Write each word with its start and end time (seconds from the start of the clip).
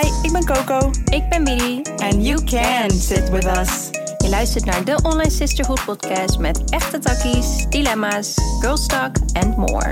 Hi, 0.00 0.08
ik 0.22 0.32
ben 0.32 0.44
Coco. 0.44 0.90
Ik 1.10 1.28
ben 1.28 1.44
Billy. 1.44 1.82
And 1.96 2.26
you 2.26 2.44
can 2.44 2.90
sit 2.90 3.30
with 3.30 3.44
us. 3.44 3.90
Je 4.18 4.28
luistert 4.28 4.64
naar 4.64 4.84
de 4.84 4.98
Online 5.02 5.30
Sisterhood 5.30 5.84
podcast 5.84 6.38
met 6.38 6.70
echte 6.70 6.98
takkies, 6.98 7.68
dilemma's, 7.68 8.34
girl 8.60 8.86
talk 8.86 9.16
and 9.32 9.56
more. 9.56 9.90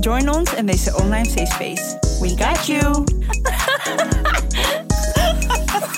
Join 0.00 0.28
ons 0.28 0.54
in 0.54 0.66
deze 0.66 0.96
online 0.96 1.28
safe 1.28 1.46
space. 1.46 1.98
We 2.20 2.28
got 2.28 2.66
you. 2.66 2.86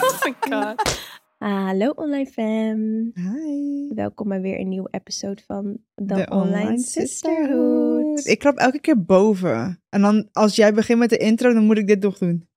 oh 0.02 0.24
my 0.24 0.34
god. 0.40 1.00
Hallo 1.38 1.90
online 1.90 2.26
fam. 2.26 3.12
Hi. 3.14 3.94
Welkom 3.94 4.28
bij 4.28 4.40
weer 4.40 4.60
een 4.60 4.68
nieuwe 4.68 4.88
episode 4.90 5.42
van 5.46 5.78
de, 5.94 6.14
De 6.14 6.26
Online, 6.30 6.78
Sisterhood. 6.78 8.26
Ik 8.26 8.38
klap 8.38 8.56
elke 8.56 8.80
keer 8.80 9.04
boven. 9.04 9.82
En 9.88 10.00
dan 10.00 10.28
als 10.32 10.56
jij 10.56 10.74
begint 10.74 10.98
met 10.98 11.10
de 11.10 11.16
intro, 11.16 11.52
dan 11.52 11.64
moet 11.64 11.78
ik 11.78 11.86
dit 11.86 12.02
nog 12.02 12.18
doen. 12.18 12.48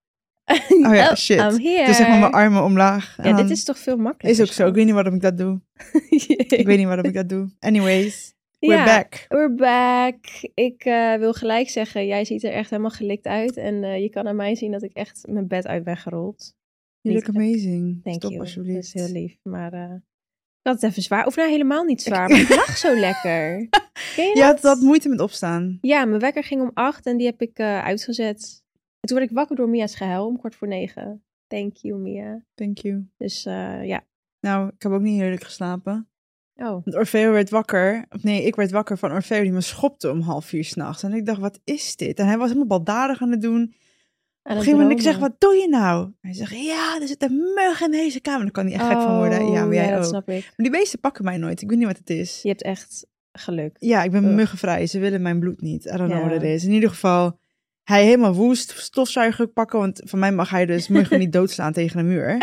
Oh 0.87 0.95
ja, 0.95 1.15
shit. 1.15 1.37
I'm 1.39 1.59
here. 1.59 1.85
Dus 1.85 1.97
zeg 1.97 2.07
maar 2.07 2.19
mijn 2.19 2.31
armen 2.31 2.63
omlaag. 2.63 3.13
En 3.17 3.23
Ja, 3.29 3.29
dit 3.35 3.39
dan- 3.41 3.51
is 3.51 3.63
toch 3.63 3.79
veel 3.79 3.97
makkelijker. 3.97 4.43
Is 4.43 4.49
ook 4.49 4.55
zo. 4.55 4.67
Ik 4.67 4.73
weet 4.73 4.85
niet 4.85 4.93
waarom 4.93 5.13
ik 5.13 5.21
dat 5.21 5.37
doe. 5.37 5.59
Ik 6.59 6.65
weet 6.65 6.77
niet 6.77 6.85
waarom 6.87 7.05
ik 7.05 7.13
dat 7.13 7.29
doe. 7.29 7.49
Anyways, 7.59 8.33
we're 8.59 8.73
Ja, 8.75 8.85
back. 8.85 9.25
We're 9.27 9.53
back. 9.53 10.15
Ik 10.53 10.83
eh, 10.85 11.15
wil 11.15 11.33
gelijk 11.33 11.69
zeggen, 11.69 12.05
jij 12.07 12.25
ziet 12.25 12.43
er 12.43 12.51
echt 12.51 12.69
helemaal 12.69 12.91
gelikt 12.91 13.25
uit. 13.25 13.57
En 13.57 13.83
eh, 13.83 14.01
je 14.01 14.09
kan 14.09 14.27
aan 14.27 14.35
mij 14.35 14.55
zien 14.55 14.71
dat 14.71 14.83
ik 14.83 14.93
echt 14.93 15.25
mijn 15.29 15.47
bed 15.47 15.67
uit 15.67 15.83
ben 15.83 15.97
gerold. 15.97 16.53
You 17.01 17.15
look 17.15 17.27
amazing. 17.27 17.99
Thank 18.03 18.15
Stop 18.15 18.29
you. 18.31 18.41
alsjeblieft. 18.43 18.75
Dat 18.75 18.83
is 18.83 18.93
heel 19.11 19.21
lief. 19.21 19.37
Maar 19.43 19.73
eh, 19.73 19.93
ik 20.61 20.65
had 20.71 20.81
het 20.81 20.83
even 20.91 21.01
zwaar. 21.03 21.25
Of 21.25 21.35
nou 21.35 21.49
helemaal 21.49 21.83
niet 21.83 22.01
zwaar, 22.01 22.29
maar 22.29 22.39
ik 22.39 22.49
lag 22.49 22.77
zo 22.77 22.95
lekker. 22.99 23.67
Ken 24.15 24.25
je 24.25 24.31
Je 24.33 24.39
dat? 24.39 24.45
had 24.45 24.61
wat 24.61 24.79
moeite 24.81 25.09
met 25.09 25.19
opstaan. 25.19 25.77
Ja, 25.81 26.05
mijn 26.05 26.21
wekker 26.21 26.43
ging 26.43 26.61
om 26.61 26.71
acht 26.73 27.05
en 27.05 27.17
die 27.17 27.25
heb 27.25 27.41
ik 27.41 27.59
uitgezet. 27.59 28.63
En 28.99 29.07
toen 29.07 29.17
werd 29.17 29.29
ik 29.29 29.35
wakker 29.35 29.55
door 29.55 29.69
Mia's 29.69 29.95
gehuil 29.95 30.27
om 30.27 30.39
kwart 30.39 30.55
voor 30.55 30.67
negen. 30.67 31.23
Thank 31.47 31.75
you, 31.75 31.99
Mia. 31.99 32.43
Thank 32.55 32.77
you. 32.77 33.07
Dus 33.17 33.45
eh, 33.45 33.85
ja. 33.85 34.03
Nou, 34.39 34.67
ik 34.75 34.81
heb 34.83 34.91
ook 34.91 35.01
niet 35.01 35.19
heerlijk 35.19 35.43
geslapen. 35.43 36.09
Oh, 36.55 36.65
Want 36.69 36.95
Orfeo 36.95 37.31
werd 37.31 37.49
wakker. 37.49 38.05
Of 38.09 38.23
nee, 38.23 38.43
ik 38.43 38.55
werd 38.55 38.71
wakker 38.71 38.97
van 38.97 39.11
Orfeo 39.11 39.41
die 39.41 39.51
me 39.51 39.61
schopte 39.61 40.09
om 40.11 40.21
half 40.21 40.45
vier 40.45 40.63
s'nachts. 40.63 41.03
En 41.03 41.13
ik 41.13 41.25
dacht, 41.25 41.39
wat 41.39 41.59
is 41.63 41.95
dit? 41.95 42.19
En 42.19 42.25
hij 42.27 42.37
was 42.37 42.47
helemaal 42.47 42.67
baldadig 42.67 43.21
aan 43.21 43.31
het 43.31 43.41
doen. 43.41 43.61
Op 43.63 44.51
een 44.55 44.57
gegeven 44.57 44.79
moment, 44.79 44.97
ik 44.99 45.05
zeg, 45.05 45.17
wat 45.17 45.35
doe 45.37 45.55
je 45.55 45.67
nou? 45.69 46.11
Hij 46.21 46.33
zegt, 46.33 46.51
ja, 46.65 46.97
er 47.01 47.07
zit 47.07 47.23
een 47.23 47.51
mug 47.55 47.81
in 47.81 47.91
deze 47.91 48.19
kamer. 48.21 48.41
Daar 48.41 48.51
kan 48.51 48.65
hij 48.65 48.73
echt 48.73 48.85
gek 48.87 49.01
van 49.01 49.17
worden. 49.17 49.45
Ja, 49.45 49.51
maar 49.59 49.67
Oh, 49.67 49.73
jij 49.73 49.89
dat 49.89 49.97
ook. 49.99 50.03
snap 50.05 50.29
ik. 50.29 50.43
Maar 50.43 50.53
die 50.55 50.69
beesten 50.71 50.99
pakken 50.99 51.23
mij 51.23 51.37
nooit. 51.37 51.61
Ik 51.61 51.69
weet 51.69 51.77
niet 51.77 51.87
wat 51.87 51.97
het 51.97 52.09
is. 52.09 52.41
Je 52.41 52.49
hebt 52.49 52.63
echt 52.63 53.07
geluk. 53.31 53.75
Ja, 53.79 54.03
ik 54.03 54.11
ben 54.11 54.23
Ugh. 54.25 54.35
muggenvrij. 54.35 54.87
Ze 54.87 54.99
willen 54.99 55.21
mijn 55.21 55.39
bloed 55.39 55.61
niet. 55.61 55.85
I 55.85 55.89
don't 55.97 56.09
know 56.09 56.21
Ja. 56.21 56.27
what 56.29 56.43
it 56.43 56.49
is. 56.49 56.63
In 56.63 56.71
ieder 56.71 56.89
geval, 56.89 57.39
hij 57.89 58.03
helemaal 58.03 58.33
woest 58.33 58.73
stofzuiger 58.77 59.47
pakken. 59.47 59.79
Want 59.79 60.01
van 60.05 60.19
mij 60.19 60.31
mag 60.31 60.49
hij 60.49 60.65
dus 60.65 60.87
muggen 60.87 61.19
niet 61.19 61.33
doodslaan 61.39 61.73
tegen 61.73 61.99
een 61.99 62.07
muur. 62.07 62.37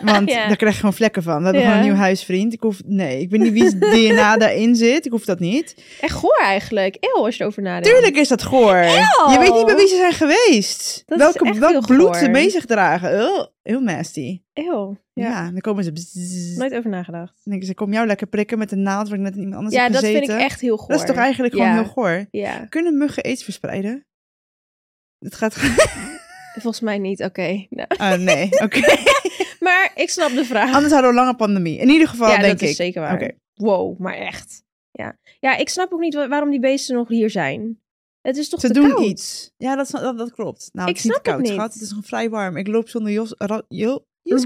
Want 0.00 0.30
Ja. 0.30 0.46
daar 0.48 0.56
krijg 0.56 0.72
je 0.74 0.80
gewoon 0.80 0.94
vlekken 0.94 1.22
van. 1.22 1.38
We 1.38 1.44
hebben 1.44 1.62
Ja. 1.62 1.68
gewoon 1.68 1.82
een 1.82 1.88
nieuw 1.90 1.98
huisvriend. 2.00 2.52
Ik 2.52 2.60
hoef, 2.62 2.80
nee, 2.84 3.20
ik 3.20 3.30
weet 3.30 3.40
niet 3.40 3.52
wie's 3.52 3.74
DNA 3.94 4.36
daarin 4.36 4.76
zit. 4.76 5.04
Ik 5.06 5.10
hoef 5.10 5.24
dat 5.24 5.38
niet. 5.38 5.74
Echt 6.00 6.12
goor 6.14 6.38
eigenlijk. 6.42 6.96
Eeuw, 7.00 7.24
als 7.24 7.36
je 7.36 7.42
erover 7.42 7.62
nadenkt. 7.62 7.88
Tuurlijk 7.88 8.16
is 8.16 8.28
dat 8.28 8.42
goor. 8.42 8.76
Je 8.76 9.36
weet 9.40 9.54
niet 9.54 9.66
bij 9.66 9.74
wie 9.76 9.86
ze 9.88 9.96
zijn 9.96 10.12
geweest. 10.12 11.02
Dat 11.06 11.18
is 11.18 11.24
Welke, 11.24 11.44
echt 11.48 11.58
welk 11.58 11.86
bloed 11.86 12.16
ze 12.16 12.22
goor. 12.24 12.32
bij 12.32 12.48
zich 12.50 12.64
dragen. 12.64 13.08
Heel, 13.16 13.52
heel 13.62 13.80
nasty. 13.80 14.40
Eeuw. 14.52 14.96
Ja, 15.12 15.26
Ja. 15.28 15.50
dan 15.50 15.60
komen 15.60 15.84
ze... 15.84 15.92
bzzz. 15.92 16.56
Nooit 16.56 16.74
over 16.74 16.90
nagedacht. 16.90 17.32
Dan 17.34 17.42
denken 17.44 17.66
ze, 17.66 17.74
kom 17.74 17.92
jou 17.92 18.06
lekker 18.06 18.26
prikken 18.26 18.58
met 18.58 18.72
een 18.72 18.82
naald 18.82 19.08
waar 19.08 19.18
ik 19.18 19.24
net 19.24 19.34
iemand 19.36 19.54
anders 19.54 19.74
Ja, 19.74 19.82
heb 19.82 19.92
dat 19.92 20.00
gezeten. 20.00 20.26
vind 20.26 20.38
ik 20.38 20.44
echt 20.44 20.60
heel 20.60 20.76
goor. 20.76 20.88
Dat 20.88 21.00
is 21.00 21.06
toch 21.06 21.16
eigenlijk 21.16 21.52
gewoon 21.54 21.68
Ja. 21.68 21.74
heel 21.74 21.84
goor. 21.84 22.26
Ja, 22.30 22.66
Kunnen 22.68 22.98
muggen 22.98 23.22
aids 23.22 23.44
verspreiden? 23.44 24.06
Het 25.18 25.34
gaat... 25.34 25.54
volgens 26.52 26.80
mij 26.80 26.98
niet. 26.98 27.22
Oké. 27.22 27.66
Nou. 27.70 27.88
Ah, 27.88 28.18
nee, 28.18 28.48
oké. 28.64 28.80
Maar 29.60 29.92
ik 29.94 30.10
snap 30.10 30.30
de 30.30 30.44
vraag. 30.44 30.74
Anders 30.74 30.92
hadden 30.92 31.10
we 31.10 31.16
een 31.18 31.22
lange 31.24 31.36
pandemie. 31.36 31.78
In 31.78 31.88
ieder 31.88 32.08
geval, 32.08 32.28
ja, 32.30 32.36
denk 32.38 32.52
dat 32.52 32.60
ik. 32.60 32.68
is 32.68 32.76
zeker 32.76 33.00
waar. 33.00 33.14
Oké. 33.14 33.30
Wow, 33.54 33.98
maar 33.98 34.14
echt. 34.14 34.62
Ja. 34.90 35.18
ja, 35.40 35.56
ik 35.56 35.68
snap 35.68 35.92
ook 35.92 36.00
niet 36.00 36.14
wa- 36.14 36.28
waarom 36.28 36.50
die 36.50 36.60
beesten 36.60 36.94
nog 36.96 37.08
hier 37.08 37.30
zijn. 37.30 37.80
Het 38.20 38.36
is 38.36 38.48
toch 38.48 38.60
Ze 38.60 38.66
te 38.66 38.72
doen 38.72 38.88
koud? 38.90 39.04
iets. 39.06 39.52
Ja, 39.56 39.76
dat, 39.76 39.90
dat, 39.90 40.18
dat 40.18 40.32
klopt. 40.32 40.68
Nou, 40.72 40.88
Ik 40.88 40.96
het 40.96 41.04
is 41.04 41.10
niet 41.10 41.20
snap 41.22 41.24
het 41.36 41.46
koud, 41.46 41.58
niet. 41.68 41.74
Het 41.74 41.82
is 41.82 41.90
nog 41.92 42.04
vrij 42.06 42.30
warm. 42.30 42.56
Ik 42.56 42.66
loop 42.68 42.88
zonder 42.88 43.12
jas... 43.12 43.34
Ra, 43.38 43.62
jo, 43.68 44.04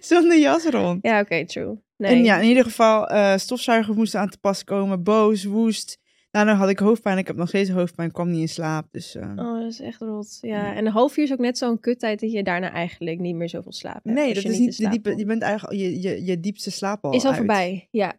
zonder 0.00 0.38
jas 0.38 0.64
rond. 0.64 0.98
Ja, 1.02 1.20
oké, 1.20 1.46
true. 1.46 1.78
Nee. 1.96 2.10
En 2.16 2.24
ja, 2.24 2.38
in 2.38 2.48
ieder 2.48 2.64
geval, 2.64 3.08
eh 3.08 3.36
stofzuigers 3.36 3.96
moesten 3.96 4.20
aan 4.20 4.28
te 4.28 4.38
pas 4.38 4.64
komen. 4.64 5.02
Boos, 5.02 5.44
woest. 5.44 5.98
Daarna 6.30 6.54
had 6.54 6.68
ik 6.68 6.78
hoofdpijn. 6.78 7.18
Ik 7.18 7.26
heb 7.26 7.36
nog 7.36 7.48
steeds 7.48 7.70
hoofdpijn. 7.70 8.12
kwam 8.12 8.30
niet 8.30 8.40
in 8.40 8.48
slaap. 8.48 8.86
Dus 8.90 9.14
eh, 9.14 9.28
Oh, 9.36 9.60
dat 9.60 9.70
is 9.70 9.80
echt 9.80 10.00
rot. 10.00 10.38
Ja, 10.40 10.74
en 10.74 10.86
een 10.86 10.92
half 10.92 11.16
uur 11.16 11.24
is 11.24 11.32
ook 11.32 11.38
net 11.38 11.58
zo'n 11.58 11.80
kuttijd 11.80 12.20
dat 12.20 12.32
je 12.32 12.42
daarna 12.42 12.70
eigenlijk 12.72 13.18
niet 13.18 13.34
meer 13.34 13.48
zoveel 13.48 13.72
slaap 13.72 13.94
hebt. 14.04 14.16
nee, 14.16 14.34
dat 14.34 14.42
je 14.42 14.48
is 14.48 14.58
niet 14.58 14.66
de 14.68 14.72
slaap 14.74 14.92
diepe... 14.92 15.16
Je 15.16 15.24
bent 15.24 15.42
eigenlijk 15.42 15.80
je, 15.80 16.00
je, 16.00 16.24
je 16.24 16.40
diepste 16.40 16.70
slaap 16.70 17.04
al 17.04 17.12
Is 17.14 17.22
al 17.22 17.28
uit. 17.28 17.36
voorbij, 17.38 17.88
ja. 17.90 18.16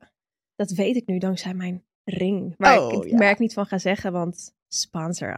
Dat 0.56 0.72
weet 0.72 0.96
ik 0.96 1.08
nu 1.08 1.18
dankzij 1.18 1.54
mijn 1.54 1.84
ring. 2.04 2.54
Waar 2.58 2.76
ik 2.76 2.82
Oh, 2.82 3.08
ja. 3.08 3.18
merk 3.18 3.40
niet 3.40 3.54
van 3.54 3.66
ga 3.66 3.78
zeggen, 3.78 4.12
want 4.12 4.54
sponsor 4.68 5.28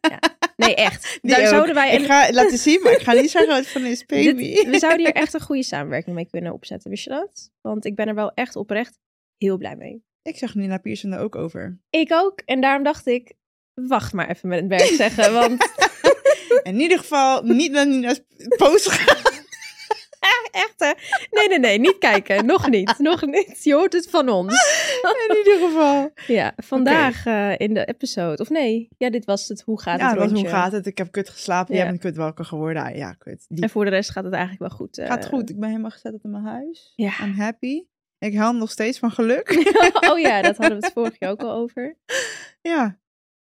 ja. 0.00 0.18
Nee, 0.56 0.74
echt. 0.74 1.18
Die 1.22 1.30
Daar 1.30 1.40
ook. 1.40 1.46
zouden 1.46 1.74
wij... 1.74 1.94
Ik 1.96 2.04
ga 2.06 2.30
laten 2.32 2.58
zien, 2.58 2.80
maar 2.82 2.92
ik 2.92 3.00
ga 3.02 3.12
niet 3.12 3.30
zeggen 3.30 3.54
wat 3.54 3.66
van 3.66 3.84
is, 3.84 4.06
baby. 4.06 4.54
Dit- 4.54 4.66
we 4.68 4.78
zouden 4.78 5.06
hier 5.06 5.14
echt 5.14 5.34
een 5.34 5.40
goede 5.40 5.62
samenwerking 5.62 6.14
mee 6.16 6.26
kunnen 6.30 6.52
opzetten, 6.52 6.90
wist 6.90 7.04
je 7.04 7.10
dat? 7.10 7.50
Want 7.60 7.84
ik 7.84 7.94
ben 7.94 8.08
er 8.08 8.14
wel 8.14 8.32
echt 8.34 8.56
oprecht 8.56 8.98
heel 9.36 9.56
blij 9.56 9.76
mee. 9.76 10.04
Ik 10.22 10.36
zag 10.36 10.54
Nina 10.54 10.78
Pierson 10.78 11.10
daar 11.10 11.20
ook 11.20 11.36
over. 11.36 11.78
Ik 11.90 12.12
ook. 12.12 12.40
En 12.44 12.60
daarom 12.60 12.82
dacht 12.84 13.06
ik, 13.06 13.32
wacht 13.74 14.12
maar 14.12 14.28
even 14.30 14.48
met 14.48 14.58
het 14.60 14.68
werk 14.68 14.82
zeggen. 14.82 15.32
Want 15.40 15.70
In 16.62 16.80
ieder 16.80 16.98
geval 16.98 17.42
niet 17.42 17.72
naar 17.72 17.86
Nina's 17.86 18.20
post 18.56 18.90
gaan. 18.90 19.30
echt, 20.50 20.74
hè? 20.76 20.92
Nee, 21.30 21.48
nee, 21.48 21.58
nee. 21.58 21.78
Niet 21.78 21.98
kijken. 21.98 22.46
Nog 22.46 22.68
niet. 22.70 22.98
Nog 22.98 23.26
niet. 23.26 23.64
Je 23.64 23.74
hoort 23.74 23.92
het 23.92 24.10
van 24.10 24.28
ons. 24.28 24.54
In 25.28 25.36
ieder 25.36 25.58
geval. 25.68 26.10
Ja, 26.26 26.52
vandaag 26.56 27.26
eh, 27.26 27.52
in 27.58 27.74
de 27.74 27.84
episode. 27.84 28.42
Of 28.42 28.50
nee, 28.50 28.88
ja, 28.98 29.10
dit 29.10 29.24
was 29.24 29.48
het. 29.48 29.62
Hoe 29.62 29.80
gaat 29.80 29.98
Ja, 30.00 30.08
het 30.08 30.18
was, 30.18 30.24
hoe 30.26 30.34
rondje? 30.34 30.52
gaat 30.52 30.72
het? 30.72 30.86
Ik 30.86 30.98
heb 30.98 31.12
kut 31.12 31.28
geslapen. 31.28 31.74
Ja. 31.74 31.80
Jij 31.80 31.88
bent 31.90 32.00
kut 32.02 32.16
wakker 32.16 32.44
geworden. 32.44 32.82
Ah, 32.82 32.96
ja, 32.96 33.12
kut. 33.12 33.46
En 33.48 33.70
voor 33.70 33.84
de 33.84 33.90
rest 33.90 34.10
gaat 34.10 34.24
het 34.24 34.32
eigenlijk 34.32 34.62
wel 34.68 34.78
goed. 34.78 34.98
eh. 34.98 35.06
gaat 35.06 35.26
goed. 35.26 35.50
Ik 35.50 35.58
ben 35.58 35.68
helemaal 35.68 35.90
gezet 35.90 36.18
in 36.22 36.30
mijn 36.30 36.44
huis. 36.44 36.92
Ja. 36.96 37.12
I'm 37.22 37.32
happy. 37.34 37.84
Ik 38.22 38.34
huil 38.34 38.52
nog 38.52 38.70
steeds 38.70 38.98
van 38.98 39.10
geluk. 39.10 39.50
oh 40.10 40.18
ja, 40.18 40.42
dat 40.42 40.56
hadden 40.56 40.78
we 40.78 40.84
het 40.84 40.92
vorig 40.98 41.18
jaar 41.18 41.30
ook 41.30 41.42
al 41.42 41.52
over. 41.52 41.96
ja. 42.60 43.00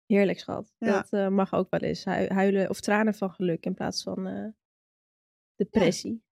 Heerlijk, 0.05 0.39
schat. 0.39 0.73
Ja. 0.77 0.91
Dat 0.91 1.11
eh, 1.13 1.27
mag 1.27 1.53
ook 1.53 1.69
wel 1.69 1.79
eens. 1.79 2.03
Hu- 2.05 2.27
Huilen 2.27 2.69
of 2.69 2.79
tranen 2.79 3.13
van 3.13 3.31
geluk 3.31 3.65
in 3.65 3.73
plaats 3.73 4.03
van 4.03 4.27
eh, 4.27 4.47
depressie. 5.55 6.23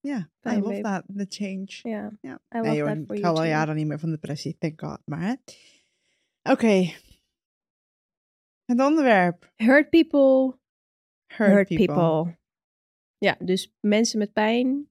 Ja. 0.00 0.18
I 0.18 0.26
Fijn, 0.40 0.60
love 0.60 0.80
that. 0.80 1.04
The 1.16 1.26
change. 1.28 1.66
Ja. 1.82 2.18
Ja. 2.20 2.40
I 2.54 2.56
love 2.56 2.68
Nee 2.68 2.82
hoor, 2.82 3.06
that 3.06 3.16
ik 3.16 3.24
hou 3.24 3.36
al 3.36 3.44
jaren 3.44 3.76
niet 3.76 3.86
meer 3.86 3.98
van 3.98 4.10
depressie. 4.10 4.56
Thank 4.58 4.80
God. 4.80 5.00
Maar. 5.04 5.36
Oké. 6.42 6.92
Het 8.64 8.80
onderwerp. 8.80 9.52
Hurt 9.56 9.90
people. 9.90 10.58
Hurt, 11.26 11.50
Hurt, 11.52 11.68
people. 11.68 11.86
people. 11.86 12.38
Ja, 13.18 13.36
dus 13.38 13.74
mensen 13.80 14.18
met 14.18 14.32
pijn 14.32 14.90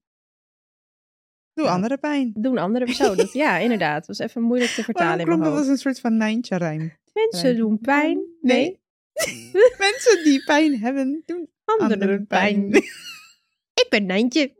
Doe 1.58 1.68
andere 1.68 1.98
pijn. 1.98 2.32
doen 2.36 2.58
andere 2.58 2.94
Zo, 2.94 3.16
dat, 3.16 3.34
ja, 3.34 3.58
inderdaad. 3.68 3.98
Het 3.98 4.08
was 4.08 4.20
even 4.20 4.42
moeilijk 4.42 4.72
te 4.72 4.84
vertalen 4.84 5.28
mijn 5.28 5.40
dat 5.40 5.48
als 5.48 5.58
hoofd. 5.58 5.70
een 5.70 5.78
soort 5.78 6.00
van 6.00 6.18
Nijntje 6.18 6.58
rijm? 6.58 6.98
Mensen 7.14 7.56
doen 7.56 7.80
pijn. 7.80 8.22
Nee, 8.42 8.80
Mensen 9.88 10.24
die 10.24 10.44
pijn 10.44 10.80
hebben, 10.80 11.24
doen 11.26 11.50
anderen 11.66 12.00
anderen 12.00 12.28
pijn. 12.28 12.70
pijn. 12.70 12.84
Ik 13.84 13.86
ben 13.90 14.06
Nijntje. 14.06 14.56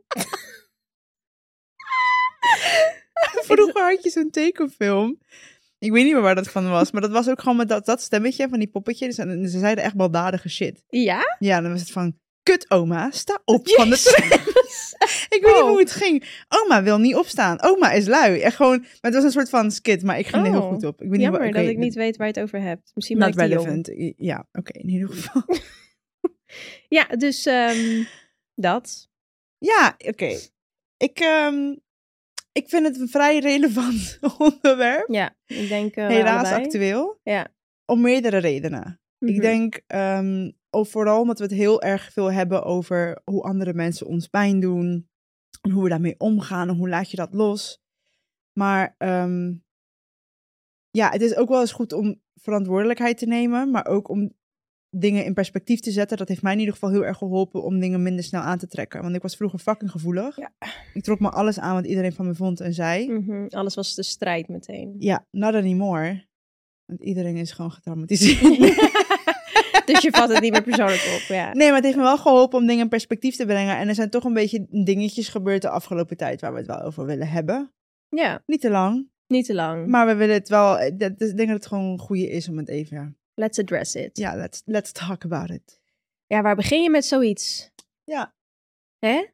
Vroeger 3.48 3.82
had 3.82 4.02
je 4.02 4.10
zo'n 4.10 4.30
tekenfilm. 4.30 5.18
Ik 5.78 5.92
weet 5.92 6.04
niet 6.04 6.12
meer 6.12 6.22
waar 6.22 6.34
dat 6.34 6.50
van 6.50 6.68
was, 6.70 6.90
maar 6.90 7.00
dat 7.00 7.10
was 7.10 7.28
ook 7.28 7.40
gewoon 7.40 7.56
met 7.56 7.68
dat, 7.68 7.86
dat 7.86 8.02
stemmetje 8.02 8.48
van 8.48 8.58
die 8.58 8.68
poppetjes. 8.68 9.18
En 9.18 9.48
ze 9.48 9.58
zeiden 9.58 9.84
echt 9.84 9.96
baldadige 9.96 10.48
shit. 10.48 10.84
Ja? 10.88 11.36
Ja, 11.38 11.60
dan 11.60 11.70
was 11.70 11.80
het 11.80 11.90
van, 11.90 12.18
kut 12.42 12.70
oma, 12.70 13.10
sta 13.10 13.42
op 13.44 13.68
van 13.76 13.84
de 13.88 13.94
Jezus. 13.96 14.12
tram. 14.14 14.38
Ik 15.28 15.42
weet 15.44 15.54
niet 15.54 15.62
Oh. 15.62 15.68
hoe 15.68 15.78
het 15.78 15.90
ging. 15.90 16.44
Oma 16.48 16.82
wil 16.82 16.98
niet 16.98 17.14
opstaan. 17.14 17.62
Oma 17.62 17.92
is 17.92 18.06
lui. 18.06 18.40
Echt 18.40 18.56
gewoon, 18.56 18.78
maar 18.80 18.88
het 19.00 19.14
was 19.14 19.24
een 19.24 19.30
soort 19.30 19.48
van 19.48 19.70
skit, 19.70 20.02
maar 20.02 20.18
ik 20.18 20.26
ging 20.26 20.44
er 20.46 20.50
heel 20.50 20.60
Oh. 20.62 20.68
goed 20.72 20.84
op. 20.84 21.02
Ik 21.02 21.10
weet 21.10 21.20
Jammer 21.20 21.44
niet, 21.44 21.54
dat 21.54 21.64
ik 21.66 21.76
niet 21.76 21.94
weet 21.94 22.16
waar 22.16 22.26
je 22.26 22.32
het 22.32 22.42
over 22.42 22.60
hebt. 22.60 22.90
Misschien 22.94 23.18
Not 23.18 23.36
relevant. 23.36 23.90
Ja, 24.16 24.46
oké, 24.52 24.72
in 24.78 24.88
ieder 24.88 25.08
geval. 25.14 25.42
Ja, 26.88 27.04
dus 27.04 27.46
ehm, 27.46 28.04
dat. 28.54 29.08
Ja, 29.58 29.94
oké. 29.98 30.38
Ik, 30.96 31.18
ehm, 31.20 31.74
ik 32.52 32.68
vind 32.68 32.86
het 32.86 33.00
een 33.00 33.08
vrij 33.08 33.38
relevant 33.38 34.18
onderwerp. 34.38 35.08
Ja, 35.12 35.36
ik 35.46 35.68
denk 35.68 35.94
wij 35.94 36.12
Helaas 36.14 36.40
allebei. 36.46 36.64
actueel. 36.64 37.20
Ja. 37.22 37.54
Om 37.86 38.00
meerdere 38.00 38.38
redenen. 38.38 39.00
Ik 39.18 39.28
Mhm. 39.32 39.40
denk 39.40 39.80
ehm, 39.86 40.50
of 40.70 40.90
vooral 40.90 41.20
omdat 41.20 41.38
we 41.38 41.44
het 41.44 41.52
heel 41.52 41.82
erg 41.82 42.12
veel 42.12 42.32
hebben 42.32 42.62
over 42.64 43.20
hoe 43.24 43.42
andere 43.42 43.74
mensen 43.74 44.06
ons 44.06 44.26
pijn 44.26 44.60
doen. 44.60 45.08
En 45.62 45.70
hoe 45.70 45.82
we 45.82 45.88
daarmee 45.88 46.14
omgaan 46.18 46.68
en 46.68 46.76
hoe 46.76 46.88
laat 46.88 47.10
je 47.10 47.16
dat 47.16 47.34
los. 47.34 47.80
Maar 48.52 48.94
ehm, 48.98 49.54
ja, 50.90 51.10
het 51.10 51.20
is 51.22 51.36
ook 51.36 51.48
wel 51.48 51.60
eens 51.60 51.72
goed 51.72 51.92
om 51.92 52.20
verantwoordelijkheid 52.34 53.18
te 53.18 53.26
nemen. 53.26 53.70
Maar 53.70 53.86
ook 53.86 54.08
om 54.08 54.36
dingen 54.90 55.24
in 55.24 55.34
perspectief 55.34 55.80
te 55.80 55.90
zetten. 55.90 56.16
Dat 56.16 56.28
heeft 56.28 56.42
mij 56.42 56.52
in 56.52 56.58
ieder 56.58 56.74
geval 56.74 56.90
heel 56.90 57.04
erg 57.04 57.18
geholpen 57.18 57.62
om 57.62 57.78
dingen 57.80 58.02
minder 58.02 58.24
snel 58.24 58.40
aan 58.40 58.58
te 58.58 58.66
trekken. 58.66 59.02
Want 59.02 59.14
ik 59.14 59.22
was 59.22 59.36
vroeger 59.36 59.58
fucking 59.58 59.90
gevoelig. 59.90 60.36
Ja. 60.36 60.52
Ik 60.94 61.02
trok 61.02 61.20
me 61.20 61.30
alles 61.30 61.58
aan 61.58 61.74
wat 61.74 61.86
iedereen 61.86 62.12
van 62.12 62.26
me 62.26 62.34
vond 62.34 62.60
en 62.60 62.74
zei. 62.74 63.12
Mhm, 63.12 63.46
Alles 63.48 63.74
was 63.74 63.94
de 63.94 64.02
strijd 64.02 64.48
meteen. 64.48 64.94
Ja, 64.98 65.26
not 65.30 65.54
anymore. 65.54 66.26
Want 66.84 67.02
iedereen 67.02 67.36
is 67.36 67.52
gewoon 67.52 67.72
getraumatiseerd. 67.72 68.40
dus 69.88 70.02
je 70.02 70.10
vat 70.10 70.28
het 70.28 70.40
niet 70.40 70.52
meer 70.52 70.62
persoonlijk 70.62 71.14
op. 71.14 71.20
Ja. 71.28 71.52
Nee, 71.52 71.66
maar 71.66 71.76
het 71.76 71.84
heeft 71.84 71.96
me 71.96 72.02
wel 72.02 72.18
geholpen 72.18 72.58
om 72.58 72.66
dingen 72.66 72.82
in 72.82 72.88
perspectief 72.88 73.36
te 73.36 73.46
brengen. 73.46 73.76
En 73.76 73.88
er 73.88 73.94
zijn 73.94 74.10
toch 74.10 74.24
een 74.24 74.32
beetje 74.32 74.66
dingetjes 74.70 75.28
gebeurd 75.28 75.62
de 75.62 75.68
afgelopen 75.68 76.16
tijd 76.16 76.40
waar 76.40 76.52
we 76.52 76.58
het 76.58 76.66
wel 76.66 76.80
over 76.82 77.04
willen 77.06 77.28
hebben. 77.28 77.72
ja, 78.08 78.42
Niet 78.46 78.60
te 78.60 78.70
lang, 78.70 79.08
niet 79.26 79.46
te 79.46 79.54
lang. 79.54 79.86
maar 79.86 80.06
we 80.06 80.14
willen 80.14 80.34
het 80.34 80.48
wel. 80.48 80.78
eh, 80.78 80.86
ik 80.86 80.98
denk 81.18 81.38
dat 81.38 81.48
het 81.48 81.66
gewoon 81.66 81.84
een 81.84 81.98
goede 81.98 82.30
is 82.30 82.48
om 82.48 82.58
het 82.58 82.68
even. 82.68 83.18
Let's 83.34 83.58
address 83.58 83.94
it. 83.94 84.18
Ja, 84.18 84.34
let's, 84.36 84.62
let's 84.64 84.92
talk 84.92 85.24
about 85.24 85.50
it. 85.50 85.80
Ja, 86.26 86.42
waar 86.42 86.56
begin 86.56 86.82
je 86.82 86.90
met 86.90 87.04
zoiets? 87.04 87.70
Ja. 88.04 88.34
Hè? 88.98 89.24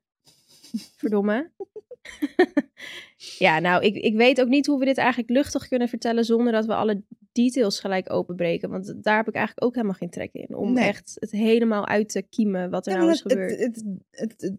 Verdomme. 0.96 1.50
ja, 3.38 3.58
nou, 3.58 3.82
ik, 3.84 3.94
ik 3.94 4.14
weet 4.16 4.40
ook 4.40 4.48
niet 4.48 4.66
hoe 4.66 4.78
we 4.78 4.84
dit 4.84 4.98
eigenlijk 4.98 5.30
luchtig 5.30 5.68
kunnen 5.68 5.88
vertellen 5.88 6.24
zonder 6.24 6.52
dat 6.52 6.66
we 6.66 6.74
alle 6.74 7.02
details 7.34 7.81
gelijk 7.81 8.12
openbreken. 8.12 8.70
Want 8.70 9.04
daar 9.04 9.16
heb 9.16 9.28
ik 9.28 9.34
eigenlijk 9.34 9.66
ook 9.66 9.75
helemaal 9.75 9.96
geen 9.96 10.10
trek 10.10 10.32
in. 10.32 10.56
Om 10.56 10.72
Nee. 10.72 10.88
echt 10.88 11.16
het 11.20 11.31
helemaal 11.31 11.86
uit 11.86 12.08
te 12.08 12.22
kiemen 12.22 12.70
wat 12.70 12.86
er 12.86 12.92
Ja, 12.92 12.98
nou 12.98 13.10
is 13.10 13.22
het- 13.22 13.32
gebeurd. 13.32 13.50
Het, 13.58 13.82
het, 14.10 14.10
het, 14.10 14.40
het, 14.40 14.58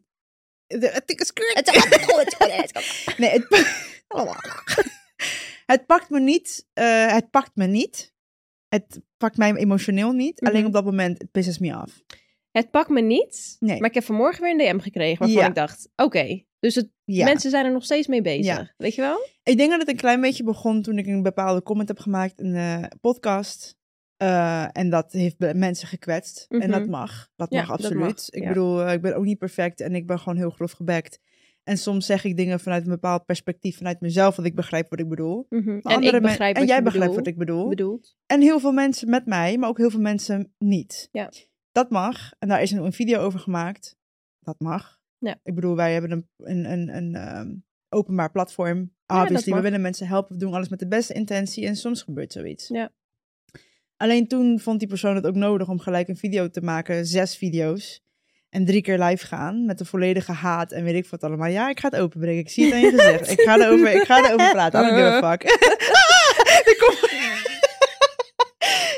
het, 0.67 1.03
het, 1.05 1.33
Nee, 3.17 3.29
het, 3.29 3.47
het 5.65 5.85
pakt 5.85 6.09
me 6.09 6.19
niet. 6.19 6.67
eh, 6.73 7.13
het 7.13 7.29
pakt 7.29 7.51
me 7.55 7.65
niet. 7.65 8.13
Het 8.67 9.01
pakt 9.17 9.37
mij 9.37 9.55
emotioneel 9.55 10.11
niet. 10.11 10.41
Mhm. 10.41 10.51
Alleen 10.51 10.65
op 10.65 10.73
dat 10.73 10.85
moment, 10.85 11.21
het 11.21 11.31
pisses 11.31 11.59
me 11.59 11.73
af. 11.73 12.03
Het 12.51 12.71
pakt 12.71 12.89
me 12.89 13.01
niet, 13.01 13.55
Nee. 13.59 13.79
maar 13.79 13.89
ik 13.89 13.95
heb 13.95 14.03
vanmorgen 14.03 14.41
weer 14.43 14.51
een 14.51 14.57
DM 14.77 14.83
gekregen 14.83 15.19
waarvan 15.19 15.41
Ja. 15.41 15.47
ik 15.47 15.55
dacht, 15.55 15.89
oké, 15.95 16.43
dus 16.59 16.75
het, 16.75 16.89
Ja. 17.05 17.25
mensen 17.25 17.49
zijn 17.49 17.65
er 17.65 17.71
nog 17.71 17.83
steeds 17.83 18.07
mee 18.07 18.21
bezig. 18.21 18.45
Ja. 18.45 18.73
Weet 18.77 18.95
je 18.95 19.01
wel? 19.01 19.27
Ik 19.43 19.57
denk 19.57 19.69
dat 19.69 19.79
het 19.79 19.89
een 19.89 19.95
klein 19.95 20.21
beetje 20.21 20.43
begon 20.43 20.81
toen 20.81 20.97
ik 20.97 21.05
een 21.07 21.23
bepaalde 21.23 21.61
comment 21.63 21.87
heb 21.87 21.99
gemaakt 21.99 22.39
in 22.39 22.53
de 22.53 22.91
podcast. 23.01 23.75
Eh, 24.17 24.77
en 24.77 24.89
dat 24.89 25.11
heeft 25.11 25.35
mensen 25.53 25.87
gekwetst. 25.87 26.45
En 26.49 26.57
Mhm. 26.57 26.71
dat 26.71 26.87
mag. 26.87 27.29
Dat 27.35 27.51
Ja, 27.51 27.57
mag 27.59 27.67
dat 27.67 27.77
absoluut. 27.79 28.01
mag, 28.03 28.29
Ik 28.29 28.41
ja. 28.41 28.47
bedoel, 28.47 28.83
eh, 28.83 28.93
ik 28.93 29.01
ben 29.01 29.15
ook 29.15 29.23
niet 29.25 29.37
perfect 29.37 29.81
en 29.81 29.95
ik 29.95 30.07
ben 30.07 30.19
gewoon 30.19 30.37
heel 30.37 30.49
grof 30.49 30.71
gebekt. 30.71 31.19
En 31.63 31.77
soms 31.77 32.05
zeg 32.05 32.23
ik 32.23 32.37
dingen 32.37 32.59
vanuit 32.59 32.83
een 32.83 32.89
bepaald 32.91 33.25
perspectief, 33.25 33.77
vanuit 33.77 34.01
mezelf, 34.01 34.35
wat 34.35 34.45
ik 34.45 34.55
begrijp 34.55 34.89
wat 34.89 34.99
ik 34.99 35.09
bedoel. 35.09 35.45
Mhm. 35.49 35.79
Maar 35.81 35.93
En 35.93 36.03
ik 36.03 36.21
begrijp 36.21 36.57
jij 36.57 36.83
begrijpt 36.83 37.15
wat 37.15 37.27
ik 37.27 37.37
bedoel. 37.37 37.67
bedoelt. 37.69 38.15
En 38.25 38.41
heel 38.41 38.59
veel 38.59 38.71
mensen 38.71 39.09
met 39.09 39.25
mij, 39.25 39.57
maar 39.57 39.69
ook 39.69 39.77
heel 39.77 39.89
veel 39.89 39.99
mensen 39.99 40.53
niet. 40.57 41.09
Ja. 41.11 41.31
Dat 41.71 41.89
mag. 41.89 42.31
En 42.39 42.47
daar 42.47 42.61
is 42.61 42.71
een 42.71 42.93
video 42.93 43.19
over 43.19 43.39
gemaakt. 43.39 43.95
Dat 44.39 44.59
mag. 44.59 44.99
Ja. 45.25 45.39
Ik 45.43 45.55
bedoel, 45.55 45.75
wij 45.75 45.93
hebben 45.93 46.11
een, 46.11 46.27
een, 46.37 46.71
een, 46.71 46.95
een 46.95 47.15
ehm, 47.15 47.53
openbaar 47.89 48.31
platform. 48.31 48.93
Obviously, 49.07 49.53
we 49.53 49.61
willen 49.61 49.81
mensen 49.81 50.07
helpen. 50.07 50.33
We 50.33 50.39
doen 50.39 50.53
alles 50.53 50.69
met 50.69 50.79
de 50.79 50.87
beste 50.87 51.13
intentie. 51.13 51.65
En 51.65 51.75
soms 51.75 52.01
gebeurt 52.01 52.31
zoiets. 52.31 52.67
Ja. 52.67 52.91
Alleen 53.97 54.27
toen 54.27 54.59
vond 54.59 54.79
die 54.79 54.87
persoon 54.87 55.15
het 55.15 55.27
ook 55.27 55.35
nodig 55.35 55.67
om 55.67 55.79
gelijk 55.79 56.07
een 56.07 56.17
video 56.17 56.49
te 56.49 56.61
maken. 56.61 57.05
Zes 57.05 57.37
video's. 57.37 58.03
En 58.49 58.65
drie 58.65 58.81
keer 58.81 58.99
live 58.99 59.25
gaan 59.25 59.65
met 59.65 59.77
de 59.77 59.85
volledige 59.85 60.31
haat 60.31 60.71
en 60.71 60.83
weet 60.83 60.95
ik 60.95 61.09
wat 61.09 61.23
allemaal. 61.23 61.47
Ja, 61.47 61.69
ik 61.69 61.79
ga 61.79 61.89
het 61.89 61.99
openbreken. 61.99 62.39
Ik 62.39 62.49
zie 62.49 62.65
het 62.65 62.73
aan 62.73 62.79
je 62.79 62.91
gezicht. 62.91 63.31
Ik 63.31 63.41
ga 63.41 63.59
erover, 63.59 63.91
ik 63.91 64.03
ga 64.03 64.17
erover 64.17 64.51
praten. 64.51 64.79
I 64.79 64.83
don't 64.83 64.95
give 64.95 65.07
a 65.07 65.21
fuck. 65.31 65.41
de, 66.65 66.75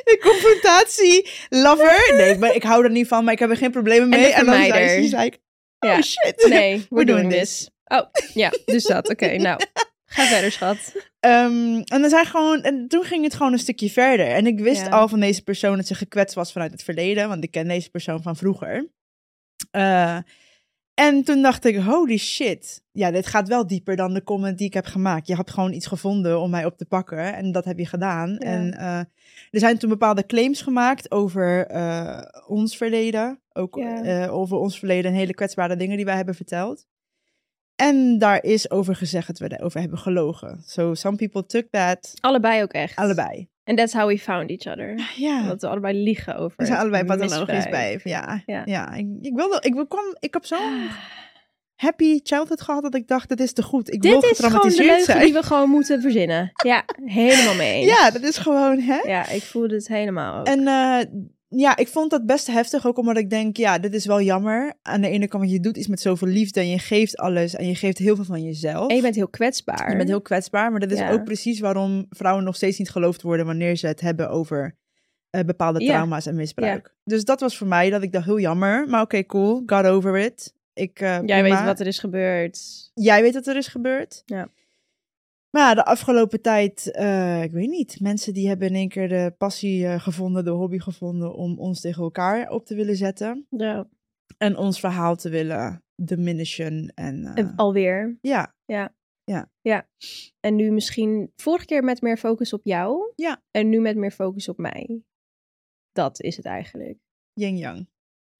de 0.03 0.19
confrontatie 0.21 1.29
lover. 1.49 2.13
Nee, 2.17 2.29
ik, 2.29 2.39
ben, 2.39 2.55
ik 2.55 2.63
hou 2.63 2.83
er 2.83 2.91
niet 2.91 3.07
van, 3.07 3.23
maar 3.23 3.33
ik 3.33 3.39
heb 3.39 3.49
er 3.49 3.57
geen 3.57 3.71
problemen 3.71 4.11
En 4.11 4.19
mee. 4.19 4.27
de 4.27 4.33
En 4.33 4.45
dan 4.45 4.55
zei 4.55 4.71
vermijder. 4.71 5.39
Oh 5.79 5.89
Ja. 5.89 6.01
shit. 6.01 6.45
Nee, 6.49 6.85
we're 6.89 7.05
doing 7.05 7.05
doing 7.05 7.31
this. 7.31 7.57
this. 7.57 7.69
Oh, 7.85 8.05
ja, 8.33 8.51
dus 8.65 8.83
dat. 8.83 9.09
Oké, 9.09 9.35
nou. 9.47 9.59
Ga 10.05 10.25
verder, 10.25 10.51
schat. 10.51 10.95
Ehm, 11.19 11.81
en, 11.83 12.01
dan 12.01 12.09
zijn 12.09 12.25
gewoon, 12.25 12.61
en 12.61 12.87
toen 12.87 13.03
ging 13.03 13.23
het 13.23 13.33
gewoon 13.35 13.53
een 13.53 13.59
stukje 13.59 13.89
verder. 13.89 14.27
En 14.27 14.47
ik 14.47 14.59
wist 14.59 14.81
Ja. 14.85 14.89
al 14.89 15.07
van 15.07 15.19
deze 15.19 15.41
persoon 15.43 15.75
dat 15.77 15.87
ze 15.87 15.95
gekwetst 15.95 16.35
was 16.35 16.51
vanuit 16.51 16.71
het 16.71 16.83
verleden. 16.83 17.27
Want 17.27 17.43
ik 17.43 17.51
ken 17.51 17.67
deze 17.67 17.89
persoon 17.89 18.21
van 18.21 18.35
vroeger. 18.35 18.87
Eh, 19.71 20.17
en 20.99 21.23
toen 21.23 21.41
dacht 21.41 21.65
ik, 21.65 21.77
holy 21.77 22.17
shit. 22.17 22.81
Ja, 22.91 23.11
dit 23.11 23.27
gaat 23.27 23.47
wel 23.47 23.67
dieper 23.67 23.95
dan 23.95 24.13
de 24.13 24.23
comment 24.23 24.57
die 24.57 24.67
ik 24.67 24.73
heb 24.73 24.85
gemaakt. 24.85 25.27
Je 25.27 25.35
had 25.35 25.51
gewoon 25.51 25.73
iets 25.73 25.87
gevonden 25.87 26.39
om 26.39 26.49
mij 26.49 26.65
op 26.65 26.77
te 26.77 26.85
pakken. 26.85 27.35
En 27.35 27.51
dat 27.51 27.65
heb 27.65 27.77
je 27.77 27.85
gedaan. 27.85 28.29
Ja. 28.29 28.37
En 28.39 28.73
eh, 28.73 28.97
er 29.51 29.59
zijn 29.59 29.77
toen 29.77 29.89
bepaalde 29.89 30.25
claims 30.25 30.61
gemaakt 30.61 31.11
over 31.11 31.67
eh, 31.67 32.21
ons 32.47 32.77
verleden. 32.77 33.39
Ook 33.53 33.75
Ja. 33.75 34.03
eh, 34.03 34.33
over 34.33 34.57
ons 34.57 34.79
verleden 34.79 35.11
en 35.11 35.17
hele 35.17 35.33
kwetsbare 35.33 35.75
dingen 35.75 35.95
die 35.95 36.05
wij 36.05 36.15
hebben 36.15 36.35
verteld. 36.35 36.85
En 37.75 38.17
daar 38.17 38.43
is 38.43 38.71
over 38.71 38.95
gezegd 38.95 39.27
dat 39.27 39.39
we 39.39 39.57
erover 39.57 39.79
hebben 39.79 39.99
gelogen. 39.99 40.61
So 40.65 40.93
some 40.93 41.15
people 41.15 41.45
took 41.45 41.65
that. 41.71 42.13
Allebei 42.19 42.61
ook 42.63 42.71
echt. 42.73 42.95
Allebei. 42.95 43.49
And 43.67 43.77
that's 43.77 43.93
how 43.93 44.07
we 44.07 44.17
found 44.17 44.49
each 44.49 44.65
other. 44.67 45.11
Ja. 45.15 45.47
Dat 45.47 45.61
we 45.61 45.67
allebei 45.67 46.03
liegen 46.03 46.35
over 46.35 46.53
We 46.57 46.65
zijn 46.65 46.79
allebei 46.79 47.03
pathologisch 47.03 47.69
bij. 47.69 47.99
Ja. 48.03 48.41
Ja. 48.45 48.61
Ja. 48.65 48.93
Ik, 48.93 49.07
ik 49.21 49.35
wilde, 49.35 49.59
ik 49.61 49.85
kwam, 49.89 50.15
ik 50.19 50.33
heb 50.33 50.45
zo'n 50.45 50.87
happy 51.85 52.19
childhood 52.23 52.61
gehad 52.61 52.83
dat 52.83 52.95
ik 52.95 53.07
dacht, 53.07 53.29
dat 53.29 53.39
is 53.39 53.53
te 53.53 53.63
goed. 53.63 53.93
Ik 53.93 54.01
wil 54.01 54.19
Dit 54.19 54.31
is 54.31 54.39
gewoon 54.45 54.69
de 54.69 54.75
leugen 54.75 55.03
zijn. 55.03 55.19
die 55.23 55.33
we 55.33 55.43
gewoon 55.43 55.69
moeten 55.69 56.01
verzinnen. 56.01 56.51
Ja, 56.63 56.83
helemaal 57.05 57.55
mee 57.55 57.73
eens. 57.81 57.91
Ja, 57.99 58.11
dat 58.11 58.21
is 58.21 58.37
gewoon, 58.37 58.79
hè? 58.79 58.97
Ja, 58.97 59.29
ik 59.29 59.43
voelde 59.43 59.75
het 59.75 59.87
helemaal 59.87 60.39
ook. 60.39 60.47
En 60.47 60.67
eh, 60.67 60.99
ja, 61.49 61.77
ik 61.77 61.87
vond 61.87 62.11
dat 62.11 62.25
best 62.25 62.47
heftig, 62.47 62.85
ook 62.87 62.97
omdat 62.97 63.17
ik 63.17 63.29
denk, 63.29 63.57
ja, 63.57 63.79
dit 63.79 63.93
is 63.93 64.05
wel 64.05 64.21
jammer. 64.21 64.73
Aan 64.81 65.01
de 65.01 65.07
ene 65.09 65.27
kant, 65.27 65.43
want 65.43 65.55
je 65.55 65.59
doet 65.59 65.77
iets 65.77 65.87
met 65.87 66.01
zoveel 66.01 66.27
liefde 66.27 66.59
en 66.59 66.69
je 66.69 66.79
geeft 66.79 67.17
alles 67.17 67.55
en 67.55 67.67
je 67.67 67.75
geeft 67.75 67.97
heel 67.97 68.15
veel 68.15 68.25
van 68.25 68.43
jezelf. 68.43 68.89
En 68.89 68.95
je 68.95 69.01
bent 69.01 69.15
heel 69.15 69.27
kwetsbaar. 69.29 69.89
Je 69.91 69.97
bent 69.97 70.09
heel 70.09 70.21
kwetsbaar, 70.21 70.71
maar 70.71 70.79
dat 70.79 70.91
is 70.91 70.99
Ja. 70.99 71.11
ook 71.11 71.23
precies 71.23 71.59
waarom 71.59 72.05
vrouwen 72.09 72.43
nog 72.43 72.55
steeds 72.55 72.77
niet 72.77 72.89
geloofd 72.89 73.21
worden 73.21 73.45
wanneer 73.45 73.75
ze 73.75 73.87
het 73.87 74.01
hebben 74.01 74.29
over 74.29 74.75
eh, 75.29 75.41
bepaalde 75.43 75.83
Ja. 75.83 75.93
trauma's 75.93 76.25
en 76.25 76.35
misbruik. 76.35 76.95
Dus 77.03 77.23
dat 77.25 77.39
was 77.39 77.57
voor 77.57 77.67
mij 77.67 77.89
dat 77.89 78.01
ik 78.03 78.11
dacht 78.11 78.25
heel 78.25 78.39
jammer, 78.39 78.87
maar 78.87 79.01
oké, 79.01 79.25
cool, 79.25 79.63
got 79.65 79.85
over 79.85 80.17
it. 80.17 80.53
Ik, 80.73 80.99
eh, 80.99 81.07
Jij 81.25 81.41
prima. 81.41 81.57
weet 81.57 81.65
wat 81.65 81.79
er 81.79 81.87
is 81.87 81.99
gebeurd. 81.99 82.59
Jij 82.93 83.21
weet 83.21 83.33
wat 83.33 83.47
er 83.47 83.55
is 83.57 83.67
gebeurd. 83.67 84.21
Ja. 84.25 84.47
Maar 85.49 85.61
ja, 85.61 85.73
de 85.73 85.85
afgelopen 85.85 86.41
tijd, 86.41 86.91
eh, 86.91 87.43
ik 87.43 87.51
weet 87.51 87.69
niet, 87.69 87.99
mensen 87.99 88.33
die 88.33 88.47
hebben 88.47 88.67
in 88.67 88.75
één 88.75 88.89
keer 88.89 89.09
de 89.09 89.33
passie 89.37 89.85
eh, 89.87 89.99
gevonden, 89.99 90.43
de 90.43 90.49
hobby 90.49 90.79
gevonden 90.79 91.33
om 91.35 91.59
ons 91.59 91.81
tegen 91.81 92.03
elkaar 92.03 92.49
op 92.49 92.65
te 92.65 92.75
willen 92.75 92.95
zetten. 92.95 93.47
Ja. 93.49 93.89
En 94.37 94.57
ons 94.57 94.79
verhaal 94.79 95.15
te 95.15 95.29
willen 95.29 95.83
diminishen. 95.95 96.91
En 96.95 97.25
eh, 97.25 97.43
En 97.43 97.55
Alweer. 97.55 98.17
ja, 98.21 98.55
En 100.39 100.55
nu 100.55 100.71
misschien 100.71 101.31
vorige 101.35 101.65
keer 101.65 101.83
met 101.83 102.01
meer 102.01 102.17
focus 102.17 102.53
op 102.53 102.61
jou. 102.63 103.11
Ja. 103.15 103.43
En 103.51 103.69
nu 103.69 103.79
met 103.79 103.95
meer 103.95 104.11
focus 104.11 104.49
op 104.49 104.57
mij. 104.57 105.01
Dat 105.91 106.21
is 106.21 106.37
het 106.37 106.45
eigenlijk. 106.45 106.97
yin-yang. 107.33 107.87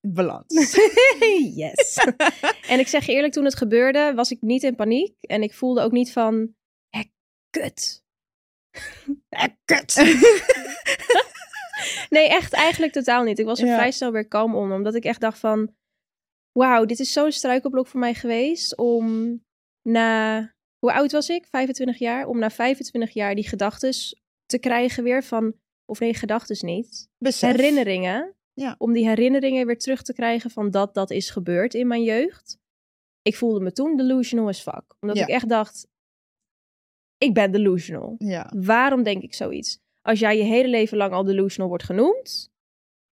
Balans. 0.08 0.76
yes. 1.56 1.98
en 2.74 2.80
ik 2.80 2.88
zeg 2.88 3.06
je 3.06 3.12
eerlijk, 3.12 3.34
toen 3.34 3.44
het 3.46 3.56
gebeurde, 3.56 4.14
was 4.16 4.32
ik 4.32 4.42
niet 4.42 4.64
in 4.64 4.76
paniek. 4.76 5.16
En 5.22 5.42
ik 5.44 5.54
voelde 5.54 5.82
ook 5.82 5.92
niet 5.92 6.12
van, 6.12 6.56
kut. 7.60 8.04
Hè, 9.30 9.48
kut. 9.66 9.96
nee, 12.10 12.28
echt 12.30 12.54
eigenlijk 12.54 12.94
totaal 12.94 13.24
niet. 13.24 13.40
Ik 13.40 13.46
was 13.46 13.60
er 13.60 13.68
Ja. 13.68 13.76
vrij 13.76 13.92
snel 13.92 14.12
weer 14.12 14.28
kalm 14.28 14.56
om. 14.56 14.72
Omdat 14.72 14.96
ik 14.96 15.04
echt 15.04 15.22
dacht 15.22 15.40
van, 15.40 15.76
wauw, 16.52 16.86
dit 16.86 17.00
is 17.00 17.14
zo'n 17.14 17.32
struikelblok 17.32 17.88
voor 17.88 18.00
mij 18.00 18.14
geweest. 18.14 18.78
Om 18.78 19.40
na, 19.82 20.40
hoe 20.80 20.94
oud 20.94 21.12
was 21.12 21.30
ik? 21.30 21.46
25 21.46 21.98
jaar. 21.98 22.28
Om 22.28 22.40
na 22.40 22.50
25 22.50 23.12
jaar 23.14 23.36
die 23.36 23.48
gedachtes 23.48 24.22
te 24.46 24.60
krijgen 24.60 25.04
weer 25.04 25.24
van, 25.24 25.54
of 25.86 26.00
nee, 26.00 26.14
gedachtes 26.14 26.62
niet 26.62 27.10
Besef. 27.18 27.52
herinneringen. 27.56 28.36
Ja. 28.54 28.76
Om 28.78 28.94
die 28.94 29.08
herinneringen 29.08 29.66
weer 29.66 29.78
terug 29.78 30.02
te 30.02 30.14
krijgen 30.14 30.52
van 30.52 30.72
dat 30.72 30.94
dat 30.94 31.12
is 31.12 31.30
gebeurd 31.30 31.74
in 31.74 31.88
mijn 31.88 32.04
jeugd. 32.04 32.58
Ik 33.22 33.36
voelde 33.36 33.60
me 33.60 33.72
toen 33.72 33.98
delusional 33.98 34.48
as 34.48 34.62
fuck. 34.62 34.84
Omdat 35.00 35.18
Ja. 35.18 35.24
ik 35.24 35.30
echt 35.30 35.50
dacht, 35.50 35.88
ik 37.18 37.34
ben 37.34 37.52
delusional. 37.52 38.16
Ja. 38.18 38.52
Waarom 38.56 39.04
denk 39.04 39.24
ik 39.24 39.34
zoiets? 39.34 39.80
Als 40.02 40.20
jij 40.20 40.38
je 40.38 40.44
hele 40.44 40.68
leven 40.68 40.98
lang 40.98 41.14
al 41.14 41.24
delusional 41.24 41.70
wordt 41.70 41.84
genoemd, 41.84 42.50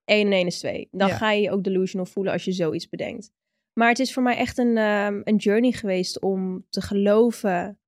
1 0.05 0.25
en 0.25 0.33
1 0.33 0.45
is 0.45 0.59
2. 0.59 0.88
Dan 0.91 1.07
Ja. 1.07 1.15
ga 1.17 1.31
je 1.31 1.41
je 1.41 1.51
ook 1.51 1.63
delusional 1.63 2.05
voelen 2.05 2.33
als 2.33 2.45
je 2.45 2.51
zoiets 2.51 2.89
bedenkt. 2.89 3.31
Maar 3.74 3.89
het 3.89 4.00
is 4.00 4.13
voor 4.13 4.24
mij 4.24 4.38
echt 4.38 4.57
een, 4.57 4.77
ehm, 4.77 5.21
een 5.24 5.35
journey 5.35 5.71
geweest 5.71 6.21
om 6.21 6.65
te 6.69 6.81
geloven 6.81 7.79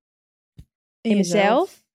in, 1.01 1.17
mezelf. 1.17 1.86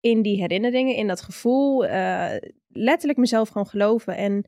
In 0.00 0.22
die 0.22 0.40
herinneringen, 0.40 0.94
in 0.96 1.06
dat 1.06 1.20
gevoel. 1.20 1.86
eh, 1.86 2.36
letterlijk 2.68 3.18
mezelf 3.18 3.48
gewoon 3.48 3.66
geloven. 3.66 4.16
En 4.16 4.44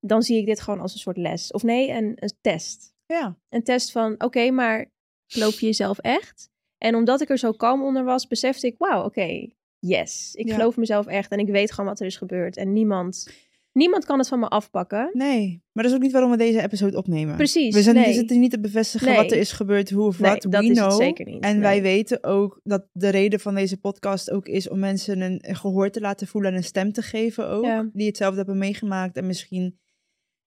dan 0.00 0.22
zie 0.22 0.38
ik 0.38 0.46
dit 0.46 0.60
gewoon 0.60 0.80
als 0.80 0.92
een 0.92 0.98
soort 0.98 1.16
les. 1.16 1.52
Of 1.52 1.62
nee, 1.62 1.90
een, 1.90 2.12
een 2.14 2.32
test. 2.40 2.94
Ja. 3.06 3.38
Een 3.48 3.62
test 3.62 3.92
van, 3.92 4.22
oké, 4.24 4.50
maar 4.50 4.90
geloof 5.32 5.60
je 5.60 5.66
jezelf 5.66 5.98
echt? 5.98 6.50
En 6.78 6.94
omdat 6.94 7.20
ik 7.20 7.28
er 7.30 7.38
zo 7.38 7.52
kalm 7.52 7.82
onder 7.82 8.04
was, 8.04 8.26
besefte 8.26 8.66
ik, 8.66 8.74
wauw, 8.78 9.04
oké, 9.04 9.46
yes. 9.78 10.30
Ik 10.34 10.48
Ja. 10.48 10.54
geloof 10.54 10.76
mezelf 10.76 11.06
echt 11.06 11.30
en 11.30 11.38
ik 11.38 11.48
weet 11.48 11.72
gewoon 11.72 11.90
wat 11.90 12.00
er 12.00 12.06
is 12.06 12.16
gebeurd. 12.16 12.56
En 12.56 12.72
niemand, 12.72 13.46
Niemand 13.72 14.04
kan 14.04 14.18
het 14.18 14.28
van 14.28 14.38
me 14.38 14.48
afpakken. 14.48 15.10
Nee, 15.12 15.62
maar 15.72 15.82
dat 15.82 15.92
is 15.92 15.98
ook 15.98 16.02
niet 16.02 16.12
waarom 16.12 16.30
we 16.30 16.36
deze 16.36 16.62
episode 16.62 16.96
opnemen. 16.96 17.36
Precies, 17.36 17.74
We 17.74 17.82
zijn 17.82 17.96
nee. 17.96 18.06
we 18.06 18.12
zitten 18.12 18.40
niet 18.40 18.50
te 18.50 18.60
bevestigen 18.60 19.06
Nee. 19.06 19.16
wat 19.16 19.32
er 19.32 19.38
is 19.38 19.52
gebeurd, 19.52 19.90
hoe 19.90 20.06
of 20.06 20.18
Nee, 20.20 20.30
wat. 20.30 20.42
dat 20.42 20.60
We 20.64 20.70
is 20.70 20.78
het 20.78 20.86
know. 20.88 21.00
zeker 21.00 21.24
niet. 21.24 21.42
En 21.42 21.60
wij 21.60 21.82
weten 21.82 22.24
ook 22.24 22.60
dat 22.64 22.86
de 22.92 23.08
reden 23.08 23.40
van 23.40 23.54
deze 23.54 23.76
podcast 23.80 24.30
ook 24.30 24.46
is 24.46 24.68
om 24.68 24.78
mensen 24.78 25.20
een, 25.20 25.38
een 25.48 25.56
gehoor 25.56 25.90
te 25.90 26.00
laten 26.00 26.26
voelen 26.26 26.50
en 26.50 26.56
een 26.56 26.64
stem 26.64 26.92
te 26.92 27.02
geven 27.02 27.48
ook. 27.48 27.64
Ja. 27.64 27.88
Die 27.92 28.06
hetzelfde 28.06 28.36
hebben 28.36 28.58
meegemaakt 28.58 29.16
en 29.16 29.26
misschien 29.26 29.78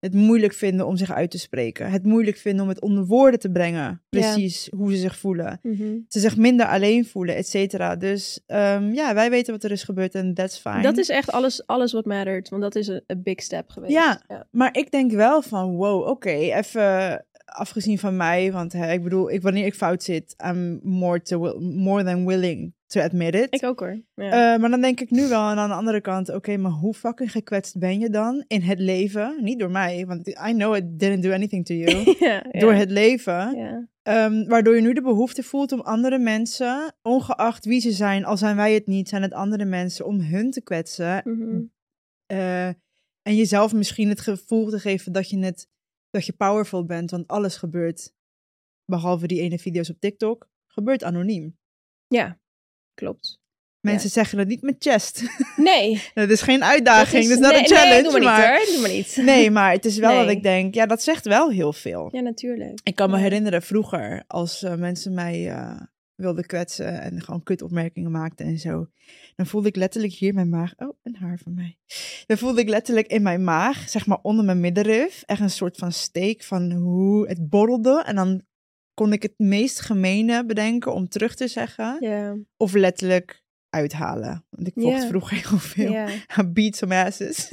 het 0.00 0.14
moeilijk 0.14 0.52
vinden 0.52 0.87
om 0.87 0.97
zich 0.97 1.12
uit 1.12 1.30
te 1.30 1.38
spreken. 1.38 1.90
Het 1.90 2.04
moeilijk 2.04 2.37
vinden 2.37 2.62
om 2.62 2.69
het 2.69 2.80
onder 2.80 3.07
woorden 3.07 3.40
te 3.40 3.50
brengen. 3.50 4.02
Precies 4.09 4.69
hoe 4.76 4.90
ze 4.90 4.97
zich 4.97 5.19
voelen. 5.19 5.61
Mhm. 5.62 5.99
Ze 6.09 6.21
zich 6.21 6.37
minder 6.37 6.66
alleen 6.66 7.07
voelen, 7.07 7.37
et 7.37 7.49
cetera. 7.49 7.97
Dus 7.97 8.40
ehm, 8.47 8.92
ja, 8.92 9.14
wij 9.14 9.30
weten 9.30 9.52
wat 9.52 9.64
er 9.64 9.71
is 9.71 9.83
gebeurd 9.83 10.14
en 10.14 10.35
that's 10.35 10.59
fine. 10.59 10.83
Dat 10.83 10.99
is 10.99 11.09
echt 11.09 11.30
alles, 11.30 11.66
alles 11.66 11.92
wat 11.92 12.04
mattert. 12.04 12.49
Want 12.49 12.62
dat 12.62 12.75
is 12.75 12.87
een, 12.87 13.02
een 13.07 13.23
big 13.23 13.42
step 13.42 13.71
geweest. 13.71 13.92
Ja. 13.92 14.23
ja. 14.28 14.47
Maar 14.50 14.76
ik 14.76 14.90
denk 14.90 15.12
wel 15.12 15.42
van, 15.42 15.76
wow, 15.76 16.09
oké, 16.09 16.30
even 16.30 17.25
afgezien 17.45 17.99
van 17.99 18.16
mij, 18.16 18.52
want 18.52 18.73
hè, 18.73 18.92
ik 18.92 19.02
bedoel, 19.02 19.30
ik, 19.30 19.42
wanneer 19.42 19.66
ik 19.66 19.75
fout 19.75 20.02
zit, 20.02 20.35
I'm 20.47 20.80
more, 20.83 21.23
to 21.23 21.59
more 21.61 22.04
than 22.04 22.26
willing 22.26 22.73
to 22.90 23.00
admit 23.00 23.35
it. 23.35 23.47
Ik 23.54 23.64
ook 23.64 23.80
hoor. 23.80 24.02
Ja. 24.14 24.54
Eh, 24.54 24.61
maar 24.61 24.70
dan 24.70 24.80
denk 24.80 25.00
ik 25.00 25.11
nu 25.11 25.28
wel, 25.28 25.50
en 25.50 25.59
aan 25.59 25.68
de 25.68 25.75
andere 25.75 26.00
kant, 26.00 26.28
oké, 26.35 26.56
maar 26.56 26.70
hoe 26.70 26.94
fucking 26.94 27.32
gekwetst 27.32 27.78
ben 27.78 27.99
je 27.99 28.11
dan 28.11 28.44
in 28.47 28.61
het 28.61 28.78
leven? 28.78 29.37
Niet 29.40 29.59
door 29.59 29.70
mij, 29.70 30.06
want 30.06 30.28
I 30.28 30.52
know 30.52 30.76
it 30.76 30.99
didn't 30.99 31.23
do 31.23 31.32
anything 31.32 31.66
to 31.66 31.75
you. 31.75 32.14
ja, 32.18 32.44
ja. 32.50 32.61
Door 32.61 32.73
het 32.73 32.90
leven. 32.90 33.56
Ja. 33.56 33.88
Ehm, 34.02 34.44
waardoor 34.49 34.75
je 34.75 34.80
nu 34.80 34.92
de 34.92 35.02
behoefte 35.02 35.42
voelt 35.42 35.73
om 35.73 35.80
andere 35.80 36.18
mensen, 36.18 36.94
ongeacht 37.02 37.64
wie 37.64 37.80
ze 37.80 37.92
zijn, 37.92 38.25
al 38.25 38.37
zijn 38.37 38.56
wij 38.56 38.75
het 38.75 38.87
niet, 38.87 39.09
zijn 39.09 39.23
het 39.23 39.32
andere 39.32 39.64
mensen, 39.64 40.06
om 40.06 40.20
hun 40.20 40.50
te 40.50 40.62
kwetsen. 40.62 41.20
Mhm. 41.25 41.62
Eh, 42.26 42.66
en 43.23 43.37
jezelf 43.37 43.73
misschien 43.73 44.09
het 44.09 44.20
gevoel 44.20 44.70
te 44.70 44.78
geven 44.78 45.12
dat 45.12 45.30
je, 45.30 45.38
het, 45.38 45.68
dat 46.11 46.26
je 46.26 46.32
powerful 46.32 46.85
bent, 46.85 47.11
want 47.11 47.26
alles 47.26 47.56
gebeurt, 47.56 48.12
behalve 48.85 49.26
die 49.26 49.40
ene 49.40 49.59
video's 49.59 49.90
op 49.90 50.00
TikTok, 50.00 50.49
gebeurt 50.66 51.04
anoniem. 51.04 51.59
ja, 52.06 52.40
klopt. 52.94 53.40
Mensen 53.80 54.11
zeggen 54.11 54.38
het 54.38 54.49
niet 54.49 54.62
met 54.62 54.76
chest. 54.78 55.23
Nee. 55.56 56.02
Het 56.14 56.30
is 56.30 56.42
geen 56.42 56.64
uitdaging, 56.64 57.28
dat 57.28 57.42
dat 57.42 57.52
is, 57.52 57.59
not 57.61 57.70
nee, 57.70 57.73
a 57.73 57.76
challenge. 57.76 58.02
Nee, 58.02 58.02
doe 58.02 58.12
maar, 58.12 58.23
maar... 58.23 58.59
niet 58.59 58.66
hoor. 58.66 58.75
Doe 58.75 58.80
maar 58.80 58.90
niet. 58.90 59.16
Nee, 59.16 59.50
maar 59.50 59.73
het 59.73 59.85
is 59.85 59.99
wel 59.99 60.16
dat 60.16 60.26
Nee. 60.26 60.37
ik 60.37 60.42
denk, 60.42 60.75
ja, 60.75 60.87
dat 60.87 61.02
zegt 61.02 61.26
wel 61.26 61.50
heel 61.50 61.73
veel. 61.73 62.09
Ja, 62.12 62.20
natuurlijk. 62.20 62.80
Ik 62.82 62.94
kan 62.94 63.11
me 63.11 63.18
herinneren 63.18 63.62
vroeger, 63.62 64.25
als 64.26 64.62
eh, 64.62 64.75
mensen 64.75 65.14
mij 65.14 65.50
eh, 65.50 65.80
wilden 66.14 66.47
kwetsen 66.47 67.00
en 67.00 67.23
gewoon 67.23 67.42
kutopmerkingen 67.42 68.11
maakten 68.11 68.47
en 68.47 68.59
zo. 68.59 68.87
Dan 69.37 69.47
voelde 69.47 69.68
ik 69.68 69.76
letterlijk 69.76 70.12
hier 70.12 70.35
mijn 70.35 70.49
maag, 70.49 70.73
oh, 70.76 70.97
een 71.02 71.16
haar 71.16 71.38
van 71.42 71.54
mij. 71.54 71.76
Dan 72.26 72.38
voelde 72.38 72.61
ik 72.61 72.68
letterlijk 72.68 73.06
in 73.06 73.23
mijn 73.23 73.44
maag, 73.44 73.88
zeg 73.88 74.06
maar 74.06 74.18
onder 74.23 74.44
mijn 74.44 74.61
middenrif, 74.61 75.23
echt 75.26 75.40
een 75.40 75.50
soort 75.50 75.76
van 75.76 75.92
steek 75.92 76.42
van 76.42 76.73
hoe 76.73 77.28
het 77.28 77.49
borrelde. 77.49 78.02
En 78.06 78.16
dan 78.16 78.42
kon 79.00 79.12
ik 79.12 79.23
het 79.23 79.38
meest 79.38 79.80
gemene 79.80 80.47
bedenken 80.47 80.92
om 80.92 81.09
terug 81.09 81.35
te 81.35 81.49
zeggen, 81.49 81.99
of 82.57 82.73
letterlijk 82.75 83.42
uithalen. 83.69 84.47
Want 84.50 84.66
ik 84.66 84.73
vocht 84.76 85.02
Ja. 85.02 85.09
vroeger 85.09 85.37
heel 85.49 85.59
veel. 85.59 86.09
I 86.38 86.42
beat 86.47 86.76
some 86.76 87.04
asses. 87.04 87.49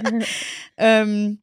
Ehm, 0.74 1.34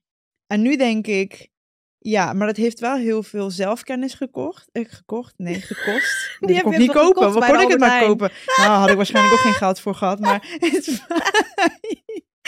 en 0.47 0.61
nu 0.61 0.75
denk 0.75 1.07
ik, 1.07 1.49
ja, 1.97 2.33
maar 2.33 2.47
dat 2.47 2.55
heeft 2.55 2.79
wel 2.79 2.95
heel 2.95 3.23
veel 3.23 3.51
zelfkennis 3.51 4.13
gekocht. 4.13 4.69
Eh, 4.71 4.85
gekocht? 4.87 5.33
Nee, 5.37 5.61
gekost. 5.71 6.37
Die 6.39 6.61
kon 6.61 6.73
ik 6.73 6.79
niet 6.79 6.91
kopen. 6.91 7.33
Waar 7.33 7.51
kon 7.51 7.61
ik 7.61 7.69
het 7.69 7.79
maar 7.79 8.05
kopen? 8.05 8.31
Nou, 8.57 8.69
had 8.79 8.89
ik 8.89 8.95
waarschijnlijk 8.95 9.35
ook 9.35 9.41
geen 9.41 9.53
geld 9.53 9.79
voor 9.79 9.95
gehad. 9.95 10.19
Maar 10.19 10.47
het, 10.59 11.05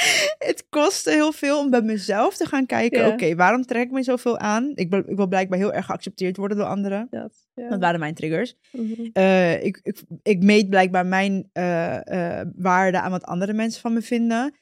het 0.50 0.66
kostte 0.70 1.12
heel 1.12 1.32
veel 1.32 1.60
om 1.60 1.70
bij 1.70 1.82
mezelf 1.82 2.38
te 2.38 2.46
gaan 2.46 2.66
kijken. 2.66 3.00
Oké, 3.12 3.36
waarom 3.36 3.66
trek 3.66 3.84
ik 3.86 3.92
me 3.92 4.04
zoveel 4.04 4.38
aan? 4.38 4.72
Ik, 4.76 4.90
wil- 4.90 5.04
ik 5.10 5.16
wil 5.16 5.28
blijkbaar 5.28 5.58
heel 5.60 5.74
erg 5.74 5.86
geaccepteerd 5.86 6.38
worden 6.38 6.58
door 6.58 6.66
anderen. 6.66 7.08
Dat. 7.10 7.48
Dat 7.70 7.80
waren 7.80 8.00
mijn 8.00 8.14
triggers. 8.14 8.56
Mhm. 8.72 9.10
Eh, 9.14 9.64
ik, 9.64 9.80
ik, 9.84 10.02
ik 10.24 10.44
meet 10.44 10.70
blijkbaar 10.70 11.06
mijn 11.06 11.50
eh, 11.54 12.40
eh, 12.40 12.48
waarde 12.56 13.00
aan 13.02 13.12
wat 13.12 13.24
andere 13.24 13.54
mensen 13.54 13.82
van 13.82 13.94
me 13.94 14.02
vinden. 14.02 14.56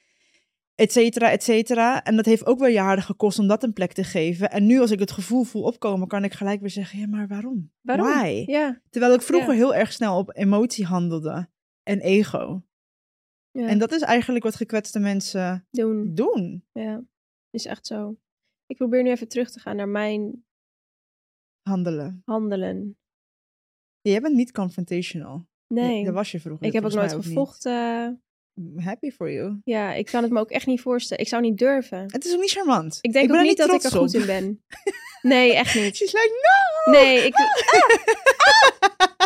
Et 0.75 0.91
cetera, 0.91 1.31
et 1.31 1.43
cetera. 1.43 2.03
En 2.03 2.15
dat 2.15 2.25
heeft 2.25 2.45
ook 2.45 2.59
wel 2.59 2.67
jaren 2.69 3.03
gekost 3.03 3.39
om 3.39 3.47
dat 3.47 3.63
een 3.63 3.73
plek 3.73 3.93
te 3.93 4.03
geven. 4.03 4.51
En 4.51 4.65
nu 4.65 4.79
als 4.79 4.91
ik 4.91 4.99
het 4.99 5.11
gevoel 5.11 5.43
voel 5.43 5.61
opkomen, 5.63 6.07
kan 6.07 6.23
ik 6.23 6.33
gelijk 6.33 6.59
weer 6.59 6.69
zeggen, 6.69 6.99
ja, 6.99 7.07
maar 7.07 7.27
waarom? 7.27 7.71
Waarom? 7.81 8.07
Ja. 8.47 8.81
Terwijl 8.89 9.13
ik 9.13 9.21
vroeger 9.21 9.53
heel 9.53 9.75
erg 9.75 9.91
snel 9.93 10.17
op 10.17 10.35
emotie 10.37 10.85
handelde. 10.85 11.47
En 11.83 11.99
ego. 11.99 12.63
Ja. 13.59 13.67
En 13.67 13.77
dat 13.77 13.91
is 13.91 14.01
eigenlijk 14.01 14.43
wat 14.43 14.55
gekwetste 14.55 14.99
mensen 14.99 15.67
doen. 15.71 16.13
doen. 16.15 16.65
Ja. 16.71 17.01
Is 17.49 17.65
echt 17.65 17.87
zo. 17.87 18.17
Ik 18.65 18.77
probeer 18.77 19.03
nu 19.03 19.09
even 19.09 19.27
terug 19.27 19.51
te 19.51 19.59
gaan 19.59 19.75
naar 19.75 19.87
mijn 19.87 20.45
Handelen. 21.61 22.21
handelen. 22.25 22.97
Jij 24.01 24.21
bent 24.21 24.35
niet 24.35 24.51
confrontational. 24.51 25.47
Nee. 25.67 26.05
Dat 26.05 26.13
was 26.13 26.31
je 26.31 26.39
vroeger. 26.39 26.65
ik 26.65 26.73
heb 26.73 26.83
ook 26.85 26.93
nooit 26.93 27.15
niet. 27.15 27.25
gevochten. 27.25 28.21
Happy 28.77 29.11
for 29.11 29.31
you. 29.31 29.59
Ja, 29.63 29.93
ik 29.93 30.05
kan 30.05 30.23
het 30.23 30.31
me 30.31 30.39
ook 30.39 30.49
echt 30.51 30.65
niet 30.65 30.81
voorstellen. 30.81 31.23
Ik 31.23 31.29
zou 31.29 31.41
niet 31.41 31.57
durven. 31.57 32.03
Het 32.11 32.25
is 32.25 32.33
ook 32.33 32.41
niet 32.41 32.51
charmant. 32.51 32.97
Ik 33.01 33.13
denk 33.13 33.33
ook 33.33 33.41
niet 33.41 33.57
dat 33.57 33.73
ik 33.73 33.83
er 33.83 33.91
goed 33.91 34.15
op. 34.15 34.21
in 34.21 34.25
ben. 34.25 34.63
Nee, 35.21 35.53
echt 35.53 35.75
niet. 35.75 35.95
She's 35.95 36.11
like, 36.11 36.31
no! 36.85 36.91
Nee, 36.91 37.25
ik, 37.25 37.33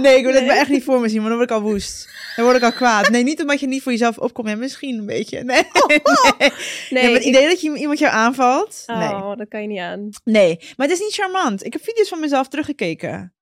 Nee, 0.00 0.16
ik 0.16 0.24
wil 0.24 0.32
het 0.32 0.42
Nee. 0.42 0.52
me 0.52 0.58
echt 0.58 0.70
niet 0.70 0.84
voor 0.84 1.00
me 1.00 1.08
zien, 1.08 1.20
maar 1.20 1.28
dan 1.28 1.38
word 1.38 1.50
ik 1.50 1.56
al 1.56 1.62
woest. 1.62 2.08
Dan 2.36 2.44
word 2.44 2.56
ik 2.56 2.62
al 2.62 2.72
kwaad. 2.72 3.08
Nee, 3.10 3.22
niet 3.22 3.40
omdat 3.40 3.60
je 3.60 3.66
niet 3.66 3.82
voor 3.82 3.92
jezelf 3.92 4.18
opkomt. 4.18 4.48
Ja, 4.48 4.56
misschien 4.56 4.98
een 4.98 5.06
beetje. 5.06 5.44
Nee, 5.44 5.62
nee. 6.38 6.50
nee. 6.90 7.12
het 7.12 7.22
ik- 7.22 7.28
idee 7.28 7.48
dat 7.48 7.60
je 7.60 7.76
iemand 7.76 7.98
jou 7.98 8.12
aanvalt. 8.12 8.82
Nee. 8.86 9.08
Oh, 9.08 9.36
dat 9.36 9.48
kan 9.48 9.62
je 9.62 9.68
niet 9.68 9.78
aan. 9.78 10.08
nee, 10.24 10.56
maar 10.76 10.86
het 10.88 10.96
is 10.96 11.02
niet 11.04 11.14
charmant. 11.14 11.64
Ik 11.64 11.72
heb 11.72 11.82
video's 11.84 12.08
van 12.08 12.20
mezelf 12.20 12.48
teruggekeken. 12.48 13.34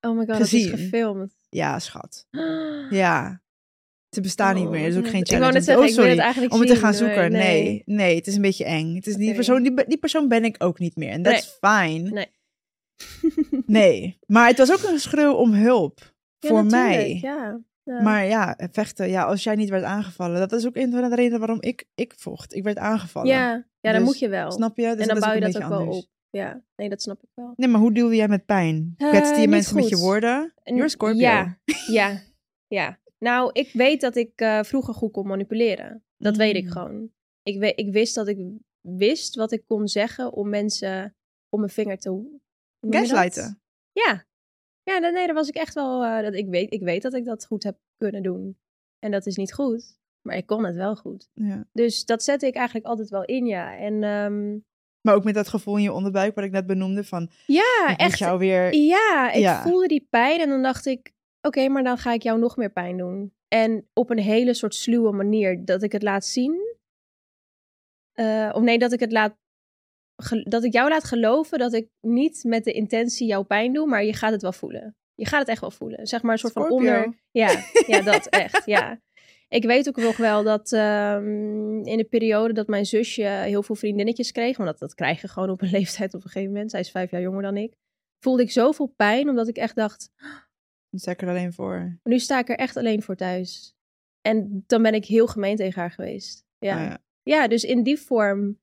Oh 0.00 0.18
my 0.18 0.26
god, 0.26 0.36
Gezien. 0.36 0.70
dat 0.70 0.78
is 0.78 0.84
gefilmd. 0.84 1.34
Ja, 1.48 1.78
schat. 1.78 2.26
Ja. 2.90 3.42
Ze 4.10 4.20
bestaan 4.20 4.54
niet 4.54 4.68
meer. 4.70 4.82
Dat 4.82 4.90
is 4.92 4.96
ook 4.98 5.04
Oh, 5.04 5.10
geen 5.10 5.20
Ik 5.20 5.26
wou 5.26 5.38
challenge. 5.40 5.52
net 5.58 5.64
zeggen, 5.64 5.82
oh, 5.84 5.88
ik 5.88 5.94
sorry. 5.94 6.10
het 6.10 6.18
eigenlijk 6.18 6.52
Om 6.54 6.60
het 6.60 6.68
te 6.68 6.76
gaan 6.76 6.94
zoeken. 6.94 7.32
nee. 7.32 7.62
Nee. 7.62 7.82
nee, 7.86 8.16
het 8.16 8.26
is 8.26 8.34
een 8.34 8.42
beetje 8.42 8.64
eng. 8.64 8.94
Het 8.94 9.06
is 9.06 9.14
die, 9.14 9.26
Oké. 9.26 9.34
persoon, 9.34 9.62
die, 9.62 9.84
die 9.86 9.98
persoon 9.98 10.28
ben 10.28 10.44
ik 10.44 10.54
ook 10.58 10.78
niet 10.78 10.96
meer. 10.96 11.10
En 11.10 11.22
that's 11.22 11.58
fine. 11.60 12.10
Nee. 12.10 12.26
Nee. 13.66 14.18
Maar 14.26 14.46
het 14.48 14.58
was 14.58 14.72
ook 14.72 14.82
een 14.92 14.98
schreeuw 14.98 15.32
om 15.32 15.52
hulp. 15.52 15.98
Ja, 16.38 16.48
voor 16.48 16.64
mij. 16.64 17.18
Ja. 17.22 17.60
ja. 17.82 18.02
Maar 18.02 18.26
ja, 18.26 18.58
vechten, 18.72 19.08
ja, 19.08 19.24
als 19.24 19.42
jij 19.42 19.54
niet 19.54 19.68
werd 19.68 19.84
aangevallen, 19.84 20.38
dat 20.38 20.52
is 20.52 20.66
ook 20.66 20.76
een 20.76 20.90
van 20.90 21.08
de 21.10 21.14
redenen 21.16 21.38
waarom 21.38 21.62
ik, 21.62 21.84
ik 21.94 22.12
vocht. 22.16 22.54
Ik 22.54 22.62
werd 22.62 22.78
aangevallen. 22.78 23.28
ja, 23.28 23.50
ja, 23.80 23.92
dan 23.92 23.94
Dus, 24.00 24.02
moet 24.04 24.18
je 24.18 24.28
wel. 24.28 24.50
Snap 24.52 24.76
je? 24.76 24.94
Dus 24.96 25.06
en 25.06 25.08
dan 25.08 25.20
bouw 25.20 25.32
je 25.32 25.40
dat 25.40 25.62
ook 25.62 25.68
wel 25.68 25.88
op. 25.88 26.04
Ja, 26.30 26.62
nee, 26.76 26.88
dat 26.88 27.02
snap 27.02 27.22
ik 27.22 27.28
wel. 27.34 27.52
Nee, 27.56 27.68
maar 27.68 27.80
hoe 27.80 27.92
deelde 27.92 28.16
jij 28.16 28.28
met 28.28 28.44
pijn? 28.46 28.94
Eh, 28.96 29.08
Kwetste 29.08 29.40
je 29.40 29.48
mensen 29.48 29.74
met 29.76 29.88
je 29.88 29.96
woorden? 29.96 30.52
En- 30.62 30.74
You're 30.74 30.90
Scorpio. 30.90 31.20
Ja, 31.20 31.58
ja, 31.86 32.22
ja. 32.68 32.98
Nou, 33.18 33.50
ik 33.52 33.70
weet 33.72 34.00
dat 34.00 34.16
ik 34.16 34.30
eh, 34.34 34.62
vroeger 34.62 34.94
goed 34.94 35.12
kon 35.12 35.26
manipuleren. 35.26 36.04
Dat 36.16 36.36
weet 36.36 36.54
ik 36.54 36.64
Mm. 36.64 36.70
gewoon. 36.70 37.10
Ik, 37.42 37.58
we, 37.58 37.74
ik 37.74 37.92
wist 37.92 38.14
dat 38.14 38.28
ik 38.28 38.38
wist 38.80 39.34
wat 39.34 39.52
ik 39.52 39.62
kon 39.66 39.88
zeggen 39.88 40.32
om 40.32 40.48
mensen 40.48 41.14
om 41.48 41.60
mijn 41.60 41.72
vinger 41.72 41.98
te... 41.98 42.38
Gaslighten. 42.80 43.60
Ja. 43.92 44.24
Ja, 44.82 44.98
nee, 44.98 45.26
daar 45.26 45.34
was 45.34 45.48
ik 45.48 45.54
echt 45.54 45.74
wel... 45.74 46.04
eh, 46.04 46.22
dat 46.22 46.34
ik, 46.34 46.48
weet, 46.48 46.72
ik 46.72 46.82
weet 46.82 47.02
dat 47.02 47.14
ik 47.14 47.24
dat 47.24 47.46
goed 47.46 47.62
heb 47.62 47.78
kunnen 47.96 48.22
doen. 48.22 48.58
En 48.98 49.10
dat 49.10 49.26
is 49.26 49.36
niet 49.36 49.52
goed, 49.54 49.98
maar 50.22 50.36
ik 50.36 50.46
kon 50.46 50.64
het 50.64 50.76
wel 50.76 50.96
goed. 50.96 51.28
Ja. 51.34 51.64
Dus 51.72 52.04
dat 52.04 52.22
zette 52.22 52.46
ik 52.46 52.54
eigenlijk 52.54 52.86
altijd 52.86 53.08
wel 53.08 53.24
in, 53.24 53.46
ja. 53.46 53.76
En 53.76 54.02
ehm, 54.02 54.58
Maar 55.00 55.14
ook 55.14 55.24
met 55.24 55.34
dat 55.34 55.48
gevoel 55.48 55.76
in 55.76 55.82
je 55.82 55.92
onderbuik, 55.92 56.34
wat 56.34 56.44
ik 56.44 56.50
net 56.50 56.66
benoemde, 56.66 57.04
van 57.04 57.30
ja, 57.46 57.88
ik 57.88 57.98
echt. 58.00 58.18
jou 58.18 58.38
weer... 58.38 58.74
Ja, 58.74 59.30
ik 59.32 59.40
Ja. 59.40 59.62
voelde 59.62 59.86
die 59.88 60.06
pijn 60.10 60.40
en 60.40 60.48
dan 60.48 60.62
dacht 60.62 60.86
ik, 60.86 61.12
oké, 61.40 61.68
maar 61.68 61.84
dan 61.84 61.98
ga 61.98 62.12
ik 62.12 62.22
jou 62.22 62.38
nog 62.38 62.56
meer 62.56 62.70
pijn 62.72 62.96
doen. 62.96 63.34
En 63.48 63.88
op 63.92 64.10
een 64.10 64.18
hele 64.18 64.54
soort 64.54 64.74
sluwe 64.74 65.12
manier, 65.12 65.64
dat 65.64 65.82
ik 65.82 65.92
het 65.92 66.02
laat 66.02 66.24
zien. 66.24 66.76
Eh, 68.12 68.50
of 68.54 68.62
nee, 68.62 68.78
dat 68.78 68.92
ik 68.92 69.00
het 69.00 69.12
laat, 69.12 69.36
dat 70.42 70.64
ik 70.64 70.72
jou 70.72 70.88
laat 70.88 71.04
geloven 71.04 71.58
dat 71.58 71.72
ik 71.72 71.88
niet 72.00 72.44
met 72.44 72.64
de 72.64 72.72
intentie 72.72 73.26
jouw 73.26 73.42
pijn 73.42 73.72
doe, 73.72 73.86
maar 73.86 74.04
je 74.04 74.12
gaat 74.12 74.32
het 74.32 74.42
wel 74.42 74.52
voelen. 74.52 74.96
Je 75.14 75.26
gaat 75.26 75.40
het 75.40 75.48
echt 75.48 75.60
wel 75.60 75.70
voelen. 75.70 76.06
Zeg 76.06 76.22
maar 76.22 76.32
een 76.32 76.38
soort 76.38 76.52
van 76.52 76.70
onder. 76.70 77.18
Ja, 77.30 77.64
ja, 77.86 78.00
dat 78.12 78.26
echt, 78.26 78.66
ja. 78.66 79.00
Ik 79.48 79.64
weet 79.64 79.88
ook 79.88 79.96
nog 79.96 80.16
wel 80.16 80.42
dat 80.42 80.72
ehm, 80.72 81.82
in 81.82 81.96
de 81.96 82.06
periode 82.10 82.52
dat 82.52 82.66
mijn 82.66 82.86
zusje 82.86 83.22
heel 83.22 83.62
veel 83.62 83.74
vriendinnetjes 83.74 84.32
kreeg, 84.32 84.56
want 84.56 84.68
dat, 84.68 84.78
dat 84.78 84.94
krijg 84.94 85.20
je 85.20 85.28
gewoon 85.28 85.50
op 85.50 85.62
een 85.62 85.70
leeftijd 85.78 86.14
op 86.14 86.24
een 86.24 86.30
gegeven 86.30 86.52
moment, 86.52 86.70
zij 86.70 86.80
is 86.80 86.90
vijf 86.90 87.10
jaar 87.10 87.20
jonger 87.20 87.42
dan 87.42 87.56
ik, 87.56 87.74
voelde 88.18 88.42
ik 88.42 88.50
zoveel 88.50 88.92
pijn 88.96 89.28
omdat 89.28 89.48
ik 89.48 89.56
echt 89.56 89.76
dacht, 89.76 90.10
Dan 90.90 91.00
sta 91.00 91.10
ik 91.10 91.22
er 91.22 91.28
alleen 91.28 91.52
voor. 91.52 91.98
nu 92.02 92.18
sta 92.18 92.38
ik 92.38 92.48
er 92.48 92.56
echt 92.56 92.76
alleen 92.76 93.02
voor 93.02 93.16
thuis. 93.16 93.74
En 94.20 94.64
dan 94.66 94.82
ben 94.82 94.94
ik 94.94 95.04
heel 95.04 95.26
gemeen 95.26 95.56
tegen 95.56 95.80
haar 95.80 95.90
geweest. 95.90 96.44
Ja, 96.58 96.74
Nou 96.74 96.88
ja. 96.88 96.98
ja, 97.22 97.48
dus 97.48 97.64
in 97.64 97.82
die 97.82 97.98
vorm 97.98 98.58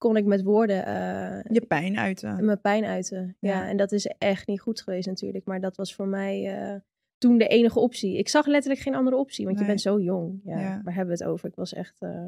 kon 0.00 0.16
ik 0.16 0.24
met 0.24 0.42
woorden 0.42 0.86
eh, 0.86 1.52
je 1.52 1.66
pijn 1.66 1.98
uiten. 1.98 2.44
mijn 2.44 2.60
pijn 2.60 2.84
uiten. 2.84 3.36
Ja. 3.40 3.50
Ja. 3.50 3.68
en 3.68 3.76
dat 3.76 3.92
is 3.92 4.06
echt 4.06 4.46
niet 4.46 4.60
goed 4.60 4.80
geweest 4.80 5.06
natuurlijk. 5.06 5.44
Maar 5.44 5.60
dat 5.60 5.76
was 5.76 5.94
voor 5.94 6.06
mij 6.06 6.58
eh, 6.58 6.76
toen 7.18 7.38
de 7.38 7.46
enige 7.46 7.78
optie. 7.78 8.18
Ik 8.18 8.28
zag 8.28 8.46
letterlijk 8.46 8.82
geen 8.82 8.94
andere 8.94 9.16
optie, 9.16 9.44
want 9.44 9.56
Nee. 9.56 9.64
je 9.66 9.70
bent 9.70 9.82
zo 9.82 10.00
jong. 10.00 10.40
Ja, 10.44 10.58
Ja. 10.58 10.80
Waar 10.84 10.94
hebben 10.94 11.16
we 11.16 11.22
het 11.24 11.32
over? 11.32 11.48
Ik 11.48 11.54
was 11.54 11.72
echt... 11.74 11.96
eh, 12.00 12.26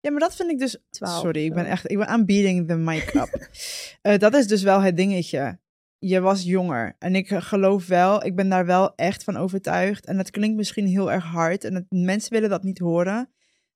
Ja, 0.00 0.10
maar 0.10 0.20
dat 0.20 0.36
vind 0.36 0.50
ik 0.50 0.58
dus... 0.58 0.78
12 0.90 1.20
Sorry, 1.20 1.44
ik 1.44 1.54
ben 1.54 1.66
echt... 1.66 1.90
Ik 1.90 1.98
ben 1.98 2.26
beating 2.26 2.68
the 2.68 2.76
mic 2.76 3.14
up. 3.14 3.48
Dat 4.20 4.34
is 4.34 4.46
dus 4.46 4.62
wel 4.62 4.80
het 4.80 4.96
dingetje. 4.96 5.58
Je 5.98 6.20
was 6.20 6.42
jonger. 6.44 6.96
En 6.98 7.14
ik 7.14 7.28
geloof 7.28 7.86
wel, 7.86 8.24
ik 8.24 8.36
ben 8.36 8.48
daar 8.48 8.66
wel 8.66 8.94
echt 8.94 9.24
van 9.24 9.36
overtuigd. 9.36 10.06
En 10.06 10.16
dat 10.16 10.30
klinkt 10.30 10.56
misschien 10.56 10.86
heel 10.86 11.12
erg 11.12 11.24
hard. 11.24 11.64
En 11.64 11.86
mensen 11.88 12.32
willen 12.32 12.50
dat 12.50 12.62
niet 12.62 12.78
horen. 12.78 13.30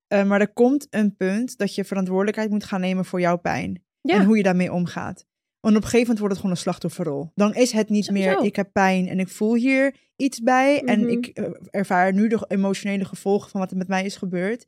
Eh, 0.08 0.24
maar 0.24 0.40
er 0.40 0.52
komt 0.52 0.86
een 0.90 1.16
punt 1.16 1.56
dat 1.58 1.74
je 1.74 1.84
verantwoordelijkheid 1.84 2.50
moet 2.50 2.64
gaan 2.64 2.80
nemen 2.80 3.04
voor 3.04 3.20
jouw 3.20 3.36
pijn. 3.36 3.82
Ja. 4.00 4.14
En 4.14 4.24
hoe 4.24 4.36
je 4.36 4.42
daarmee 4.42 4.72
omgaat. 4.72 5.26
Want 5.60 5.76
op 5.76 5.82
een 5.82 5.88
gegeven 5.88 6.00
moment 6.00 6.18
wordt 6.18 6.32
het 6.34 6.36
gewoon 6.42 6.50
een 6.56 6.62
slachtofferrol. 6.62 7.30
Dan 7.34 7.54
is 7.54 7.72
het 7.72 7.88
niet 7.88 8.04
Sowieso. 8.04 8.36
meer, 8.36 8.46
ik 8.46 8.56
heb 8.56 8.72
pijn 8.72 9.08
en 9.08 9.18
ik 9.20 9.28
voel 9.28 9.54
hier 9.54 9.96
iets 10.16 10.40
bij. 10.40 10.82
En 10.82 11.00
Mhm. 11.00 11.08
ik 11.08 11.26
eh, 11.26 11.44
ervaar 11.70 12.12
nu 12.12 12.28
de 12.28 12.44
emotionele 12.48 13.04
gevolgen 13.04 13.50
van 13.50 13.60
wat 13.60 13.70
er 13.70 13.76
met 13.76 13.88
mij 13.88 14.04
is 14.04 14.16
gebeurd. 14.16 14.66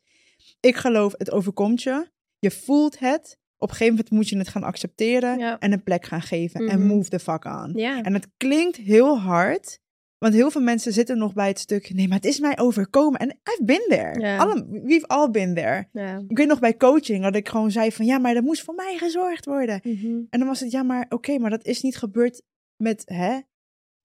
Ik 0.61 0.77
geloof, 0.77 1.15
het 1.17 1.31
overkomt 1.31 1.83
je. 1.83 2.07
Je 2.39 2.51
voelt 2.51 2.99
het. 2.99 3.39
Op 3.59 3.69
een 3.69 3.75
gegeven 3.75 3.95
moment 3.95 4.11
moet 4.15 4.29
je 4.29 4.39
het 4.39 4.49
gaan 4.49 4.63
accepteren 4.63 5.39
Ja. 5.39 5.59
en 5.59 5.73
een 5.73 5.83
plek 5.83 6.05
gaan 6.07 6.23
geven. 6.23 6.69
En 6.69 6.79
Mhm. 6.79 6.87
move 6.89 7.09
the 7.09 7.19
fuck. 7.19 7.45
Ja. 7.75 8.03
En 8.03 8.13
het 8.15 8.29
klinkt 8.37 8.77
heel 8.77 9.19
hard. 9.21 9.79
Want 10.19 10.35
heel 10.35 10.51
veel 10.51 10.61
mensen 10.61 10.93
zitten 10.93 11.19
nog 11.19 11.33
bij 11.33 11.49
het 11.49 11.59
stuk. 11.59 11.95
Nee, 11.95 12.09
maar 12.09 12.17
het 12.17 12.27
is 12.27 12.41
mij 12.41 12.59
overkomen. 12.59 13.21
En 13.21 13.29
I've 13.29 13.63
been 13.65 13.85
there. 13.89 14.21
Ja. 14.21 14.37
Alle, 14.37 14.67
we've 14.83 15.07
all 15.07 15.31
been 15.31 15.55
there. 15.55 15.89
Ik 16.29 16.37
weet 16.37 16.47
nog 16.47 16.59
bij 16.59 16.77
coaching 16.77 17.23
dat 17.23 17.37
ik 17.37 17.49
gewoon 17.49 17.71
zei 17.71 17.93
van... 17.93 18.07
Ja, 18.07 18.19
maar 18.19 18.37
er 18.37 18.43
moest 18.43 18.63
voor 18.63 18.75
mij 18.75 18.97
gezorgd 18.99 19.45
worden. 19.45 19.81
Mhm. 19.83 20.07
En 20.31 20.39
dan 20.39 20.47
was 20.49 20.61
het, 20.61 20.71
ja, 20.71 20.83
maar 20.83 21.07
oké, 21.09 21.39
maar 21.39 21.51
dat 21.51 21.65
is 21.65 21.83
niet 21.83 21.97
gebeurd 21.97 22.43
met, 22.77 23.03
hè? 23.05 23.39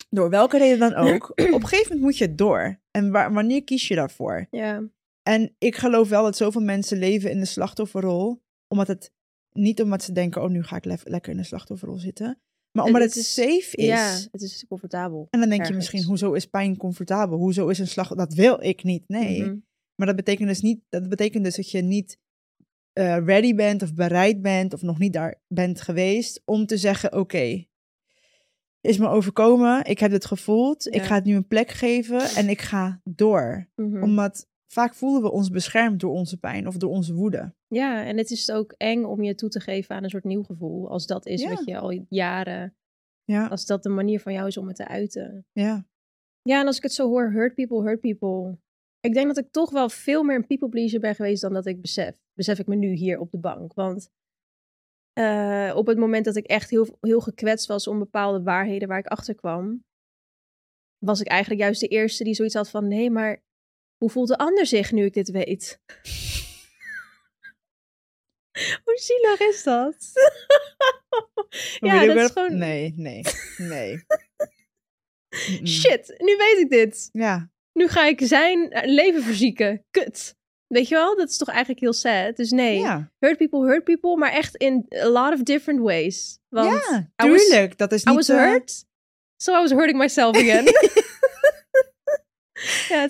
Door 0.09 0.29
welke 0.29 0.57
reden 0.57 0.79
dan 0.79 0.93
ook. 0.93 1.29
Op 1.35 1.37
een 1.39 1.67
gegeven 1.67 1.83
moment 1.87 2.01
moet 2.01 2.17
je 2.17 2.25
het 2.25 2.37
door. 2.37 2.79
En 2.91 3.11
wa- 3.11 3.31
wanneer 3.31 3.63
kies 3.63 3.87
je 3.87 3.95
daarvoor? 3.95 4.47
ja. 4.51 4.83
En 5.23 5.55
ik 5.57 5.75
geloof 5.75 6.09
wel 6.09 6.23
dat 6.23 6.37
zoveel 6.37 6.61
mensen 6.61 6.97
leven 6.97 7.31
in 7.31 7.39
de 7.39 7.45
slachtofferrol. 7.45 8.41
Omdat 8.67 8.87
het, 8.87 9.11
niet 9.51 9.81
omdat 9.81 10.03
ze 10.03 10.11
denken, 10.11 10.41
oh, 10.43 10.49
nu 10.49 10.63
ga 10.63 10.75
ik 10.75 10.85
le- 10.85 10.97
lekker 11.03 11.31
in 11.31 11.37
de 11.37 11.43
slachtofferrol 11.43 11.97
zitten. 11.97 12.41
Maar 12.71 12.85
omdat 12.85 13.01
Het 13.01 13.13
het, 13.13 13.19
is- 13.23 13.33
safe 13.33 13.75
is. 13.77 13.85
ja, 13.85 14.17
het 14.31 14.41
is 14.41 14.65
comfortabel. 14.67 15.27
En 15.29 15.39
dan 15.39 15.49
denk 15.49 15.65
je 15.65 15.73
misschien, 15.73 16.03
hoezo 16.03 16.33
is 16.33 16.45
pijn 16.45 16.77
comfortabel? 16.77 17.37
Hoezo 17.37 17.67
is 17.67 17.79
een 17.79 17.87
slag... 17.87 18.15
Dat 18.15 18.33
wil 18.33 18.63
ik 18.63 18.83
niet, 18.83 19.03
nee. 19.07 19.41
Mhm. 19.43 19.55
Maar 19.95 20.07
dat 20.07 20.15
betekent 20.15 20.47
dus 20.47 20.61
niet, 20.61 20.79
dat 20.89 21.09
betekent 21.09 21.43
dus 21.43 21.55
dat 21.55 21.71
je 21.71 21.81
niet 21.81 22.17
eh, 22.93 23.17
ready 23.25 23.55
bent 23.55 23.81
of 23.81 23.93
bereid 23.93 24.41
bent 24.41 24.73
of 24.73 24.81
nog 24.81 24.99
niet 24.99 25.13
daar 25.13 25.41
bent 25.47 25.81
geweest 25.81 26.41
om 26.45 26.65
te 26.65 26.77
zeggen: 26.77 27.13
Oké, 27.13 27.65
is 28.81 28.97
me 28.97 29.07
overkomen, 29.07 29.85
ik 29.85 29.99
heb 29.99 30.11
het 30.11 30.25
gevoeld, 30.25 30.87
ik 30.95 31.01
ga 31.01 31.15
het 31.15 31.23
nu 31.23 31.35
een 31.35 31.47
plek 31.47 31.71
geven 31.71 32.21
en 32.21 32.49
ik 32.49 32.61
ga 32.61 33.01
door. 33.03 33.69
Mhm. 33.75 34.03
Omdat 34.03 34.47
vaak 34.67 34.95
voelen 34.95 35.21
we 35.21 35.31
ons 35.31 35.49
beschermd 35.49 35.99
door 35.99 36.11
onze 36.11 36.37
pijn 36.37 36.67
of 36.67 36.77
door 36.77 36.91
onze 36.91 37.13
woede. 37.13 37.53
Ja, 37.73 38.05
en 38.05 38.17
het 38.17 38.31
is 38.31 38.51
ook 38.51 38.73
eng 38.77 39.03
om 39.03 39.23
je 39.23 39.35
toe 39.35 39.49
te 39.49 39.59
geven 39.59 39.95
aan 39.95 40.03
een 40.03 40.09
soort 40.09 40.23
nieuw 40.23 40.43
gevoel. 40.43 40.89
Als 40.89 41.05
dat 41.05 41.25
is 41.25 41.41
Ja. 41.41 41.49
wat 41.49 41.65
je 41.65 41.77
al 41.77 42.05
jaren, 42.09 42.75
Ja, 43.23 43.47
als 43.47 43.65
dat 43.65 43.83
de 43.83 43.89
manier 43.89 44.19
van 44.19 44.33
jou 44.33 44.47
is 44.47 44.57
om 44.57 44.67
het 44.67 44.75
te 44.75 44.87
uiten. 44.87 45.45
ja. 45.51 45.85
Ja, 46.43 46.59
en 46.59 46.65
als 46.67 46.77
ik 46.77 46.83
het 46.83 46.93
zo 46.93 47.07
hoor, 47.07 47.31
hurt 47.31 47.55
people, 47.55 47.81
hurt 47.83 47.99
people. 47.99 48.57
Ik 48.99 49.13
denk 49.13 49.27
dat 49.27 49.37
ik 49.37 49.51
toch 49.51 49.71
wel 49.71 49.89
veel 49.89 50.23
meer 50.23 50.35
een 50.35 50.47
people 50.47 50.69
pleaser 50.69 50.99
ben 50.99 51.15
geweest 51.15 51.41
dan 51.41 51.53
dat 51.53 51.65
ik 51.65 51.81
besef. 51.81 52.15
Besef 52.33 52.59
ik 52.59 52.67
me 52.67 52.75
nu 52.75 52.93
hier 52.93 53.19
op 53.19 53.31
de 53.31 53.37
bank. 53.39 53.73
Want 53.73 54.09
eh, 55.13 55.73
op 55.75 55.87
het 55.87 55.97
moment 55.97 56.25
dat 56.25 56.35
ik 56.35 56.45
echt 56.45 56.69
heel, 56.69 56.97
heel 57.01 57.19
gekwetst 57.19 57.67
was 57.67 57.87
om 57.87 57.99
bepaalde 57.99 58.43
waarheden 58.43 58.87
waar 58.87 58.99
ik 58.99 59.05
achter 59.07 59.35
kwam, 59.35 59.83
was 61.05 61.19
ik 61.21 61.27
eigenlijk 61.27 61.61
juist 61.61 61.79
de 61.81 61.87
eerste 61.87 62.23
die 62.23 62.33
zoiets 62.33 62.55
had 62.55 62.69
van: 62.69 62.87
nee, 62.87 63.09
maar 63.11 63.43
hoe 63.97 64.09
voelt 64.09 64.27
de 64.27 64.37
ander 64.37 64.65
zich 64.65 64.91
nu 64.91 65.05
ik 65.05 65.13
dit 65.13 65.31
weet? 65.31 65.81
Hoe 68.91 68.99
zielig 68.99 69.39
is 69.39 69.63
dat? 69.63 69.95
ja, 71.79 72.05
dat 72.05 72.15
is 72.15 72.31
gewoon. 72.31 72.57
Nee, 72.57 72.93
nee, 72.95 73.21
nee. 73.57 74.03
Shit, 75.63 76.13
nu 76.17 76.37
weet 76.37 76.57
ik 76.57 76.69
dit. 76.69 77.09
Ja, 77.11 77.49
nu 77.73 77.87
ga 77.87 78.05
ik 78.05 78.19
zijn 78.23 78.71
eh, 78.71 78.91
leven 78.93 79.23
verzieken. 79.23 79.85
Kut. 79.91 80.35
Weet 80.67 80.87
je 80.87 80.95
wel? 80.95 81.15
Dat 81.17 81.29
is 81.29 81.37
toch 81.37 81.47
eigenlijk 81.49 81.79
heel 81.79 81.93
sad. 81.93 82.35
Dus 82.35 82.51
nee, 82.51 82.79
ja. 82.79 83.11
hurt 83.19 83.37
people, 83.37 83.65
hurt 83.65 83.83
people, 83.83 84.17
maar 84.17 84.31
echt 84.31 84.55
in 84.55 84.85
a 84.95 85.07
lot 85.07 85.33
of 85.33 85.39
different 85.43 85.79
ways. 85.81 86.39
Want 86.49 86.83
ja, 86.89 87.09
I 87.25 87.29
was- 87.29 87.41
tuurlijk. 87.47 87.77
dat 87.77 87.91
is 87.91 88.03
I 88.03 88.09
niet... 88.09 88.15
was 88.15 88.29
eh, 88.29 88.37
hurt, 88.37 88.85
so 89.37 89.53
I 89.53 89.57
was 89.61 89.71
hurting 89.71 89.97
myself 89.97 90.35
again. 90.43 90.65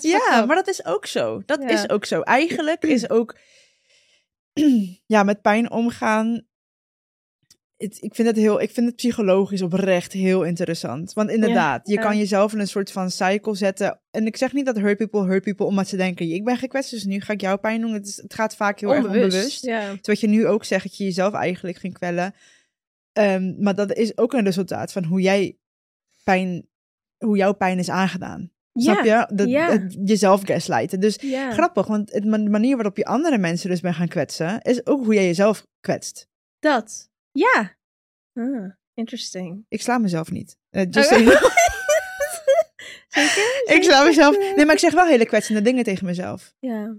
ja, 0.02 0.46
maar 0.46 0.56
dat 0.56 0.67
is 0.67 0.86
ook 0.86 1.06
zo. 1.06 1.41
Dat 1.46 1.62
Ja. 1.62 1.70
is 1.70 1.89
ook 1.89 2.06
zo. 2.06 2.22
Eigenlijk 2.22 2.84
is 2.84 3.10
ook 3.10 3.36
ja, 5.06 5.24
met 5.24 5.42
pijn 5.42 5.72
omgaan. 5.72 6.46
Het, 7.78 7.98
ik, 8.02 8.16
vind 8.16 8.28
het 8.28 8.38
heel, 8.38 8.62
ik 8.62 8.72
vind 8.72 8.88
het 8.88 8.96
psychologisch 8.96 9.62
oprecht 9.62 10.12
heel 10.12 10.44
interessant. 10.44 11.14
Want 11.14 11.30
inderdaad, 11.30 11.88
je 11.88 11.94
ja. 11.94 12.02
kan 12.02 12.18
jezelf 12.18 12.54
in 12.54 12.60
een 12.60 12.68
soort 12.68 12.92
van 12.92 13.12
cycle 13.12 13.56
zetten. 13.56 14.02
En 14.12 14.26
ik 14.26 14.38
zeg 14.38 14.54
niet 14.54 14.66
dat 14.66 14.78
hurt 14.78 14.98
people 14.98 15.26
hurt 15.26 15.44
people, 15.44 15.66
omdat 15.66 15.88
ze 15.88 15.98
denken: 15.98 16.30
ik 16.30 16.44
ben 16.44 16.58
gekwetst, 16.58 16.92
dus 16.92 17.04
nu 17.04 17.20
ga 17.20 17.34
ik 17.34 17.42
jou 17.42 17.58
pijn 17.58 17.82
doen. 17.82 17.94
Het, 17.94 18.08
is, 18.08 18.18
het 18.22 18.34
gaat 18.34 18.56
vaak 18.56 18.80
heel 18.80 18.94
erg 18.94 19.06
onbewust. 19.06 19.66
Ja. 19.66 19.90
Dus 19.90 20.08
wat 20.08 20.20
je 20.20 20.28
nu 20.28 20.48
ook 20.48 20.64
zegt, 20.64 20.84
dat 20.84 20.98
je 20.98 21.04
jezelf 21.04 21.34
eigenlijk 21.34 21.78
ging 21.78 21.94
kwellen. 21.94 22.34
Ehm, 23.12 23.64
maar 23.64 23.76
dat 23.76 23.94
is 23.94 24.18
ook 24.18 24.34
een 24.34 24.46
resultaat 24.46 24.92
van 24.92 25.04
hoe 25.04 25.22
jij 25.22 25.58
pijn, 26.24 26.68
hoe 27.18 27.38
jouw 27.38 27.54
pijn 27.54 27.80
is 27.80 27.90
aangedaan. 27.90 28.52
Snap 28.74 29.04
je? 29.04 29.28
Dat, 29.34 29.50
ja. 29.50 29.70
het 29.70 29.98
jezelf 30.06 30.42
gaslighten. 30.44 31.00
Dus 31.00 31.18
ja. 31.22 31.52
grappig, 31.52 31.88
want 31.88 32.12
het, 32.12 32.24
de 32.24 32.50
manier 32.50 32.76
waarop 32.76 32.98
je 32.98 33.06
andere 33.06 33.38
mensen 33.38 33.70
dus 33.70 33.80
bent 33.80 33.96
gaan 33.96 34.08
kwetsen, 34.08 34.62
is 34.62 34.86
ook 34.86 35.06
hoe 35.06 35.14
jij 35.14 35.26
jezelf 35.26 35.66
kwetst. 35.80 36.28
Dat. 36.60 37.10
Ja. 37.32 37.76
Ah, 38.34 38.72
interesting. 38.94 39.66
Ik 39.68 39.82
sla 39.82 39.98
mezelf 39.98 40.32
niet. 40.32 40.58
Eh, 40.70 40.86
just 40.90 41.12
Oh, 41.12 41.18
so. 41.18 41.24
Zeker? 43.08 43.64
ik 43.76 43.84
sla 43.84 44.04
mezelf. 44.04 44.38
Nee, 44.38 44.66
maar 44.66 44.76
ik 44.76 44.80
zeg 44.80 44.94
wel 44.94 45.06
hele 45.06 45.26
kwetsende 45.26 45.62
dingen 45.62 45.84
tegen 45.84 46.06
mezelf. 46.06 46.54
Ja. 46.60 46.96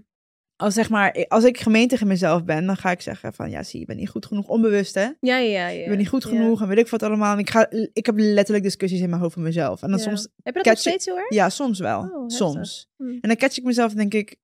Als, 0.63 0.73
zeg 0.73 0.89
maar, 0.89 1.25
als 1.27 1.43
ik 1.43 1.57
gemeen 1.59 1.87
tegen 1.87 2.07
mezelf 2.07 2.43
ben, 2.43 2.65
dan 2.65 2.77
ga 2.77 2.91
ik 2.91 3.01
zeggen 3.01 3.33
van 3.33 3.49
ja, 3.49 3.63
zie, 3.63 3.79
je 3.79 3.85
bent 3.85 3.99
niet 3.99 4.09
goed 4.09 4.25
genoeg. 4.25 4.47
Onbewust, 4.47 4.93
hè? 4.95 5.01
Ja, 5.19 5.37
ja, 5.37 5.37
ja. 5.37 5.67
Je 5.67 5.85
bent 5.85 5.97
niet 5.97 6.07
goed 6.07 6.23
Ja. 6.23 6.29
genoeg 6.29 6.61
en 6.61 6.67
weet 6.67 6.77
ik 6.77 6.87
wat 6.87 7.03
allemaal. 7.03 7.37
Ik, 7.37 7.49
ga, 7.49 7.67
ik 7.93 8.05
heb 8.05 8.15
letterlijk 8.17 8.63
discussies 8.63 8.99
in 9.01 9.09
mijn 9.09 9.21
hoofd 9.21 9.33
van 9.33 9.43
mezelf. 9.43 9.81
En 9.81 9.89
dan 9.89 9.97
Ja. 9.97 10.03
soms, 10.03 10.21
Heb 10.43 10.55
je 10.55 10.61
dat 10.63 10.65
nog 10.65 10.73
je- 10.73 10.79
steeds 10.89 11.07
erg? 11.07 11.29
ja, 11.33 11.49
soms 11.49 11.79
wel. 11.79 11.99
Oh, 12.01 12.27
soms. 12.27 12.89
Hm. 12.97 13.03
En 13.07 13.19
dan 13.21 13.35
catch 13.35 13.57
ik 13.57 13.63
mezelf 13.63 13.91
en 13.91 13.97
denk 13.97 14.13
ik, 14.13 14.35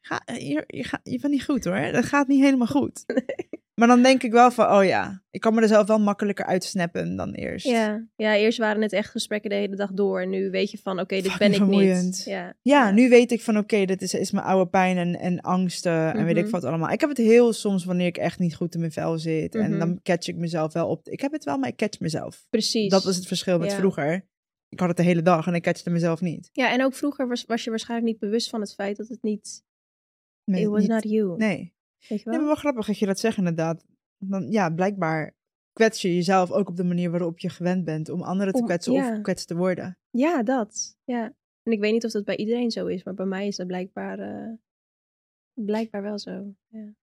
ga, 0.00 0.22
je, 0.26 0.64
je, 0.66 0.84
ga, 0.84 1.00
je 1.02 1.18
bent 1.20 1.32
niet 1.32 1.44
goed 1.44 1.64
hoor. 1.64 1.92
Dat 1.92 2.04
gaat 2.04 2.28
niet 2.28 2.40
helemaal 2.42 2.66
goed. 2.66 3.04
Maar 3.80 3.88
dan 3.88 4.02
denk 4.02 4.22
ik 4.22 4.32
wel 4.32 4.50
van, 4.50 4.72
oh 4.72 4.84
ja, 4.84 5.22
ik 5.30 5.40
kan 5.40 5.54
me 5.54 5.60
er 5.62 5.68
zelf 5.68 5.86
wel 5.86 5.98
makkelijker 6.00 6.44
uitsnappen 6.44 7.16
dan 7.16 7.32
eerst. 7.32 7.66
Ja. 7.66 8.06
ja, 8.16 8.36
eerst 8.36 8.58
waren 8.58 8.82
het 8.82 8.92
echt 8.92 9.10
gesprekken 9.10 9.50
de 9.50 9.56
hele 9.56 9.76
dag 9.76 9.92
door. 9.92 10.20
En 10.20 10.28
nu 10.30 10.50
weet 10.50 10.70
je 10.70 10.78
van, 10.78 11.00
oké, 11.00 11.14
dit 11.14 11.30
Fucking 11.30 11.38
ben 11.38 11.50
ik 11.50 11.56
vermoeiend. 11.56 12.04
niet. 12.04 12.24
Ja. 12.24 12.54
Ja, 12.62 12.90
nu 12.90 13.08
weet 13.08 13.32
ik 13.32 13.40
van 13.40 13.58
oké, 13.58 13.84
dit 13.84 14.02
is, 14.02 14.14
is 14.14 14.30
mijn 14.30 14.44
oude 14.46 14.70
pijn 14.70 14.96
en, 14.96 15.18
en 15.18 15.40
angsten 15.40 16.14
en 16.14 16.24
weet 16.24 16.36
ik 16.36 16.42
Mhm. 16.42 16.52
wat 16.52 16.64
allemaal. 16.64 16.90
Ik 16.90 17.00
heb 17.00 17.08
het 17.08 17.18
heel 17.18 17.52
soms 17.52 17.84
wanneer 17.84 18.06
ik 18.06 18.16
echt 18.18 18.38
niet 18.38 18.54
goed 18.54 18.74
in 18.74 18.80
mijn 18.80 18.92
vel 18.92 19.18
zit. 19.18 19.54
En 19.54 19.70
Mhm. 19.70 19.78
dan 19.78 20.00
catch 20.02 20.28
ik 20.28 20.36
mezelf 20.36 20.72
wel 20.72 20.88
op. 20.88 21.08
Ik 21.08 21.20
heb 21.20 21.32
het 21.32 21.44
wel, 21.44 21.58
maar 21.58 21.68
ik 21.68 21.76
catch 21.76 22.00
mezelf. 22.00 22.46
Precies. 22.50 22.90
Dat 22.90 23.04
is 23.06 23.16
het 23.16 23.26
verschil 23.26 23.58
met 23.58 23.70
Ja. 23.70 23.76
vroeger. 23.76 24.28
Ik 24.68 24.78
had 24.80 24.88
het 24.88 24.96
de 24.96 25.02
hele 25.02 25.22
dag 25.22 25.46
en 25.46 25.54
ik 25.54 25.62
catchte 25.62 25.90
mezelf 25.90 26.20
niet. 26.20 26.48
Ja, 26.52 26.72
en 26.72 26.84
ook 26.84 26.94
vroeger 26.94 27.28
was, 27.28 27.44
was 27.44 27.64
je 27.64 27.70
waarschijnlijk 27.70 28.10
niet 28.10 28.18
bewust 28.20 28.48
van 28.50 28.60
het 28.60 28.74
feit 28.74 28.96
dat 28.96 29.08
het 29.08 29.22
niet... 29.22 29.62
Nee, 30.44 30.62
it 30.62 30.68
was 30.68 30.80
niet- 30.80 30.88
not 30.90 31.02
you. 31.02 31.36
nee. 31.36 31.74
Weet 32.08 32.18
je 32.18 32.24
wel? 32.24 32.32
Nee, 32.32 32.38
maar 32.38 32.52
wel 32.52 32.54
grappig 32.54 32.86
dat 32.86 32.98
je 32.98 33.06
dat 33.06 33.18
zegt 33.18 33.36
inderdaad. 33.36 33.84
Dan, 34.18 34.50
ja, 34.50 34.70
blijkbaar 34.70 35.34
kwets 35.72 36.02
je 36.02 36.14
jezelf 36.14 36.50
ook 36.50 36.68
op 36.68 36.76
de 36.76 36.84
manier 36.84 37.10
waarop 37.10 37.38
je 37.38 37.48
gewend 37.48 37.84
bent 37.84 38.08
om 38.08 38.22
anderen 38.22 38.52
te 38.52 38.60
Om- 38.60 38.66
kwetsen 38.66 38.92
ja. 38.92 39.08
of 39.08 39.14
gekwetst 39.14 39.48
te 39.48 39.56
worden. 39.56 39.98
Ja, 40.10 40.42
dat. 40.42 40.96
Ja. 41.04 41.34
En 41.62 41.72
ik 41.72 41.80
weet 41.80 41.92
niet 41.92 42.04
of 42.04 42.10
dat 42.10 42.24
bij 42.24 42.36
iedereen 42.36 42.70
zo 42.70 42.86
is, 42.86 43.04
maar 43.04 43.14
bij 43.14 43.26
mij 43.26 43.46
is 43.46 43.56
dat 43.56 43.66
blijkbaar, 43.66 44.18
eh, 44.18 44.52
blijkbaar 45.54 46.02
wel 46.02 46.18
zo. 46.18 46.54
Ja. 46.68 46.94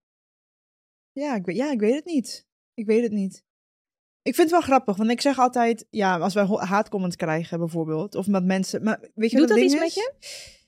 Ja 1.12 1.36
ik, 1.36 1.46
weet, 1.46 1.56
ja, 1.56 1.72
ik 1.72 1.80
weet 1.80 1.96
het 1.96 2.06
niet. 2.06 2.48
Ik 2.74 2.86
weet 2.86 3.04
het 3.04 3.12
niet. 3.12 3.46
Ik 4.22 4.36
vind 4.36 4.50
het 4.50 4.60
wel 4.60 4.68
grappig, 4.68 4.98
want 4.98 5.10
ik 5.10 5.22
zeg 5.22 5.40
altijd, 5.40 5.86
ja, 5.90 6.18
als 6.18 6.34
wij 6.34 6.46
haatcomments 6.46 7.16
krijgen 7.16 7.60
bijvoorbeeld, 7.60 8.16
of 8.16 8.28
met 8.28 8.46
mensen, 8.46 8.84
maar 8.84 9.00
weet 9.16 9.32
je 9.32 9.38
Doet 9.38 9.48
wat 9.48 9.58
dat 9.58 9.66
iets 9.66 9.80
met 9.80 9.88
is? 9.88 10.66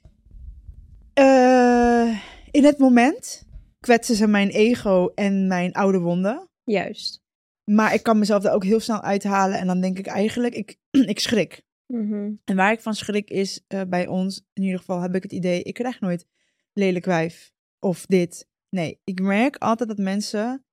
Eh, 1.14 2.20
in 2.52 2.64
het 2.64 2.78
moment 2.78 3.48
kwetsen 3.80 4.16
ze 4.16 4.28
mijn 4.28 4.50
ego 4.50 5.12
en 5.16 5.48
mijn 5.48 5.74
oude 5.74 6.00
wonden, 6.00 6.50
Juist. 6.64 7.22
maar 7.64 7.94
ik 7.94 8.04
kan 8.04 8.20
mezelf 8.20 8.44
er 8.44 8.52
ook 8.52 8.64
heel 8.64 8.80
snel 8.80 9.02
uithalen 9.02 9.60
en 9.60 9.68
dan 9.68 9.82
denk 9.82 10.00
ik 10.00 10.08
eigenlijk, 10.08 10.56
ik, 10.56 10.78
ik 11.14 11.20
schrik. 11.20 11.64
Mhm. 11.86 12.32
En 12.46 12.56
waar 12.56 12.72
ik 12.72 12.80
van 12.82 12.94
schrik 12.94 13.30
is 13.30 13.64
eh, 13.68 13.82
bij 13.88 14.08
ons, 14.08 14.46
in 14.54 14.64
ieder 14.64 14.80
geval 14.80 15.02
heb 15.02 15.16
ik 15.16 15.24
het 15.24 15.32
idee, 15.32 15.64
ik 15.64 15.74
krijg 15.74 16.00
nooit 16.00 16.28
lelijk 16.74 17.06
wijf 17.06 17.52
of 17.80 18.06
dit. 18.06 18.48
Nee, 18.70 19.00
ik 19.04 19.22
merk 19.22 19.58
altijd 19.58 19.90
dat 19.90 19.98
mensen 19.98 20.66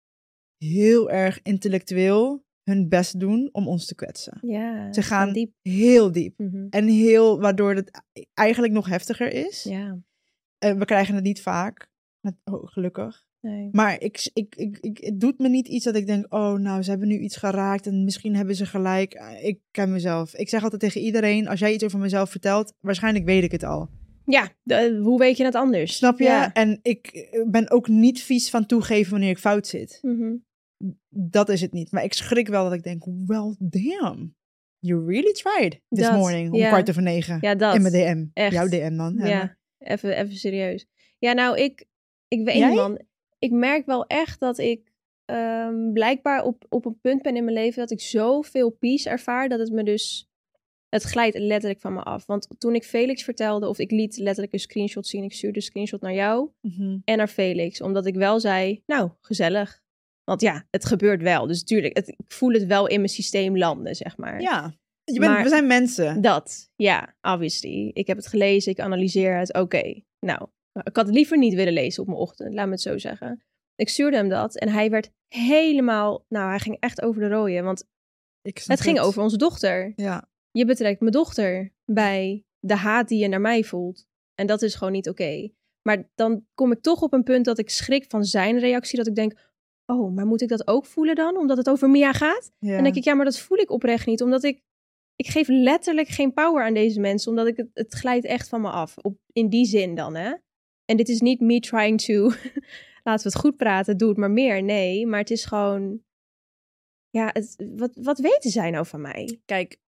heel 0.57 1.11
erg 1.11 1.43
intellectueel 1.43 2.45
hun 2.63 2.89
best 2.89 3.21
doen 3.21 3.49
om 3.53 3.69
ons 3.69 3.87
te 3.87 3.95
kwetsen. 3.95 4.39
Ja. 4.41 4.93
Ze 4.93 5.03
gaan 5.03 5.33
diep. 5.33 5.53
Heel 5.63 6.13
diep. 6.13 6.39
Mhm. 6.39 6.67
En 6.71 6.87
heel, 6.87 7.41
waardoor 7.41 7.75
het 7.75 8.03
eigenlijk 8.35 8.73
nog 8.73 8.87
heftiger 8.87 9.33
is. 9.33 9.63
Ja. 9.63 9.99
Eh, 10.59 10.73
we 10.73 10.85
krijgen 10.85 11.15
het 11.15 11.25
niet 11.25 11.43
vaak, 11.43 11.89
oh, 12.45 12.67
gelukkig. 12.67 13.25
Nee. 13.41 13.69
Maar 13.73 14.01
ik, 14.01 14.31
ik, 14.33 14.55
ik, 14.57 14.79
ik, 14.81 14.99
het 14.99 15.21
doet 15.21 15.39
me 15.39 15.49
niet 15.49 15.69
iets 15.69 15.85
dat 15.85 15.97
ik 15.97 16.07
denk, 16.07 16.35
oh 16.35 16.53
nou, 16.55 16.83
ze 16.83 16.91
hebben 16.91 17.09
nu 17.09 17.19
iets 17.19 17.37
geraakt 17.37 17.87
en 17.87 18.05
misschien 18.05 18.37
hebben 18.37 18.55
ze 18.55 18.67
gelijk. 18.67 19.15
Eh, 19.15 19.45
Ik 19.45 19.61
ken 19.71 19.93
mezelf. 19.93 20.35
Ik 20.35 20.49
zeg 20.49 20.63
altijd 20.63 20.81
tegen 20.81 21.01
iedereen, 21.01 21.49
als 21.49 21.61
jij 21.61 21.75
iets 21.75 21.85
over 21.85 21.99
mezelf 21.99 22.31
vertelt, 22.31 22.73
waarschijnlijk 22.81 23.25
weet 23.25 23.43
ik 23.43 23.53
het 23.53 23.63
al. 23.65 23.89
Ja, 24.25 24.49
de- 24.63 24.99
hoe 25.03 25.19
weet 25.19 25.37
je 25.37 25.45
het 25.45 25.55
anders? 25.55 25.97
Snap 25.97 26.19
je? 26.19 26.25
Ja. 26.25 26.53
En 26.53 26.79
ik 26.83 27.07
eh, 27.07 27.49
ben 27.51 27.71
ook 27.71 27.89
niet 27.89 28.23
vies 28.23 28.51
van 28.51 28.67
toegeven 28.67 29.11
wanneer 29.11 29.31
ik 29.31 29.39
fout 29.39 29.67
zit. 29.67 29.99
Mhm. 30.03 30.35
Dat 31.09 31.49
is 31.49 31.61
het 31.61 31.73
niet. 31.73 31.93
Maar 31.93 32.05
ik 32.05 32.13
schrik 32.13 32.49
wel 32.49 32.65
dat 32.65 32.73
ik 32.73 32.83
denk, 32.83 33.05
well, 33.27 33.55
damn. 33.59 34.35
You 34.79 35.07
really 35.07 35.33
tried 35.33 35.81
this 35.89 36.05
Dat, 36.07 36.17
morning 36.17 36.53
om 36.53 36.59
ja. 36.59 36.69
kwart 36.69 36.89
over 36.91 37.03
negen. 37.03 37.39
Ja, 37.41 37.55
dat. 37.55 37.75
In 37.75 37.83
mijn 37.83 37.95
DM. 37.95 38.27
Echt. 38.33 38.53
Jouw 38.53 38.69
DM 38.69 38.97
dan. 38.97 39.15
Ja, 39.17 39.57
even, 39.79 40.17
even 40.17 40.35
serieus. 40.37 40.87
Ja, 41.19 41.33
nou, 41.33 41.59
ik, 41.59 41.85
ik 42.29 42.45
weet 42.45 42.65
niet, 42.65 42.75
man. 42.75 43.01
Ik 43.39 43.51
merk 43.51 43.87
wel 43.87 44.07
echt 44.07 44.41
dat 44.41 44.59
ik 44.59 44.93
ehm, 45.25 45.93
blijkbaar 45.93 46.45
op, 46.45 46.65
op 46.69 46.85
een 46.85 47.01
punt 47.01 47.23
ben 47.23 47.37
in 47.37 47.45
mijn 47.45 47.57
leven 47.57 47.79
dat 47.81 47.91
ik 47.91 48.01
zoveel 48.01 48.71
peace 48.71 49.09
ervaar 49.11 49.49
dat 49.49 49.59
het 49.59 49.73
me 49.73 49.83
dus. 49.83 50.29
Het 50.89 51.03
glijdt 51.03 51.39
letterlijk 51.39 51.81
van 51.81 51.93
me 51.95 52.03
af. 52.03 52.27
Want 52.27 52.49
toen 52.59 52.75
ik 52.75 52.85
Felix 52.85 53.23
vertelde, 53.25 53.69
of 53.69 53.79
ik 53.79 53.91
liet 53.91 54.17
letterlijk 54.17 54.53
een 54.53 54.59
screenshot 54.61 55.07
zien, 55.07 55.23
ik 55.25 55.33
stuurde 55.33 55.57
een 55.57 55.63
screenshot 55.63 56.01
naar 56.01 56.15
jou 56.15 56.51
Mhm. 56.61 56.99
en 57.05 57.17
naar 57.17 57.29
Felix, 57.29 57.81
omdat 57.81 58.07
ik 58.07 58.15
wel 58.15 58.41
zei, 58.41 58.83
nou, 58.87 59.11
gezellig. 59.21 59.81
Want 60.25 60.41
ja, 60.41 60.67
het 60.71 60.85
gebeurt 60.85 61.23
wel. 61.23 61.47
Dus 61.47 61.61
natuurlijk, 61.61 61.97
het, 61.97 62.09
ik 62.09 62.33
voel 62.33 62.51
het 62.53 62.65
wel 62.67 62.87
in 62.87 62.97
mijn 62.97 63.09
systeem 63.09 63.57
landen, 63.59 63.95
zeg 63.95 64.17
maar. 64.17 64.41
Ja. 64.41 64.75
Je 65.05 65.21
bent, 65.21 65.33
Maar- 65.33 65.43
we 65.43 65.49
zijn 65.49 65.67
mensen. 65.67 66.21
Dat, 66.21 66.71
ja, 66.77 67.17
obviously. 67.21 67.91
Ik 67.93 68.07
heb 68.07 68.17
het 68.17 68.27
gelezen, 68.27 68.73
ik 68.73 68.81
analyseer 68.81 69.39
het. 69.39 69.55
Oké, 69.55 70.01
nou, 70.21 70.49
ik 70.83 70.97
had 70.97 71.07
het 71.07 71.15
liever 71.15 71.39
niet 71.39 71.55
willen 71.55 71.73
lezen 71.73 72.03
op 72.03 72.09
mijn 72.09 72.21
ochtend, 72.21 72.55
laat 72.55 72.67
me 72.67 72.73
het 72.73 72.81
zo 72.81 72.99
zeggen. 72.99 73.45
Ik 73.75 73.89
stuurde 73.89 74.17
hem 74.17 74.29
dat 74.29 74.59
en 74.59 74.69
hij 74.69 74.91
werd 74.91 75.11
helemaal, 75.29 76.25
nou, 76.29 76.49
hij 76.49 76.59
ging 76.59 76.77
echt 76.81 77.03
over 77.03 77.21
de 77.21 77.29
rode. 77.29 77.63
Want 77.63 77.85
het 78.43 78.81
ging 78.81 79.01
over 79.01 79.23
onze 79.23 79.37
dochter. 79.37 79.93
Ja. 79.97 80.29
Je 80.51 80.65
betrekt 80.65 81.01
mijn 81.01 81.13
dochter 81.13 81.73
bij 81.85 82.45
de 82.59 82.75
haat 82.75 83.09
die 83.09 83.19
je 83.19 83.29
naar 83.29 83.41
mij 83.41 83.65
voelt. 83.65 84.07
En 84.35 84.47
dat 84.47 84.63
is 84.63 84.75
gewoon 84.75 84.93
niet 84.93 85.09
oké. 85.09 85.51
Maar 85.83 86.11
dan 86.15 86.47
kom 86.55 86.73
ik 86.73 86.81
toch 86.81 87.03
op 87.03 87.13
een 87.13 87.23
punt 87.23 87.45
dat 87.45 87.59
ik 87.59 87.71
schrik 87.71 88.05
van 88.09 88.25
zijn 88.25 88.59
reactie. 88.59 88.99
Dat 88.99 89.07
ik 89.07 89.15
denk, 89.15 89.39
oh, 89.87 90.15
maar 90.15 90.27
moet 90.27 90.43
ik 90.43 90.49
dat 90.49 90.67
ook 90.67 90.87
voelen 90.87 91.15
dan? 91.15 91.37
Omdat 91.37 91.57
het 91.57 91.69
over 91.69 91.91
Mia 91.91 92.13
gaat? 92.13 92.53
ja. 92.59 92.75
Dan 92.75 92.83
denk 92.83 92.97
ik, 92.97 93.05
ja, 93.05 93.15
maar 93.15 93.25
dat 93.25 93.39
voel 93.39 93.59
ik 93.59 93.71
oprecht 93.71 94.07
niet. 94.07 94.23
Omdat 94.23 94.45
ik, 94.45 94.63
ik 95.17 95.27
geef 95.27 95.49
letterlijk 95.49 96.09
geen 96.09 96.33
power 96.33 96.65
aan 96.65 96.75
deze 96.75 97.01
mensen. 97.01 97.31
Omdat 97.31 97.47
ik 97.47 97.57
het, 97.57 97.71
het 97.73 97.95
glijdt 97.95 98.25
echt 98.25 98.49
van 98.49 98.61
me 98.61 98.71
af. 98.71 98.99
Op, 98.99 99.19
in 99.33 99.49
die 99.49 99.67
zin 99.67 99.95
dan, 99.95 100.17
hè. 100.17 100.35
En 100.87 100.97
dit 100.97 101.09
is 101.09 101.21
niet 101.21 101.41
me 101.41 101.61
trying 101.61 102.01
to, 102.01 102.23
laten 103.05 103.27
we 103.27 103.33
het 103.33 103.39
goed 103.39 103.57
praten, 103.57 103.97
doe 103.97 104.09
het 104.09 104.19
maar 104.19 104.31
meer. 104.31 104.63
Nee, 104.63 105.07
maar 105.07 105.21
het 105.21 105.31
is 105.31 105.45
gewoon, 105.45 106.01
ja, 107.11 107.31
het, 107.33 107.67
wat, 107.77 107.91
wat 107.95 108.19
weten 108.19 108.51
zij 108.51 108.71
nou 108.71 108.87
van 108.87 109.01
mij? 109.01 109.41
Kijk, 109.45 109.81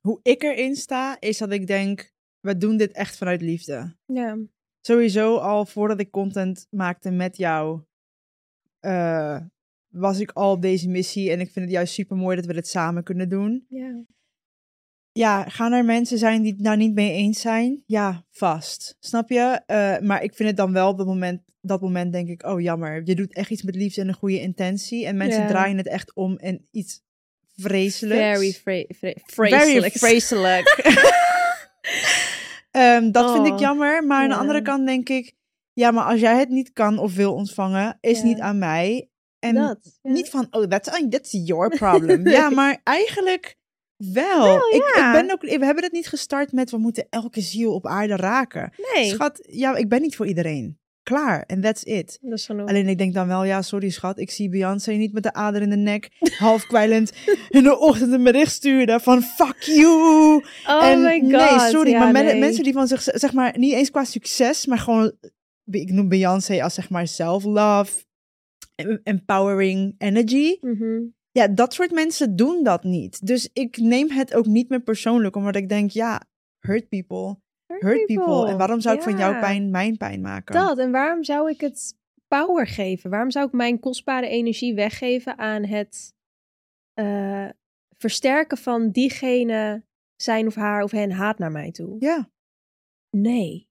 hoe 0.00 0.20
ik 0.22 0.42
erin 0.42 0.76
sta, 0.76 1.20
is 1.20 1.38
dat 1.38 1.52
ik 1.52 1.66
denk, 1.66 2.12
we 2.40 2.56
doen 2.56 2.76
dit 2.76 2.92
echt 2.92 3.16
vanuit 3.16 3.40
liefde. 3.40 3.96
Ja, 4.06 4.38
Sowieso 4.86 5.36
al 5.36 5.66
voordat 5.66 6.00
ik 6.00 6.10
content 6.10 6.66
maakte 6.70 7.10
met 7.10 7.36
jou, 7.36 7.82
eh, 8.80 9.40
was 9.88 10.20
ik 10.20 10.30
al 10.30 10.50
op 10.52 10.62
deze 10.62 10.88
missie. 10.88 11.30
En 11.30 11.40
ik 11.40 11.50
vind 11.50 11.64
het 11.64 11.74
juist 11.74 11.92
super 11.94 12.16
mooi 12.16 12.36
dat 12.36 12.44
we 12.44 12.52
dit 12.52 12.68
samen 12.68 13.02
kunnen 13.02 13.28
doen. 13.28 13.66
ja. 13.68 14.04
Ja, 15.16 15.48
gaan 15.48 15.72
er 15.72 15.84
mensen 15.84 16.18
zijn 16.18 16.42
die 16.42 16.52
het 16.52 16.64
daar 16.64 16.76
niet 16.76 16.94
mee 16.94 17.12
eens 17.12 17.40
zijn? 17.40 17.82
Ja, 17.86 18.24
vast. 18.30 18.96
Snap 19.00 19.28
je? 19.28 19.60
Eh, 19.66 19.98
maar 19.98 20.22
ik 20.22 20.34
vind 20.34 20.48
het 20.48 20.56
dan 20.56 20.72
wel 20.72 20.88
op 20.88 20.98
dat 20.98 21.06
moment, 21.06 21.42
dat 21.60 21.80
moment 21.80 22.12
denk 22.12 22.28
ik, 22.28 22.46
oh 22.46 22.60
jammer. 22.60 23.02
Je 23.04 23.14
doet 23.14 23.34
echt 23.34 23.50
iets 23.50 23.62
met 23.62 23.74
liefde 23.74 24.00
en 24.00 24.08
een 24.08 24.14
goede 24.14 24.40
intentie. 24.40 25.06
En 25.06 25.16
mensen 25.16 25.46
draaien 25.46 25.76
het 25.76 25.88
echt 25.88 26.14
om 26.14 26.38
in 26.38 26.68
iets 26.70 27.00
vreselijks. 27.56 28.22
Very, 28.22 28.52
vre 28.52 28.86
vre 28.88 29.14
Very 29.24 29.50
vreselijk. 29.50 29.92
vreselijk. 29.92 30.68
Ehm, 32.70 33.10
dat 33.10 33.32
vind 33.32 33.46
ik 33.46 33.52
Oh, 33.52 33.58
jammer. 33.58 34.04
Maar 34.04 34.22
aan 34.22 34.28
de 34.28 34.34
andere 34.36 34.62
kant 34.62 34.86
denk 34.86 35.08
ik... 35.08 35.34
Ja, 35.72 35.90
maar 35.90 36.04
als 36.04 36.20
jij 36.20 36.38
het 36.38 36.48
niet 36.48 36.72
kan 36.72 36.98
of 36.98 37.14
wil 37.14 37.34
ontvangen, 37.34 37.98
is 38.00 38.22
niet 38.22 38.40
aan 38.40 38.58
mij. 38.58 39.08
En 39.38 39.54
dat. 39.54 39.98
niet 40.02 40.30
van, 40.30 40.46
oh, 40.50 40.64
that's, 40.64 41.00
that's 41.08 41.30
your 41.30 41.76
problem. 41.76 42.28
ja, 42.38 42.50
maar 42.50 42.80
eigenlijk 42.82 43.56
wel. 43.96 44.56
ik, 44.56 44.92
ja. 44.96 45.06
ik 45.06 45.20
ben 45.26 45.32
ook, 45.32 45.40
we 45.58 45.64
hebben 45.64 45.84
het 45.84 45.92
niet 45.92 46.08
gestart 46.08 46.52
met, 46.52 46.70
we 46.70 46.78
moeten 46.78 47.06
elke 47.10 47.40
ziel 47.40 47.74
op 47.74 47.86
aarde 47.86 48.16
raken. 48.16 48.72
Nee, 48.94 49.08
Schat, 49.08 49.46
ja, 49.50 49.76
ik 49.76 49.88
ben 49.88 50.00
niet 50.02 50.16
voor 50.16 50.26
iedereen. 50.26 50.78
Klaar, 51.02 51.42
en 51.46 51.60
that's 51.60 51.82
it. 51.82 52.18
dat 52.22 52.38
is 52.38 52.46
genoeg. 52.46 52.68
Alleen 52.68 52.88
ik 52.88 52.98
denk 52.98 53.14
dan 53.14 53.26
wel, 53.26 53.44
ja, 53.44 53.62
sorry 53.62 53.90
schat, 53.90 54.18
ik 54.18 54.30
zie 54.30 54.48
Beyoncé 54.48 54.92
niet 54.92 55.12
met 55.12 55.22
de 55.22 55.32
ader 55.32 55.62
in 55.62 55.70
de 55.70 55.76
nek, 55.76 56.10
half 56.38 56.66
kwijlend, 56.66 57.12
in 57.48 57.62
de 57.62 57.78
ochtend 57.78 58.12
een 58.12 58.22
bericht 58.22 58.52
sturen 58.52 59.00
van 59.00 59.22
fuck 59.22 59.56
you. 59.62 60.42
oh 60.66 60.84
en 60.84 61.02
my 61.02 61.20
god. 61.20 61.30
nee, 61.30 61.70
sorry, 61.70 61.90
ja, 61.90 61.98
maar 61.98 62.12
men- 62.12 62.24
nee. 62.24 62.38
mensen 62.38 62.62
die 62.64 62.72
van 62.72 62.86
zich, 62.86 63.02
zeg 63.02 63.32
maar, 63.32 63.58
niet 63.58 63.72
eens 63.72 63.90
qua 63.90 64.04
succes, 64.04 64.66
maar 64.66 64.78
gewoon, 64.78 65.12
ik 65.70 65.90
noem 65.90 66.08
Beyoncé 66.08 66.62
als 66.62 66.74
zeg 66.74 66.90
maar 66.90 67.06
self-love, 67.08 67.92
em- 68.74 69.00
empowering 69.02 69.94
energy. 69.98 70.56
Mhm. 70.60 71.00
Ja, 71.34 71.48
dat 71.48 71.74
soort 71.74 71.90
mensen 71.90 72.36
doen 72.36 72.62
dat 72.62 72.84
niet. 72.84 73.26
Dus 73.26 73.50
ik 73.52 73.76
neem 73.76 74.10
het 74.10 74.34
ook 74.34 74.46
niet 74.46 74.68
meer 74.68 74.80
persoonlijk, 74.80 75.36
omdat 75.36 75.56
ik 75.56 75.68
denk, 75.68 75.90
ja, 75.90 76.22
hurt 76.58 76.88
people, 76.88 77.36
hurt 77.66 78.06
people. 78.06 78.48
En 78.48 78.58
waarom 78.58 78.80
zou 78.80 78.96
ik 78.96 79.02
van 79.02 79.18
jouw 79.18 79.40
pijn 79.40 79.70
mijn 79.70 79.96
pijn 79.96 80.20
maken? 80.20 80.54
Dat, 80.54 80.78
en 80.78 80.90
waarom 80.90 81.24
zou 81.24 81.50
ik 81.50 81.60
het 81.60 81.96
power 82.28 82.66
geven? 82.66 83.10
Waarom 83.10 83.30
zou 83.30 83.46
ik 83.46 83.52
mijn 83.52 83.80
kostbare 83.80 84.28
energie 84.28 84.74
weggeven 84.74 85.38
aan 85.38 85.64
het 85.64 86.14
eh, 86.92 87.48
versterken 87.96 88.58
van 88.58 88.90
diegene 88.90 89.84
zijn 90.16 90.46
of 90.46 90.54
haar 90.54 90.82
of 90.82 90.90
hen 90.90 91.10
haat 91.10 91.38
naar 91.38 91.52
mij 91.52 91.70
toe? 91.70 91.96
Ja. 91.98 92.30
Nee. 93.10 93.68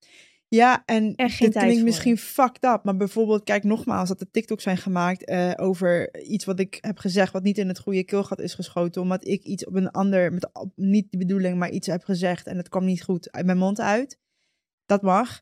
Ja, 0.56 0.84
en 0.86 1.14
dit 1.14 1.38
tijd 1.38 1.52
klinkt 1.52 1.84
misschien 1.84 2.18
fucked 2.18 2.64
up, 2.64 2.84
maar 2.84 2.98
bijvoorbeeld, 2.98 3.44
kijk 3.44 3.64
nogmaals, 3.64 4.10
dat 4.10 4.22
er 4.22 4.32
TikToks 4.32 4.64
zijn 4.64 4.78
gemaakt 4.78 5.26
eh, 5.26 5.52
over 5.56 6.22
iets 6.24 6.46
wat 6.46 6.60
ik 6.60 6.78
heb 6.82 6.98
gezegd, 6.98 7.34
wat 7.34 7.44
niet 7.44 7.58
in 7.58 7.68
het 7.68 7.80
goede 7.80 8.04
keelgat 8.04 8.40
is 8.40 8.54
geschoten, 8.54 9.02
omdat 9.02 9.28
ik 9.28 9.44
iets 9.44 9.66
op 9.66 9.76
een 9.76 9.92
ander, 9.92 10.34
met 10.34 10.54
op- 10.54 10.72
niet 10.76 11.12
de 11.12 11.18
bedoeling, 11.18 11.58
maar 11.58 11.70
iets 11.70 11.88
heb 11.88 12.04
gezegd 12.04 12.48
en 12.48 12.58
het 12.58 12.70
kwam 12.70 12.86
niet 12.86 13.04
goed 13.04 13.32
uit 13.32 13.46
mijn 13.46 13.58
mond 13.58 13.80
uit. 13.80 14.20
Dat 14.86 15.02
mag. 15.02 15.42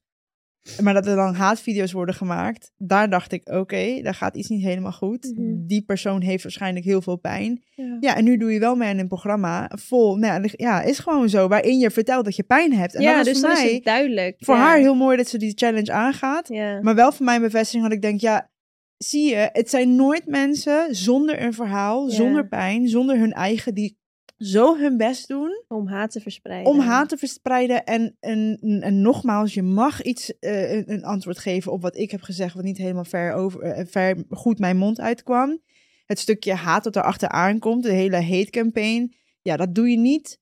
Maar 0.82 0.94
dat 0.94 1.08
er 1.08 1.16
dan 1.16 1.34
haatvideo's 1.34 1.92
worden 1.92 2.16
gemaakt, 2.16 2.72
daar 2.78 3.10
dacht 3.10 3.32
ik, 3.32 3.50
oké, 3.50 4.02
daar 4.02 4.14
gaat 4.14 4.36
iets 4.36 4.50
niet 4.50 4.64
helemaal 4.64 4.92
goed. 4.92 5.32
Mhm. 5.36 5.66
Die 5.66 5.84
persoon 5.84 6.22
heeft 6.22 6.44
waarschijnlijk 6.44 6.86
heel 6.86 7.02
veel 7.02 7.18
pijn. 7.18 7.64
Ja. 7.76 7.98
Ja, 8.00 8.16
en 8.16 8.24
nu 8.24 8.38
doe 8.38 8.54
je 8.54 8.60
wel 8.60 8.76
mee 8.76 8.90
aan 8.90 8.98
een 8.98 9.08
programma 9.08 9.72
vol, 9.80 10.16
nou 10.16 10.50
ja, 10.52 10.82
is 10.82 11.00
gewoon 11.00 11.30
zo, 11.30 11.48
waarin 11.48 11.80
je 11.80 11.92
vertelt 11.92 12.26
dat 12.26 12.36
je 12.36 12.44
pijn 12.44 12.74
hebt. 12.74 12.96
En 12.96 13.02
ja, 13.02 13.08
dat 13.08 13.18
was 13.18 13.26
dus 13.26 13.40
voor 13.40 13.50
dan 13.50 13.58
mij 13.58 13.68
is 13.68 13.76
het 13.76 13.84
duidelijk. 13.84 14.36
voor 14.40 14.56
ja. 14.56 14.62
haar 14.62 14.78
heel 14.78 14.96
mooi 14.96 15.18
dat 15.18 15.28
ze 15.28 15.38
die 15.38 15.54
challenge 15.56 15.92
aangaat. 15.92 16.48
Ja. 16.48 16.82
Maar 16.82 16.96
wel 16.96 17.12
voor 17.12 17.26
mij 17.26 17.36
een 17.36 17.42
bevestiging 17.42 17.84
dat 17.84 17.94
ik 17.94 18.02
denk, 18.02 18.20
ja, 18.20 18.50
zie 18.98 19.30
je, 19.30 19.50
het 19.52 19.70
zijn 19.70 19.96
nooit 19.96 20.26
mensen 20.26 20.96
zonder 20.96 21.42
een 21.42 21.54
verhaal, 21.54 22.10
zonder 22.10 22.48
pijn, 22.48 22.88
zonder 22.88 23.18
hun 23.18 23.34
eigen, 23.34 23.74
die 23.74 24.00
zo 24.42 24.78
hun 24.78 24.98
best 24.98 25.28
doen 25.28 25.64
Om 25.68 25.88
haat 25.88 26.12
te 26.12 26.20
verspreiden. 26.22 26.72
om 26.72 26.80
haat 26.80 27.10
te 27.10 27.18
verspreiden. 27.18 27.84
En, 27.84 28.16
en, 28.20 28.58
en 28.82 29.02
nogmaals, 29.02 29.54
je 29.54 29.62
mag 29.62 30.02
iets, 30.02 30.40
eh, 30.40 30.72
een, 30.72 30.92
een 30.92 31.04
antwoord 31.04 31.40
geven 31.40 31.72
op 31.72 31.82
wat 31.82 31.98
ik 31.98 32.12
heb 32.12 32.22
gezegd, 32.22 32.56
wat 32.56 32.64
niet 32.64 32.78
helemaal 32.78 33.06
ver, 33.06 33.34
over, 33.34 33.62
eh, 33.62 33.86
ver 33.88 34.24
goed 34.30 34.60
mijn 34.60 34.78
mond 34.78 35.00
uitkwam. 35.00 35.62
Het 36.06 36.20
stukje 36.20 36.54
haat 36.54 36.84
dat 36.84 36.96
erachter 36.96 37.30
aankomt, 37.30 37.84
de 37.84 37.92
hele 37.92 38.24
hate 38.24 38.50
campaign. 38.50 39.14
Ja, 39.42 39.58
dat 39.58 39.76
doe 39.76 39.90
je 39.90 39.98
niet 39.98 40.40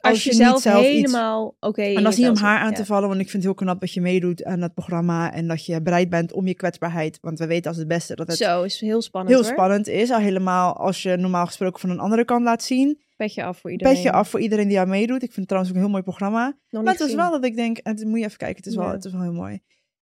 Als, 0.00 0.24
je, 0.24 0.28
niet 0.30 0.38
zelf, 0.38 0.60
zelf 0.60 0.78
iets- 0.84 0.88
helemaal 0.88 1.56
oké. 1.60 1.82
en 1.82 2.02
dat 2.02 2.12
is 2.12 2.18
niet 2.18 2.28
om 2.28 2.36
haar 2.36 2.58
aan 2.58 2.70
ja. 2.70 2.76
te 2.76 2.84
vallen, 2.84 3.08
want 3.08 3.20
ik 3.20 3.30
vind 3.30 3.42
het 3.44 3.52
heel 3.52 3.64
knap 3.64 3.80
dat 3.80 3.92
je 3.92 4.00
meedoet 4.00 4.44
aan 4.44 4.60
dat 4.60 4.74
programma 4.74 5.32
en 5.32 5.48
dat 5.48 5.66
je 5.66 5.82
bereid 5.82 6.08
bent 6.10 6.32
om 6.32 6.46
je 6.46 6.54
kwetsbaarheid, 6.54 7.18
want 7.20 7.38
we 7.38 7.46
weten 7.46 7.68
als 7.70 7.78
het 7.78 7.88
beste 7.88 8.14
dat 8.14 8.26
het 8.26 8.36
Zo, 8.36 8.62
is 8.62 8.80
heel 8.80 9.02
spannend 9.02 9.34
heel 9.34 9.44
hoor. 9.44 9.52
spannend 9.52 9.86
is, 9.88 10.10
al 10.10 10.18
helemaal 10.18 10.76
als 10.76 11.02
je 11.02 11.16
normaal 11.16 11.46
gesproken 11.46 11.80
van 11.80 11.90
een 11.90 11.98
andere 11.98 12.24
kant 12.24 12.44
laat 12.44 12.62
zien. 12.62 13.00
Petje 13.16 13.44
af 13.44 13.58
voor 13.58 13.70
iedereen. 13.70 13.94
Petje 13.94 14.12
af 14.12 14.28
voor 14.28 14.40
iedereen 14.40 14.68
die 14.68 14.80
aan 14.80 14.88
meedoet. 14.88 15.22
Ik 15.22 15.32
vind 15.32 15.36
het 15.36 15.48
trouwens 15.48 15.70
ook 15.72 15.76
een 15.78 15.82
heel 15.84 15.92
mooi 15.92 16.04
programma. 16.04 16.56
Maar 16.70 16.82
niet 16.82 16.98
het 16.98 17.08
is 17.08 17.14
wel 17.14 17.30
dat 17.30 17.44
ik 17.44 17.56
denk, 17.56 17.78
en 17.78 17.94
het 17.96 18.04
moet 18.04 18.18
je 18.18 18.24
even 18.24 18.38
kijken, 18.38 18.56
het 18.56 18.66
is, 18.66 18.74
wel, 18.74 18.84
Ja. 18.86 18.92
het 18.92 19.04
is 19.04 19.12
wel 19.12 19.22
heel 19.22 19.32
mooi. 19.32 19.60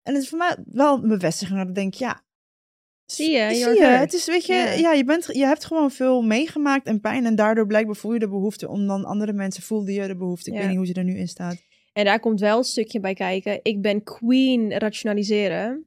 En 0.02 0.14
het 0.14 0.22
is 0.22 0.28
voor 0.28 0.38
mij 0.38 0.56
wel 0.64 1.02
een 1.02 1.08
bevestiging 1.08 1.58
dat 1.58 1.68
ik 1.68 1.74
denk, 1.74 1.94
ja, 1.94 2.20
Zie 3.14 3.30
je, 3.30 3.54
zie 3.54 3.74
je, 3.74 3.84
het 3.86 4.12
is, 4.12 4.26
weet 4.26 4.46
je, 4.46 4.52
Ja. 4.52 4.72
ja, 4.72 4.92
je, 4.92 5.04
bent, 5.04 5.28
je 5.32 5.44
hebt 5.46 5.64
gewoon 5.64 5.90
veel 5.90 6.22
meegemaakt 6.22 6.86
en 6.86 7.00
pijn 7.00 7.26
en 7.26 7.34
daardoor 7.34 7.66
blijkbaar 7.66 7.96
voel 7.96 8.12
je 8.12 8.18
de 8.18 8.28
behoefte 8.28 8.68
om 8.68 8.86
dan 8.86 9.04
andere 9.04 9.32
mensen, 9.32 9.62
voelde 9.62 9.92
je 9.92 10.06
de 10.06 10.16
behoefte. 10.16 10.50
Ik 10.50 10.58
weet 10.58 10.68
niet 10.68 10.76
hoe 10.76 10.86
ze 10.86 10.92
er 10.94 11.04
nu 11.04 11.18
in 11.18 11.28
staat. 11.28 11.56
En 11.92 12.04
daar 12.04 12.20
komt 12.20 12.40
wel 12.40 12.58
een 12.58 12.64
stukje 12.64 13.00
bij 13.00 13.14
kijken. 13.14 13.60
Ik 13.62 13.82
ben 13.82 14.02
queen 14.02 14.78
rationaliseren. 14.78 15.86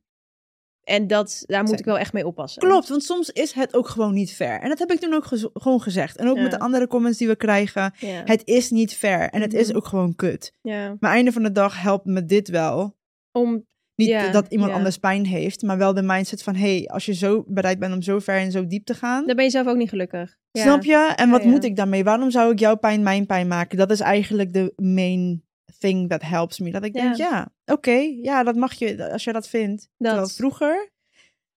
En 0.84 1.08
dat, 1.08 1.44
daar 1.46 1.64
moet 1.64 1.80
ik 1.80 1.86
wel 1.86 1.98
echt 1.98 2.14
mee 2.14 2.26
oppassen. 2.28 2.62
Klopt, 2.62 2.90
want 2.90 3.04
soms 3.04 3.30
is 3.30 3.52
het 3.52 3.76
ook 3.76 3.88
gewoon 3.88 4.14
niet 4.14 4.34
fair. 4.34 4.62
En 4.62 4.70
dat 4.70 4.80
heb 4.80 4.92
ik 4.92 5.00
toen 5.00 5.14
ook 5.14 5.26
gez- 5.26 5.46
gewoon 5.54 5.82
gezegd. 5.82 6.18
En 6.18 6.28
ook 6.30 6.36
Ja. 6.36 6.42
met 6.42 6.52
de 6.52 6.60
andere 6.60 6.88
comments 6.88 7.18
die 7.18 7.28
we 7.28 7.36
krijgen. 7.36 7.94
Ja. 8.00 8.22
Het 8.26 8.42
is 8.46 8.70
niet 8.70 8.96
fair 8.96 9.30
en 9.30 9.42
het 9.42 9.54
is 9.54 9.68
Mhm. 9.68 9.78
ook 9.78 9.86
gewoon 9.86 10.16
kut. 10.16 10.54
ja. 10.62 10.96
Maar 11.00 11.12
einde 11.12 11.32
van 11.32 11.44
de 11.44 11.52
dag 11.52 11.82
helpt 11.82 12.06
me 12.06 12.26
dit 12.26 12.50
wel. 12.50 12.96
Om 13.32 13.66
Niet 13.96 14.34
dat 14.34 14.46
iemand 14.50 14.72
anders 14.72 14.98
pijn 14.98 15.26
heeft, 15.26 15.62
maar 15.62 15.78
wel 15.78 15.94
de 15.94 16.02
mindset 16.02 16.44
van... 16.44 16.56
hé, 16.56 16.76
hey, 16.78 16.88
als 16.88 17.06
je 17.06 17.14
zo 17.14 17.44
bereid 17.48 17.80
bent 17.80 17.94
om 17.94 18.02
zo 18.02 18.20
ver 18.20 18.36
en 18.36 18.52
zo 18.52 18.68
diep 18.68 18.86
te 18.86 18.94
gaan... 18.94 19.26
Dan 19.26 19.36
ben 19.36 19.46
je 19.46 19.52
zelf 19.52 19.68
ook 19.68 19.78
niet 19.78 19.90
gelukkig. 19.90 20.38
Snap 20.52 20.84
je? 20.84 21.14
En 21.16 21.30
wat 21.30 21.44
moet 21.44 21.64
ik 21.64 21.76
daarmee? 21.76 22.04
Waarom 22.04 22.32
zou 22.32 22.52
ik 22.52 22.60
jouw 22.60 22.76
pijn 22.76 23.04
mijn 23.04 23.26
pijn 23.26 23.48
maken? 23.48 23.78
Dat 23.78 23.92
is 23.92 24.00
eigenlijk 24.00 24.54
de 24.54 24.74
main 24.76 25.44
thing 25.80 26.10
that 26.10 26.22
helps 26.22 26.60
me. 26.60 26.72
Dat 26.72 26.86
ik 26.86 26.94
denk, 26.94 27.16
Ja. 27.16 27.52
oké, 27.66 28.16
ja, 28.22 28.44
dat 28.44 28.56
mag 28.56 28.74
je 28.74 29.12
als 29.12 29.24
je 29.24 29.34
dat 29.34 29.48
vindt. 29.48 29.90
Dat. 29.98 30.10
Terwijl 30.10 30.28
vroeger... 30.30 30.94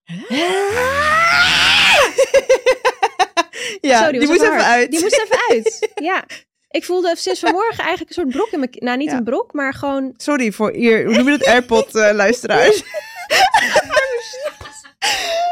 ja, 3.81 4.11
die, 4.11 4.27
moest 4.27 4.43
even 4.43 4.65
uit. 4.65 4.91
Die 4.91 5.01
moest 5.01 5.21
even 5.25 5.39
uit. 5.51 5.91
ja. 6.11 6.25
Ik 6.71 6.85
voelde 6.85 7.15
sinds 7.17 7.41
vanmorgen 7.41 7.79
eigenlijk 7.85 8.09
een 8.09 8.15
soort 8.23 8.29
brok 8.37 8.49
in 8.51 8.59
mijn... 8.59 8.71
Nou, 8.75 8.97
niet 8.97 9.11
Ja. 9.11 9.17
een 9.17 9.25
brok, 9.25 9.53
maar 9.53 9.75
gewoon... 9.75 10.15
Sorry 10.17 10.53
voor 10.53 10.73
eer, 10.75 11.05
hoe 11.05 11.15
noem 11.17 11.31
je 11.31 11.39
dat? 11.39 11.47
Airpod-luisteraars. 11.55 12.83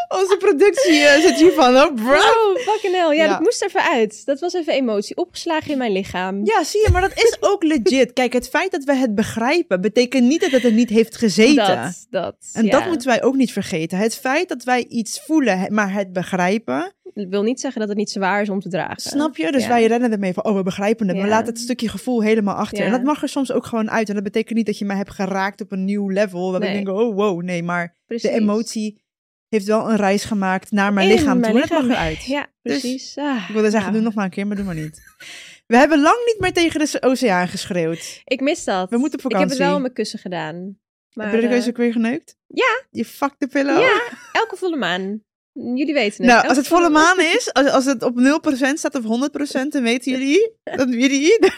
Onze 0.09 0.37
productie 0.39 1.01
eh, 1.05 1.21
zit 1.23 1.35
hier 1.41 1.53
van, 1.53 1.77
oh 1.77 1.95
bro. 1.95 2.13
Oh, 2.15 2.57
fucking 2.59 2.95
hell. 2.95 3.17
Ja, 3.17 3.25
Ja. 3.25 3.29
dat 3.29 3.41
moest 3.41 3.63
even 3.63 3.81
uit. 3.83 4.23
Dat 4.25 4.41
was 4.41 4.55
even 4.55 4.73
emotie. 4.73 5.17
Opgeslagen 5.17 5.71
in 5.71 5.79
mijn 5.79 5.93
lichaam. 5.93 6.45
Ja, 6.45 6.65
zie 6.65 6.81
je, 6.81 6.89
maar 6.93 7.01
dat 7.01 7.13
is 7.17 7.37
ook 7.41 7.63
legit. 7.63 8.13
Kijk, 8.13 8.33
het 8.33 8.49
feit 8.49 8.71
dat 8.71 8.85
we 8.85 8.95
het 8.95 9.15
begrijpen, 9.15 9.81
betekent 9.81 10.25
niet 10.29 10.41
dat 10.41 10.51
het 10.51 10.65
er 10.65 10.73
niet 10.73 10.89
heeft 10.91 11.17
gezeten. 11.17 11.57
Dat, 11.83 12.07
dat. 12.11 12.37
En 12.53 12.65
ja. 12.65 12.71
dat 12.71 12.87
moeten 12.87 13.09
wij 13.09 13.23
ook 13.23 13.35
niet 13.37 13.53
vergeten. 13.53 13.99
Het 13.99 14.17
feit 14.17 14.49
dat 14.49 14.65
wij 14.65 14.85
iets 14.89 15.21
voelen, 15.21 15.75
maar 15.75 15.93
het 15.93 16.13
begrijpen. 16.13 16.95
Dat 17.15 17.27
wil 17.29 17.43
niet 17.43 17.61
zeggen 17.61 17.81
dat 17.81 17.89
het 17.89 17.99
niet 17.99 18.11
zwaar 18.11 18.43
is 18.43 18.49
om 18.49 18.61
te 18.61 18.69
dragen. 18.69 19.01
Snap 19.01 19.37
je? 19.37 19.53
Dus 19.53 19.63
Ja. 19.63 19.69
wij 19.69 19.87
rennen 19.87 20.13
ermee 20.13 20.33
van, 20.33 20.45
oh, 20.45 20.57
we 20.57 20.63
begrijpen 20.63 21.09
het. 21.09 21.17
We 21.17 21.23
Ja. 21.23 21.29
laten 21.29 21.47
het 21.47 21.59
stukje 21.59 21.89
gevoel 21.89 22.23
helemaal 22.23 22.55
achter. 22.55 22.85
En 22.85 22.91
dat 22.91 23.03
mag 23.03 23.23
er 23.23 23.29
soms 23.29 23.53
ook 23.53 23.67
gewoon 23.67 23.91
uit. 23.91 24.09
En 24.09 24.15
dat 24.15 24.25
betekent 24.25 24.57
niet 24.57 24.67
dat 24.67 24.79
je 24.79 24.85
mij 24.85 24.97
hebt 24.97 25.11
geraakt 25.13 25.61
op 25.61 25.73
een 25.73 25.85
nieuw 25.85 26.09
level. 26.09 26.51
Dat 26.51 26.61
Nee. 26.61 26.79
ik 26.79 26.85
denk, 26.85 26.99
oh, 26.99 27.15
wow, 27.15 27.43
nee. 27.43 27.63
Maar 27.63 27.97
Precies. 28.07 28.31
de 28.31 28.37
emotie 28.37 29.05
heeft 29.49 29.67
wel 29.67 29.91
een 29.91 29.97
reis 29.97 30.25
gemaakt 30.25 30.71
naar 30.71 30.93
mijn 30.93 31.09
In 31.09 31.15
lichaam 31.17 31.39
mijn 31.39 31.53
toe. 31.53 31.63
En 31.63 31.69
dat 31.69 31.71
lichaam. 31.71 31.89
mag 31.89 31.97
eruit. 31.99 32.25
Ja, 32.25 32.47
Dus 32.63 32.81
precies. 32.81 33.17
Ah, 33.17 33.45
Ik 33.49 33.55
wilde 33.55 33.71
zeggen, 33.71 33.81
nou, 33.81 33.93
doe 33.93 34.03
nog 34.03 34.15
maar 34.15 34.25
een 34.25 34.31
keer, 34.31 34.47
maar 34.47 34.57
doe 34.57 34.65
maar 34.65 34.75
niet. 34.75 35.01
We 35.67 35.77
hebben 35.77 36.01
lang 36.01 36.17
niet 36.27 36.37
meer 36.39 36.53
tegen 36.53 36.81
de 36.81 37.03
oceaan 37.03 37.49
geschreeuwd. 37.49 38.21
Ik 38.25 38.41
mis 38.41 38.65
dat. 38.65 38.91
We 38.91 38.97
moeten 38.99 39.19
op 39.19 39.25
Ik 39.25 39.31
heb 39.31 39.41
het 39.41 39.41
vakantie. 39.43 39.67
wel 39.67 39.75
op 39.75 39.81
mijn 39.81 39.93
kussen 39.93 40.19
gedaan. 40.19 40.79
Maar, 41.13 41.27
Heb 41.27 41.35
je 41.35 41.41
de 41.41 41.47
eh, 41.47 41.53
keuze 41.53 41.69
ook 41.69 41.77
weer 41.77 41.93
geneukt? 41.93 42.37
Ja. 42.47 42.83
Je 42.91 43.05
fuck 43.05 43.35
de 43.39 43.47
pillow? 43.47 43.81
Ja, 43.81 44.01
elke 44.33 44.57
volle 44.57 44.77
maan. 44.77 45.21
Jullie 45.53 45.95
weten 45.95 46.25
het. 46.25 46.35
Nou, 46.35 46.49
als 46.49 46.57
het 46.57 46.67
volle 46.67 46.91
maan 46.91 47.21
is, 47.21 47.53
als, 47.53 47.69
als 47.69 47.85
het 47.85 48.03
op 48.03 48.15
0% 48.19 48.73
staat 48.73 48.95
of 48.95 49.03
100%, 49.03 49.69
dan 49.69 49.83
weten 49.83 50.13
jullie, 50.13 50.53
dat 50.65 50.89
jullie, 50.89 51.39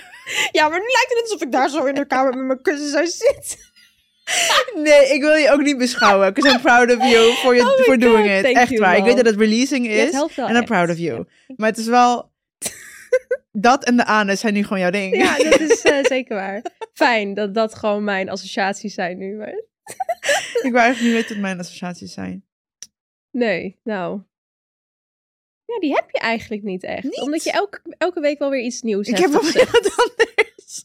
Ja, 0.53 0.69
maar 0.69 0.79
nu 0.79 0.87
lijkt 0.87 1.09
het 1.09 1.21
alsof 1.23 1.43
ik 1.43 1.53
daar 1.53 1.69
zo 1.71 1.85
in 1.85 1.95
de 1.95 2.07
kamer 2.07 2.37
met 2.37 2.47
mijn 2.47 2.63
kussen 2.63 2.89
zou 2.91 3.07
zitten. 3.07 3.59
Nee, 4.89 5.15
ik 5.15 5.21
wil 5.21 5.35
je 5.35 5.51
ook 5.51 5.63
niet 5.63 5.79
beschouwen. 5.79 6.35
Because 6.35 6.55
I'm 6.55 6.61
proud 6.61 6.97
of 6.97 7.11
you 7.11 7.33
for, 7.33 7.57
you, 7.57 7.69
Oh 7.79 7.79
for 7.79 7.99
doing 7.99 8.27
God, 8.27 8.45
it. 8.45 8.57
Echt 8.57 8.69
you, 8.71 8.81
waar. 8.81 8.97
Ik 8.97 9.05
weet 9.05 9.17
dat 9.17 9.27
het 9.27 9.37
releasing 9.37 9.89
is. 9.89 10.13
En 10.13 10.31
I'm 10.37 10.57
echt. 10.57 10.65
proud 10.65 10.91
of 10.91 10.99
you. 10.99 11.25
Maar 11.57 11.69
het 11.69 11.79
is 11.79 11.87
wel... 11.87 12.31
dat 13.53 13.85
en 13.85 13.97
de 13.97 14.05
anus 14.05 14.41
zijn 14.41 14.55
nu 14.55 14.63
gewoon 14.63 14.79
jouw 14.79 14.91
ding. 14.91 15.17
Ja, 15.17 15.37
dat 15.37 15.61
is 15.61 15.83
eh, 15.83 16.05
zeker 16.05 16.37
waar. 16.37 16.63
Fijn 16.93 17.35
dat 17.35 17.55
dat 17.55 17.75
gewoon 17.75 18.05
mijn 18.05 18.29
associaties 18.29 18.95
zijn 18.95 19.19
nu. 19.19 19.37
Maar... 19.37 19.49
ik 20.63 20.73
wou 20.73 20.77
eigenlijk 20.77 21.01
niet 21.01 21.13
weten 21.13 21.29
wat 21.29 21.39
mijn 21.39 21.59
associaties 21.59 22.13
zijn. 22.13 22.45
Nee, 23.31 23.79
nou. 23.85 24.21
Ja, 25.65 25.79
die 25.79 25.95
heb 25.95 26.11
je 26.11 26.19
eigenlijk 26.19 26.63
niet 26.63 26.85
echt. 26.85 27.03
Niet? 27.03 27.21
Omdat 27.21 27.45
je 27.45 27.51
elke, 27.53 27.81
elke 27.99 28.21
week 28.21 28.39
wel 28.39 28.51
weer 28.51 28.63
iets 28.63 28.83
nieuws 28.83 29.09
Ik 29.09 29.19
hebt. 29.19 29.33
heb 29.33 29.43
wel 29.43 29.51
gezegd. 29.51 29.71
wat 29.71 29.97
anders. 29.97 30.85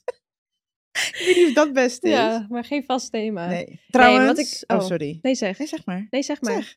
Ik 1.12 1.24
weet 1.26 1.36
niet 1.36 1.48
of 1.48 1.54
dat 1.54 1.74
best 1.74 2.04
is. 2.04 2.12
Ja, 2.12 2.46
maar 2.50 2.64
geen 2.64 2.84
vast 2.84 3.12
thema. 3.12 3.48
Nee. 3.48 3.80
Trouwens... 3.90 4.26
wat 4.26 4.38
ik- 4.38 4.64
oh. 4.68 4.78
oh. 4.78 4.86
sorry. 4.88 5.20
Nee, 5.22 5.36
zeg. 5.36 5.58
Nee, 5.58 5.68
zeg 5.68 5.86
maar. 5.86 6.08
Nee, 6.10 6.24
zeg 6.24 6.42
maar. 6.42 6.54
Zeg. 6.54 6.76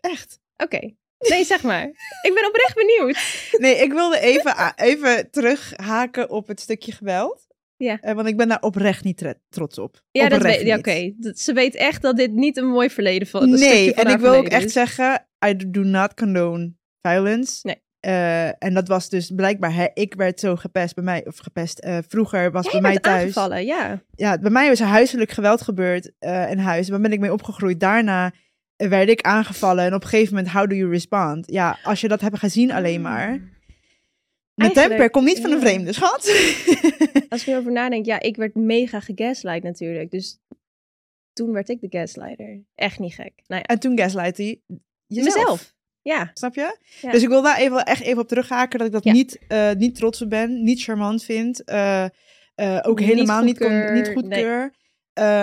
Echt. 0.00 0.40
Oké. 0.56 0.94
Nee, 1.28 1.44
zeg 1.44 1.62
maar. 1.62 1.84
ik 2.22 2.32
ben 2.34 2.46
oprecht 2.48 2.74
benieuwd. 2.74 3.18
Nee, 3.64 3.76
ik 3.76 3.92
wilde 3.92 4.20
even, 4.20 4.72
even 4.76 5.30
terughaken 5.30 6.30
op 6.30 6.46
het 6.46 6.60
stukje 6.60 6.92
geweld. 6.92 7.46
Ja. 7.76 8.00
Eh, 8.00 8.14
want 8.14 8.28
ik 8.28 8.36
ben 8.36 8.48
daar 8.48 8.62
oprecht 8.62 9.04
niet 9.04 9.34
trots 9.48 9.78
op. 9.78 10.02
Ja, 10.10 10.28
dat 10.28 10.42
weet 10.42 10.60
ja. 10.60 10.76
Oké, 10.76 11.14
Ze 11.34 11.52
weet 11.52 11.74
echt 11.74 12.02
dat 12.02 12.16
dit 12.16 12.32
niet 12.32 12.56
een 12.56 12.66
mooi 12.66 12.90
verleden 12.90 13.28
van 13.28 13.50
Nee, 13.50 13.94
en 13.94 14.10
ik 14.10 14.18
wil 14.18 14.34
ook 14.34 14.48
echt 14.48 14.70
zeggen, 14.70 15.26
I 15.46 15.56
do 15.70 15.80
not 15.82 16.14
condone 16.14 16.72
violence. 17.00 17.60
Nee. 17.62 17.82
Eh, 18.02 18.46
en 18.46 18.74
dat 18.74 18.88
was 18.88 19.08
dus 19.08 19.30
blijkbaar, 19.34 19.74
hè, 19.74 19.86
ik 19.94 20.14
werd 20.14 20.40
zo 20.40 20.56
gepest 20.56 20.94
bij 20.94 21.04
mij, 21.04 21.26
of 21.26 21.38
gepest, 21.38 21.78
eh, 21.78 21.98
vroeger 22.08 22.50
was 22.50 22.64
bij 22.64 22.74
je 22.74 22.80
mij 22.80 22.98
thuis. 22.98 23.22
aangevallen, 23.22 23.64
ja. 23.64 24.02
Ja, 24.14 24.38
bij 24.38 24.50
mij 24.50 24.68
was 24.68 24.80
er 24.80 24.86
huiselijk 24.86 25.30
geweld 25.30 25.62
gebeurd 25.62 26.12
eh, 26.18 26.50
in 26.50 26.58
huis. 26.58 26.86
Daar 26.86 27.00
ben 27.00 27.12
ik 27.12 27.20
mee 27.20 27.32
opgegroeid. 27.32 27.80
Daarna 27.80 28.32
werd 28.76 29.08
ik 29.08 29.20
aangevallen 29.20 29.84
en 29.84 29.94
op 29.94 30.02
een 30.02 30.08
gegeven 30.08 30.34
moment, 30.34 30.52
how 30.52 30.68
do 30.68 30.74
you 30.74 30.90
respond? 30.90 31.52
Ja, 31.52 31.78
als 31.82 32.00
je 32.00 32.08
dat 32.08 32.20
hebt 32.20 32.38
gezien 32.38 32.72
alleen 32.72 33.00
maar. 33.00 33.40
Mijn 34.54 34.72
temper 34.72 35.10
komt 35.10 35.26
niet 35.26 35.40
van 35.40 35.50
een 35.50 35.60
vreemde, 35.60 35.92
schat. 35.92 36.20
Als 37.28 37.40
ik 37.40 37.46
erover 37.46 37.72
nadenk, 37.72 38.06
ja, 38.06 38.20
ik 38.20 38.36
werd 38.36 38.54
mega 38.54 39.00
gegaslight 39.00 39.62
natuurlijk. 39.62 40.10
Dus 40.10 40.38
toen 41.32 41.52
werd 41.52 41.68
ik 41.68 41.80
de 41.80 41.98
gaslighter. 41.98 42.62
Echt 42.74 42.98
niet 42.98 43.14
gek. 43.14 43.32
Nou 43.46 43.60
ja, 43.60 43.62
en 43.62 43.78
toen 43.78 43.98
gaslight 43.98 44.36
hij 44.36 44.60
jezelf. 45.06 45.36
mezelf. 45.36 45.74
Ja, 46.02 46.30
Snap 46.34 46.54
je? 46.54 46.76
Ja. 47.00 47.10
Dus 47.10 47.22
ik 47.22 47.28
wil 47.28 47.42
daar 47.42 47.58
even, 47.58 47.84
echt 47.84 48.02
even 48.02 48.22
op 48.22 48.28
terughaken 48.28 48.78
dat 48.78 48.86
ik 48.86 48.92
dat 48.92 49.04
Ja. 49.04 49.12
niet, 49.12 49.38
eh, 49.48 49.70
niet 49.72 49.94
trots 49.94 50.22
op 50.22 50.30
ben, 50.30 50.62
niet 50.62 50.82
charmant 50.82 51.24
vind, 51.24 51.64
eh, 51.64 52.04
eh, 52.54 52.78
ook 52.82 52.98
Niet 52.98 53.08
helemaal 53.08 53.42
niet, 53.42 53.58
goedkeur, 53.58 53.92
niet 53.92 54.08
goedkeur. 54.14 54.74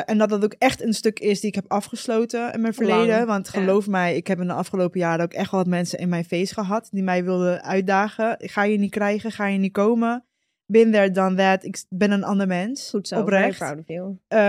En 0.06 0.18
dat 0.18 0.30
dat 0.30 0.44
ook 0.44 0.56
echt 0.58 0.82
een 0.84 0.94
stuk 0.94 1.20
is 1.20 1.40
die 1.40 1.50
ik 1.50 1.56
heb 1.56 1.66
afgesloten 1.72 2.54
in 2.54 2.62
mijn 2.62 2.74
verleden. 2.74 3.08
Lang, 3.08 3.26
Want 3.26 3.50
ja. 3.52 3.60
geloof 3.60 3.88
mij, 3.88 4.16
ik 4.16 4.28
heb 4.28 4.40
in 4.40 4.48
de 4.48 4.54
afgelopen 4.54 5.00
jaren 5.00 5.26
ook 5.26 5.34
echt 5.34 5.52
wel 5.52 5.60
wat 5.60 5.70
mensen 5.70 6.00
in 6.00 6.10
mijn 6.10 6.26
face 6.26 6.54
gehad 6.54 6.88
die 6.92 7.04
mij 7.04 7.24
wilden 7.24 7.64
uitdagen. 7.64 8.36
Ga 8.40 8.64
je 8.64 8.78
niet 8.78 8.92
krijgen, 8.92 9.32
ga 9.32 9.48
je 9.48 9.58
niet 9.58 9.72
komen. 9.72 10.26
Been 10.66 10.92
there, 10.92 11.12
done 11.12 11.36
that. 11.36 11.64
Ik 11.64 11.84
ben 11.90 12.12
een 12.12 12.24
ander 12.24 12.48
mens. 12.48 12.90
goed 12.90 13.08
zo. 13.08 13.20
Oprecht. 13.20 13.76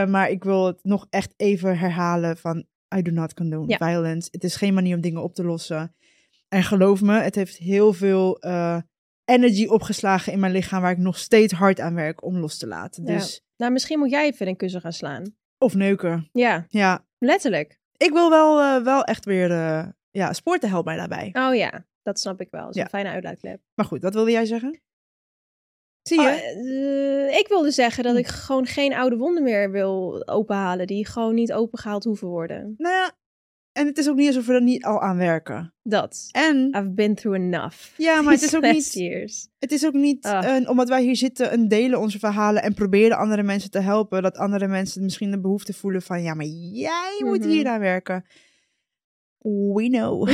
Maar 0.08 0.30
ik 0.30 0.44
wil 0.44 0.66
het 0.66 0.78
nog 0.82 1.06
echt 1.10 1.34
even 1.36 1.78
herhalen 1.78 2.36
van 2.36 2.64
I 2.96 3.02
do 3.02 3.10
not 3.10 3.34
condone 3.34 3.68
Ja. 3.68 3.76
violence. 3.76 4.28
Het 4.30 4.44
is 4.44 4.56
geen 4.56 4.74
manier 4.74 4.94
om 4.94 5.00
dingen 5.00 5.22
op 5.22 5.34
te 5.34 5.44
lossen. 5.44 5.94
En 6.54 6.62
geloof 6.62 7.00
me, 7.00 7.20
het 7.20 7.34
heeft 7.34 7.56
heel 7.56 7.92
veel 7.92 8.38
eh, 8.38 8.78
energy 9.24 9.66
opgeslagen 9.66 10.32
in 10.32 10.40
mijn 10.40 10.52
lichaam 10.52 10.82
waar 10.82 10.90
ik 10.90 10.98
nog 10.98 11.18
steeds 11.18 11.52
hard 11.52 11.80
aan 11.80 11.94
werk 11.94 12.22
om 12.24 12.36
los 12.36 12.58
te 12.58 12.66
laten. 12.66 13.04
Ja. 13.06 13.12
Dus, 13.12 13.42
Nou, 13.56 13.72
misschien 13.72 13.98
moet 13.98 14.10
jij 14.10 14.24
even 14.26 14.46
een 14.48 14.56
kussen 14.56 14.80
gaan 14.80 14.92
slaan. 14.92 15.34
of 15.58 15.74
neuken. 15.74 16.28
Ja, 16.32 16.64
Ja, 16.68 17.06
letterlijk. 17.18 17.78
ik 17.96 18.10
wil 18.12 18.30
wel, 18.30 18.60
eh, 18.60 18.84
wel 18.84 19.04
echt 19.04 19.24
weer, 19.24 19.50
eh, 19.50 19.88
ja, 20.10 20.32
sporten 20.32 20.68
helpt 20.68 20.86
mij 20.86 20.96
daarbij. 20.96 21.30
Oh 21.32 21.54
ja, 21.54 21.86
dat 22.02 22.20
snap 22.20 22.40
ik 22.40 22.48
wel. 22.50 22.60
Dat 22.60 22.70
is 22.70 22.76
Ja. 22.76 22.82
een 22.82 22.88
fijne 22.88 23.08
uitlaatklep. 23.08 23.60
Maar 23.74 23.86
goed, 23.86 24.02
wat 24.02 24.14
wilde 24.14 24.30
jij 24.30 24.44
zeggen? 24.46 24.80
Zie 26.02 26.20
je? 26.20 26.26
Oh, 26.26 27.28
eh, 27.30 27.38
ik 27.38 27.48
wilde 27.48 27.70
zeggen 27.70 28.04
dat 28.04 28.16
ik 28.16 28.26
gewoon 28.26 28.66
geen 28.66 28.94
oude 28.94 29.16
wonden 29.16 29.42
meer 29.42 29.70
wil 29.70 30.26
openhalen. 30.28 30.86
Die 30.86 31.06
gewoon 31.06 31.34
niet 31.34 31.52
opengehaald 31.52 32.04
hoeven 32.04 32.28
worden. 32.28 32.74
Nou 32.78 32.94
ja, 32.94 33.12
en 33.80 33.86
het 33.86 33.98
is 33.98 34.08
ook 34.08 34.16
niet 34.16 34.26
alsof 34.26 34.46
we 34.46 34.52
er 34.52 34.62
niet 34.62 34.84
al 34.84 35.00
aan 35.02 35.16
werken. 35.16 35.72
Dat. 35.82 36.28
En 36.32 36.56
I've 36.70 36.90
been 36.90 37.14
through 37.14 37.38
enough. 37.38 37.76
ja, 37.96 38.22
maar 38.22 38.32
het 38.32 38.42
is 38.42 38.56
ook 38.56 38.62
niet 38.62 38.92
years. 38.92 39.48
Het 39.58 39.72
is 39.72 39.86
ook 39.86 39.92
niet, 39.92 40.24
Ah. 40.26 40.54
een- 40.56 40.68
omdat 40.68 40.88
wij 40.88 41.02
hier 41.02 41.16
zitten 41.16 41.50
en 41.50 41.68
delen 41.68 42.00
onze 42.00 42.18
verhalen 42.18 42.62
en 42.62 42.74
proberen 42.74 43.16
andere 43.16 43.42
mensen 43.42 43.70
te 43.70 43.80
helpen, 43.80 44.22
dat 44.22 44.36
andere 44.36 44.66
mensen 44.66 45.02
misschien 45.02 45.30
de 45.30 45.40
behoefte 45.40 45.72
voelen 45.72 46.02
van, 46.02 46.22
ja, 46.22 46.34
maar 46.34 46.46
jij 46.72 47.22
moet 47.24 47.38
Mhm. 47.40 47.48
hier 47.48 47.66
aan 47.66 47.80
werken. 47.80 48.24
We 49.42 49.88
know. 49.88 50.26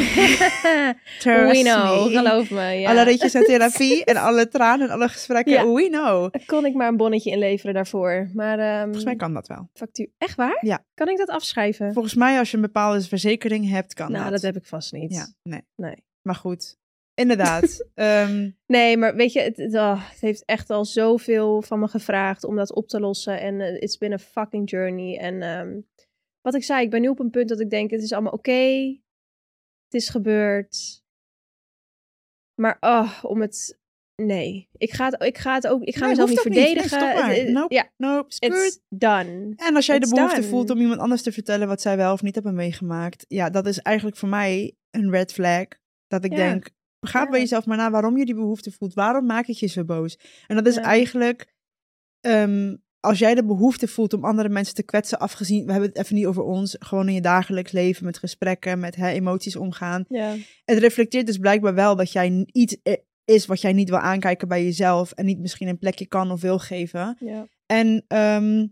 We 1.25 1.61
know, 1.63 2.07
me. 2.07 2.11
geloof 2.11 2.51
me. 2.51 2.73
Ja. 2.81 2.91
Alle 2.91 3.03
ritjes 3.03 3.35
en 3.35 3.45
therapie 3.45 4.05
en 4.05 4.17
alle 4.17 4.49
tranen 4.49 4.89
en 4.89 4.95
alle 4.95 5.09
gesprekken. 5.09 5.53
Ja. 5.53 5.67
We 5.67 5.89
know. 5.89 6.31
Kon 6.47 6.67
ik 6.67 6.75
maar 6.75 6.89
een 6.89 6.97
bonnetje 6.97 7.31
inleveren 7.31 7.75
daarvoor. 7.75 8.31
Maar 8.35 8.59
ehm, 8.59 8.83
Volgens 8.85 9.05
mij 9.05 9.17
kan 9.17 9.35
dat 9.35 9.47
wel. 9.47 9.69
factuur. 9.75 10.09
Echt 10.19 10.37
waar? 10.37 10.59
Ja. 10.61 10.85
Kan 10.95 11.09
ik 11.09 11.17
dat 11.17 11.29
afschrijven? 11.29 11.93
Volgens 11.93 12.15
mij 12.15 12.39
als 12.39 12.51
je 12.51 12.57
een 12.57 12.63
bepaalde 12.63 13.03
verzekering 13.03 13.69
hebt, 13.71 13.95
kan 13.95 14.11
nou, 14.11 14.23
dat. 14.23 14.33
dat 14.33 14.43
heb 14.43 14.57
ik 14.57 14.67
vast 14.67 14.93
niet. 14.93 15.13
Ja, 15.13 15.27
nee. 15.43 15.63
Nee. 15.77 16.05
Maar 16.23 16.35
goed. 16.35 16.77
Inderdaad. 17.15 17.87
Ehm, 17.95 18.51
Nee, 18.67 18.97
maar 18.97 19.15
weet 19.15 19.33
je, 19.33 19.41
het, 19.41 19.57
het, 19.57 19.75
oh, 19.75 20.11
het 20.11 20.21
heeft 20.21 20.45
echt 20.45 20.71
al 20.71 20.85
zoveel 20.85 21.63
van 21.63 21.79
me 21.81 21.89
gevraagd 21.89 22.45
om 22.45 22.57
dat 22.57 22.75
op 22.75 22.89
te 22.89 23.01
lossen. 23.01 23.41
En 23.41 23.61
eh, 23.61 23.83
it's 23.83 23.99
been 23.99 24.13
a 24.13 24.19
fucking 24.19 24.71
journey. 24.71 25.19
En 25.19 25.43
ehm, 25.43 25.81
wat 26.47 26.55
ik 26.55 26.65
zei, 26.65 26.85
ik 26.85 26.91
ben 26.91 27.01
nu 27.01 27.09
op 27.09 27.19
een 27.19 27.31
punt 27.31 27.49
dat 27.49 27.61
ik 27.61 27.71
denk, 27.71 27.91
het 27.91 28.03
is 28.03 28.13
allemaal 28.13 28.33
oké. 28.33 28.87
Het 29.85 29.95
is 29.95 30.09
gebeurd. 30.09 31.03
Maar 32.61 32.77
oh, 32.81 33.25
om 33.25 33.41
het... 33.41 33.79
Nee, 34.23 34.69
ik 34.77 34.91
ga 34.93 35.05
het, 35.11 35.23
ik 35.23 35.39
ga 35.39 35.55
het 35.55 35.67
ook... 35.67 35.83
Ik 35.83 35.95
ga 35.95 36.01
Nee, 36.01 36.09
mezelf 36.09 36.29
niet 36.29 36.45
niet. 36.45 36.55
Nee, 36.55 36.65
verdedigen. 36.65 37.39
stop 37.39 37.53
Nope. 37.55 37.75
Ja, 37.75 37.91
nope, 37.97 38.35
it's 38.39 38.81
done. 38.89 39.53
En 39.57 39.77
als 39.77 39.87
jij 39.87 39.99
de 39.99 40.09
behoefte 40.15 40.37
done. 40.37 40.49
voelt 40.49 40.71
om 40.71 40.81
iemand 40.81 41.01
anders 41.01 41.23
te 41.23 41.33
vertellen 41.33 41.69
wat 41.69 41.81
zij 41.81 41.97
wel 41.97 42.13
of 42.13 42.23
niet 42.23 42.35
hebben 42.35 42.55
meegemaakt, 42.55 43.25
ja, 43.29 43.51
dat 43.51 43.67
is 43.67 43.79
eigenlijk 43.79 44.17
voor 44.17 44.29
mij 44.29 44.77
een 44.91 45.11
red 45.11 45.33
flag. 45.33 45.67
Dat 46.07 46.25
ik 46.25 46.31
Ja. 46.31 46.37
denk, 46.37 46.71
ga 47.01 47.23
Ja. 47.23 47.31
bij 47.31 47.41
jezelf 47.41 47.67
maar 47.67 47.77
na 47.77 47.91
waarom 47.91 48.17
je 48.17 48.25
die 48.25 48.35
behoefte 48.35 48.71
voelt. 48.73 48.95
Waarom 48.95 49.27
maak 49.27 49.47
ik 49.47 49.57
je 49.57 49.67
zo 49.67 49.85
boos? 49.85 50.19
En 50.47 50.57
dat 50.57 50.67
is 50.67 50.75
Ja. 50.75 50.83
eigenlijk, 50.83 51.55
ehm, 52.21 52.77
als 53.07 53.19
jij 53.19 53.35
de 53.35 53.45
behoefte 53.45 53.89
voelt 53.89 54.13
om 54.13 54.25
andere 54.25 54.49
mensen 54.49 54.75
te 54.75 54.83
kwetsen, 54.83 55.19
afgezien, 55.19 55.65
we 55.67 55.71
hebben 55.73 55.89
het 55.89 55.99
even 55.99 56.15
niet 56.15 56.27
over 56.27 56.43
ons, 56.43 56.77
gewoon 56.79 57.09
in 57.09 57.15
je 57.15 57.21
dagelijks 57.21 57.73
leven, 57.73 58.05
met 58.05 58.19
gesprekken, 58.19 58.79
met 58.79 58.97
hè, 58.97 59.09
emoties 59.09 59.57
omgaan. 59.57 60.05
Ja. 60.09 60.35
Het 60.65 60.79
reflecteert 60.79 61.27
dus 61.27 61.39
blijkbaar 61.39 61.75
wel 61.75 61.97
dat 61.97 62.13
jij 62.13 62.47
iets 62.53 62.77
i- 62.89 62.97
is 63.25 63.47
wat 63.47 63.61
jij 63.61 63.73
niet 63.73 63.89
wil 63.89 63.99
aankijken 63.99 64.49
bij 64.49 64.65
jezelf 64.65 65.13
en 65.13 65.25
niet 65.27 65.39
misschien 65.39 65.69
een 65.69 65.79
plekje 65.79 66.07
kan 66.07 66.31
of 66.31 66.41
wil 66.41 66.59
geven. 66.59 67.17
Ja. 67.21 67.47
En 67.67 68.05
ehm, 68.09 68.67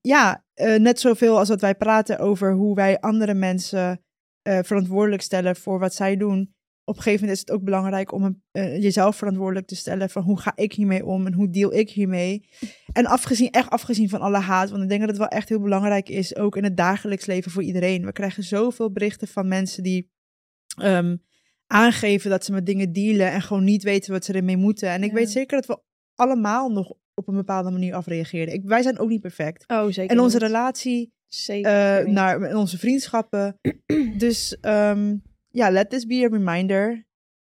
ja, 0.00 0.44
eh, 0.54 0.78
net 0.78 1.00
zoveel 1.00 1.38
als 1.38 1.48
dat 1.48 1.60
wij 1.60 1.74
praten 1.74 2.18
over 2.18 2.52
hoe 2.52 2.74
wij 2.74 3.00
andere 3.00 3.34
mensen 3.34 4.04
eh, 4.42 4.58
verantwoordelijk 4.62 5.22
stellen 5.22 5.56
voor 5.56 5.78
wat 5.78 5.94
zij 5.94 6.16
doen. 6.16 6.54
Op 6.84 6.96
een 6.96 7.02
gegeven 7.02 7.20
moment 7.26 7.38
is 7.40 7.44
het 7.46 7.58
ook 7.58 7.64
belangrijk 7.64 8.12
om 8.12 8.24
een- 8.24 8.42
eh, 8.50 8.82
jezelf 8.82 9.16
verantwoordelijk 9.16 9.66
te 9.66 9.76
stellen 9.76 10.10
van 10.10 10.22
hoe 10.22 10.40
ga 10.40 10.52
ik 10.54 10.72
hiermee 10.72 11.04
om 11.06 11.26
en 11.26 11.32
hoe 11.32 11.50
deal 11.50 11.74
ik 11.74 11.90
hiermee. 11.90 12.48
En 12.92 13.06
afgezien, 13.06 13.50
echt 13.50 13.70
afgezien 13.70 14.08
van 14.08 14.20
alle 14.20 14.38
haat, 14.38 14.70
want 14.70 14.82
ik 14.82 14.88
denk 14.88 15.00
dat 15.00 15.08
het 15.08 15.18
wel 15.18 15.28
echt 15.28 15.48
heel 15.48 15.60
belangrijk 15.60 16.08
is, 16.08 16.36
ook 16.36 16.56
in 16.56 16.64
het 16.64 16.76
dagelijks 16.76 17.26
leven 17.26 17.50
voor 17.50 17.62
iedereen. 17.62 18.04
We 18.04 18.12
krijgen 18.12 18.42
zoveel 18.42 18.92
berichten 18.92 19.28
van 19.28 19.48
mensen 19.48 19.82
die 19.82 20.10
ehm, 20.76 21.16
aangeven 21.66 22.30
dat 22.30 22.44
ze 22.44 22.52
met 22.52 22.66
dingen 22.66 22.92
dealen 22.92 23.30
en 23.30 23.42
gewoon 23.42 23.64
niet 23.64 23.82
weten 23.82 24.12
wat 24.12 24.24
ze 24.24 24.32
ermee 24.32 24.56
moeten. 24.56 24.88
En 24.88 25.02
ik 25.02 25.08
Ja. 25.10 25.14
weet 25.14 25.30
zeker 25.30 25.56
dat 25.60 25.66
we 25.66 25.82
allemaal 26.14 26.68
nog 26.70 26.92
op 27.14 27.28
een 27.28 27.34
bepaalde 27.34 27.70
manier 27.70 27.94
afreageren. 27.94 28.54
Ik, 28.54 28.62
wij 28.64 28.82
zijn 28.82 28.98
ook 28.98 29.08
niet 29.08 29.20
perfect. 29.20 29.64
Oh, 29.68 29.84
zeker 29.90 30.16
En 30.16 30.20
onze 30.22 30.36
niet. 30.38 30.46
relatie, 30.46 31.12
Zeker 31.26 31.98
eh, 31.98 32.06
naar 32.12 32.54
onze 32.56 32.78
vriendschappen. 32.78 33.60
dus 34.18 34.58
ehm, 34.60 35.16
ja, 35.52 35.70
let 35.70 35.90
this 35.90 36.06
be 36.06 36.24
a 36.24 36.28
reminder. 36.28 37.06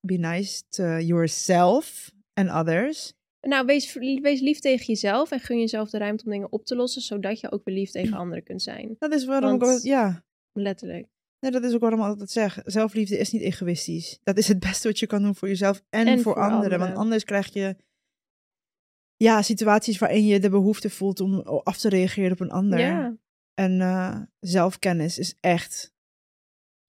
Be 0.02 0.18
nice 0.18 0.64
to 0.70 0.84
yourself 1.00 2.12
and 2.34 2.50
others. 2.50 3.14
Nou, 3.42 3.66
wees, 3.66 3.94
wees 4.22 4.42
lief 4.42 4.60
tegen 4.60 4.86
jezelf 4.86 5.32
en 5.32 5.40
gun 5.40 5.60
jezelf 5.60 5.90
de 5.90 5.98
ruimte 5.98 6.26
om 6.26 6.32
dingen 6.32 6.52
op 6.52 6.66
te 6.66 6.76
lossen, 6.76 7.02
zodat 7.02 7.40
je 7.40 7.52
ook 7.52 7.64
weer 7.66 7.76
lief 7.76 7.92
tegen 7.92 8.18
anderen 8.22 8.44
kunt 8.44 8.62
zijn. 8.62 8.96
Dat 9.00 9.14
is 9.14 9.26
waarom 9.26 9.56
ik 9.56 9.62
altijd, 9.62 9.84
ja, 9.84 10.24
Letterlijk. 10.54 11.08
nee, 11.40 11.52
dat 11.52 11.64
is 11.64 11.74
ook 11.74 11.82
waarom 11.82 12.00
ik 12.00 12.06
altijd 12.06 12.30
zeg. 12.30 12.60
Zelfliefde 12.66 13.18
is 13.18 13.32
niet 13.32 13.42
egoïstisch. 13.42 14.20
Dat 14.24 14.38
is 14.38 14.48
het 14.48 14.60
beste 14.60 14.88
wat 14.88 15.00
je 15.00 15.08
kan 15.08 15.22
doen 15.22 15.36
voor 15.36 15.48
jezelf 15.48 15.84
en, 15.90 16.08
En 16.08 16.14
voor, 16.14 16.34
voor 16.34 16.42
anderen. 16.42 16.64
anderen. 16.64 16.80
Want 16.80 16.96
anders 16.96 17.24
krijg 17.24 17.54
je 17.54 17.76
ja, 19.16 19.42
situaties 19.42 19.98
waarin 19.98 20.26
je 20.26 20.40
de 20.40 20.50
behoefte 20.50 20.90
voelt 20.90 21.20
om 21.20 21.40
af 21.42 21.78
te 21.78 21.90
reageren 21.90 22.32
op 22.32 22.40
een 22.40 22.52
ander. 22.52 22.80
Ja, 22.80 23.18
En 23.54 23.82
eh, 23.82 24.22
zelfkennis 24.40 25.18
is 25.18 25.36
echt 25.40 25.94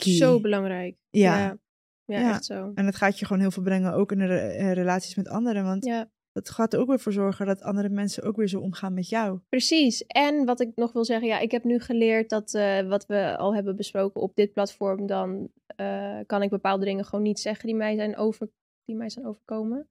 key. 0.05 0.13
zo 0.17 0.41
belangrijk. 0.41 0.97
Ja. 1.11 1.39
Ja, 1.39 1.59
ja, 2.05 2.21
Ja. 2.21 2.31
echt 2.31 2.45
zo. 2.45 2.73
En 2.75 2.87
het 2.87 2.97
gaat 2.97 3.19
je 3.19 3.27
gewoon 3.27 3.43
heel 3.43 3.51
veel 3.51 3.63
brengen, 3.63 3.93
ook 3.93 4.13
in 4.13 4.19
de 4.19 4.27
re- 4.27 4.39
eh, 4.49 4.73
relaties 4.73 5.15
met 5.15 5.29
anderen. 5.29 5.65
Want 5.65 6.07
dat 6.33 6.51
gaat 6.51 6.73
er 6.73 6.81
ook 6.81 6.89
weer 6.89 7.01
voor 7.01 7.13
zorgen 7.13 7.47
dat 7.47 7.63
andere 7.63 7.89
mensen 7.89 8.23
ook 8.23 8.37
weer 8.37 8.49
zo 8.49 8.61
omgaan 8.61 8.95
met 8.95 9.09
jou. 9.09 9.41
precies. 9.49 10.07
En 10.07 10.45
wat 10.45 10.61
ik 10.61 10.71
nog 10.75 10.93
wil 10.93 11.05
zeggen, 11.05 11.29
ja, 11.29 11.39
ik 11.39 11.51
heb 11.51 11.65
nu 11.65 11.79
geleerd 11.81 12.29
dat 12.31 12.55
eh, 12.55 12.81
wat 12.89 13.07
we 13.07 13.37
al 13.37 13.55
hebben 13.55 13.77
besproken 13.77 14.21
op 14.21 14.35
dit 14.37 14.53
platform, 14.53 15.07
dan 15.07 15.51
eh, 15.77 16.19
kan 16.27 16.43
ik 16.43 16.51
bepaalde 16.51 16.85
dingen 16.85 17.05
gewoon 17.05 17.25
niet 17.25 17.41
zeggen 17.41 17.67
die 17.67 17.75
mij 17.77 17.95
zijn, 17.97 18.17
over, 18.17 18.49
die 18.85 18.97
mij 18.97 19.09
zijn 19.11 19.27
overkomen. 19.27 19.89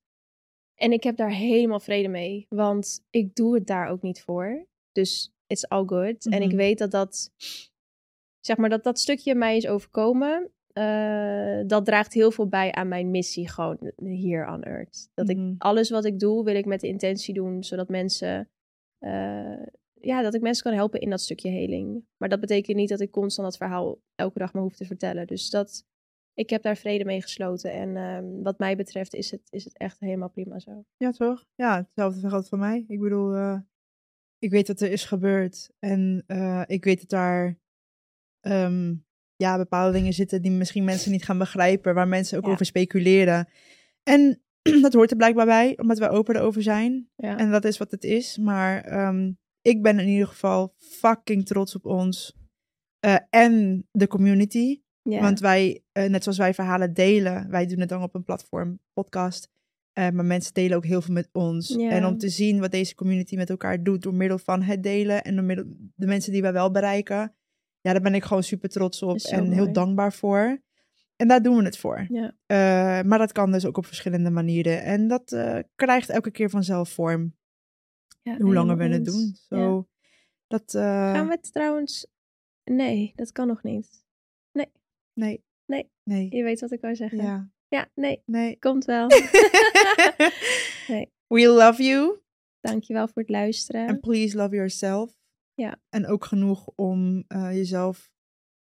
En 0.76 0.92
ik 0.92 1.04
heb 1.04 1.18
daar 1.18 1.32
helemaal 1.32 1.80
vrede 1.80 2.08
mee, 2.08 2.46
want 2.50 3.04
ik 3.10 3.36
doe 3.36 3.54
het 3.56 3.68
daar 3.68 3.88
ook 3.88 4.02
niet 4.02 4.22
voor. 4.22 4.66
Dus 4.92 5.32
it's 5.48 5.64
all 5.66 5.86
good. 5.86 6.26
En 6.26 6.42
ik 6.42 6.48
Mhm. 6.48 6.56
weet 6.58 6.78
dat 6.78 6.92
dat, 6.92 7.32
zeg 8.48 8.58
maar, 8.58 8.70
dat 8.70 8.84
dat 8.84 9.00
stukje 9.00 9.36
mij 9.36 9.58
is 9.58 9.68
overkomen. 9.68 10.52
eh, 10.74 11.62
dat 11.68 11.86
draagt 11.86 12.14
heel 12.14 12.32
veel 12.32 12.48
bij 12.48 12.72
aan 12.72 12.88
mijn 12.88 13.12
missie 13.12 13.50
gewoon 13.50 13.92
hier 14.04 14.48
on 14.48 14.64
Earth. 14.64 15.10
Dat 15.14 15.28
Mhm. 15.28 15.48
ik 15.50 15.56
alles 15.62 15.90
wat 15.90 16.06
ik 16.06 16.20
doe, 16.20 16.44
wil 16.44 16.56
ik 16.56 16.66
met 16.66 16.80
de 16.80 16.88
intentie 16.88 17.34
doen, 17.34 17.64
zodat 17.64 17.90
mensen, 17.90 18.50
eh, 18.98 19.64
ja, 19.94 20.22
dat 20.22 20.34
ik 20.34 20.42
mensen 20.42 20.64
kan 20.64 20.74
helpen 20.74 21.00
in 21.00 21.10
dat 21.10 21.22
stukje 21.22 21.50
heling. 21.50 22.06
Maar 22.18 22.30
dat 22.30 22.40
betekent 22.40 22.78
niet 22.78 22.90
dat 22.90 23.00
ik 23.00 23.12
constant 23.12 23.48
dat 23.48 23.58
verhaal 23.58 24.00
elke 24.16 24.40
dag 24.40 24.54
maar 24.54 24.62
hoef 24.64 24.76
te 24.76 24.86
vertellen. 24.86 25.28
Dus 25.28 25.50
dat, 25.50 25.86
ik 26.34 26.50
heb 26.50 26.62
daar 26.62 26.78
vrede 26.78 27.06
mee 27.06 27.22
gesloten. 27.22 27.72
En 27.72 27.98
ehm, 27.98 28.42
wat 28.44 28.60
mij 28.60 28.76
betreft 28.76 29.14
is 29.14 29.32
het, 29.32 29.42
is 29.50 29.64
het 29.64 29.78
echt 29.78 30.00
helemaal 30.00 30.30
prima 30.30 30.60
zo. 30.60 30.86
Ja, 30.98 31.12
toch? 31.12 31.46
Ja, 31.56 31.78
hetzelfde 31.78 32.30
geldt 32.30 32.50
voor 32.50 32.58
mij. 32.60 32.86
Ik 32.88 33.00
bedoel, 33.00 33.34
eh, 33.36 33.60
ik 34.40 34.50
weet 34.52 34.68
wat 34.68 34.82
er 34.82 34.92
is 34.92 35.06
gebeurd. 35.06 35.70
En 35.80 36.24
ik 36.68 36.84
weet 36.84 37.00
dat 37.00 37.10
daar 37.10 37.58
ehm, 38.52 38.94
ja, 39.36 39.58
bepaalde 39.58 39.94
dingen 39.98 40.14
zitten 40.14 40.42
die 40.42 40.52
misschien 40.52 40.84
mensen 40.84 41.12
niet 41.12 41.24
gaan 41.26 41.38
begrijpen. 41.38 41.94
Waar 41.94 42.08
mensen 42.08 42.38
ook 42.38 42.46
Ja. 42.46 42.52
over 42.52 42.66
speculeren. 42.66 43.48
En 44.04 44.42
dat 44.82 44.94
hoort 44.94 45.12
er 45.12 45.18
blijkbaar 45.18 45.46
bij, 45.46 45.78
omdat 45.78 45.98
wij 45.98 46.10
open 46.10 46.36
erover 46.36 46.62
zijn. 46.62 47.10
Ja. 47.16 47.38
En 47.38 47.52
dat 47.52 47.66
is 47.66 47.78
wat 47.78 47.92
het 47.92 48.04
is. 48.04 48.38
Maar 48.38 48.82
ehm, 48.84 49.32
ik 49.62 49.82
ben 49.82 50.00
in 50.00 50.08
ieder 50.08 50.28
geval 50.28 50.74
fucking 50.80 51.46
trots 51.46 51.76
op 51.76 51.86
ons. 51.86 52.36
eh, 53.00 53.16
en 53.30 53.88
de 53.92 54.08
community. 54.08 54.82
Want 55.22 55.40
wij, 55.40 55.84
eh, 55.92 56.10
net 56.10 56.24
zoals 56.24 56.38
wij 56.38 56.54
verhalen 56.54 56.94
delen, 56.94 57.50
wij 57.50 57.66
doen 57.66 57.80
het 57.80 57.90
dan 57.90 58.02
op 58.04 58.16
een 58.16 58.24
platform, 58.24 58.80
podcast. 58.94 59.50
eh, 59.94 60.10
maar 60.10 60.26
mensen 60.26 60.54
delen 60.54 60.78
ook 60.78 60.86
heel 60.86 61.02
veel 61.02 61.14
met 61.14 61.30
ons. 61.32 61.76
En 61.90 62.06
om 62.06 62.18
te 62.18 62.30
zien 62.30 62.60
wat 62.60 62.72
deze 62.72 62.96
community 62.96 63.36
met 63.36 63.50
elkaar 63.50 63.84
doet 63.84 64.02
door 64.02 64.14
middel 64.14 64.38
van 64.38 64.62
het 64.62 64.84
delen 64.84 65.24
en 65.24 65.36
door 65.36 65.44
middel 65.44 65.66
de 65.96 66.06
mensen 66.08 66.32
die 66.32 66.42
wij 66.42 66.54
wel 66.54 66.72
bereiken. 66.72 67.36
Ja, 67.88 67.94
daar 67.94 68.02
ben 68.02 68.16
ik 68.16 68.24
gewoon 68.24 68.44
super 68.44 68.70
trots 68.70 69.04
op 69.04 69.18
en 69.18 69.52
heel 69.52 69.72
dankbaar 69.72 70.14
voor. 70.14 70.62
En 71.16 71.28
daar 71.28 71.42
doen 71.42 71.58
we 71.58 71.64
het 71.64 71.78
voor. 71.78 72.06
ja. 72.10 72.36
Eh, 72.46 73.06
maar 73.08 73.18
dat 73.18 73.32
kan 73.32 73.52
dus 73.52 73.66
ook 73.66 73.78
op 73.78 73.86
verschillende 73.86 74.30
manieren. 74.30 74.84
En 74.84 75.08
dat 75.08 75.32
eh, 75.32 75.60
krijgt 75.76 76.10
elke 76.10 76.32
keer 76.32 76.50
vanzelf 76.50 76.90
vorm. 76.90 77.36
Ja, 78.22 78.38
Hoe 78.38 78.54
langer 78.54 78.78
we 78.78 78.84
het 78.84 79.06
doen. 79.06 79.36
Ja. 79.50 79.58
Zo, 79.58 79.88
dat, 80.48 80.74
eh, 80.74 80.82
Gaan 81.14 81.28
we 81.28 81.34
het 81.34 81.54
trouwens... 81.54 82.08
Nee, 82.64 83.14
dat 83.16 83.32
kan 83.32 83.48
nog 83.48 83.64
niet. 83.64 84.06
Nee. 84.52 84.72
Nee. 85.14 85.92
Nee. 86.04 86.28
Je 86.30 86.44
weet 86.44 86.60
wat 86.60 86.72
ik 86.72 86.82
wou 86.82 86.96
zeggen. 86.96 87.18
Ja. 87.18 87.50
ja 87.68 87.90
nee, 87.94 88.22
Nee. 88.26 88.60
komt 88.60 88.86
wel. 88.86 89.08
Nee. 90.88 91.12
We 91.28 91.48
love 91.48 91.84
you. 91.84 92.20
Dankjewel 92.62 93.08
voor 93.08 93.22
het 93.22 93.32
luisteren. 93.32 93.88
En 93.88 94.00
please 94.00 94.38
love 94.38 94.56
yourself. 94.56 95.17
Ja. 95.58 95.80
En 95.90 96.08
ook 96.08 96.26
genoeg 96.26 96.70
om 96.76 97.24
eh, 97.28 97.52
jezelf 97.54 98.12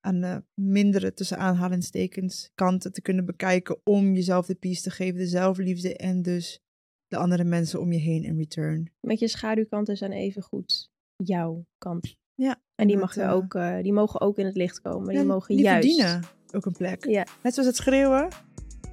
aan 0.01 0.21
de 0.21 0.45
mindere, 0.55 1.13
tussen 1.15 1.39
aanhalingstekens, 1.39 2.51
kanten 2.55 2.93
te 2.93 3.03
kunnen 3.03 3.25
bekijken. 3.25 3.81
Om 3.85 4.15
jezelf 4.15 4.47
de 4.47 4.55
peace 4.55 4.83
te 4.83 4.91
geven, 4.91 5.19
de 5.19 5.27
zelfliefde 5.27 5.97
en 5.97 6.23
dus 6.23 6.61
de 7.07 7.17
andere 7.17 7.45
mensen 7.45 7.81
om 7.81 7.93
je 7.93 7.99
heen 7.99 8.23
in 8.25 8.37
return. 8.39 8.93
Met 9.01 9.19
je 9.19 9.29
schaduwkanten 9.29 9.97
zijn 9.97 10.13
even 10.13 10.43
goed 10.43 10.91
jouw 11.17 11.67
kant. 11.79 12.17
Ja, 12.35 12.63
En 12.75 12.87
die, 12.87 12.97
mag 12.97 13.17
er 13.17 13.25
eh, 13.29 13.33
ook, 13.33 13.55
eh, 13.55 13.83
die 13.83 13.93
mogen 13.93 14.21
ook 14.21 14.39
in 14.39 14.47
het 14.47 14.57
licht 14.57 14.81
komen. 14.81 15.15
Die 15.15 15.25
mogen 15.25 15.55
die 15.57 15.65
juist. 15.65 15.89
verdienen 15.89 16.23
ook 16.53 16.67
een 16.67 16.73
plek. 16.73 17.05
Ja, 17.07 17.27
Net 17.43 17.55
zoals 17.55 17.69
het 17.69 17.77
schreeuwen. 17.77 18.29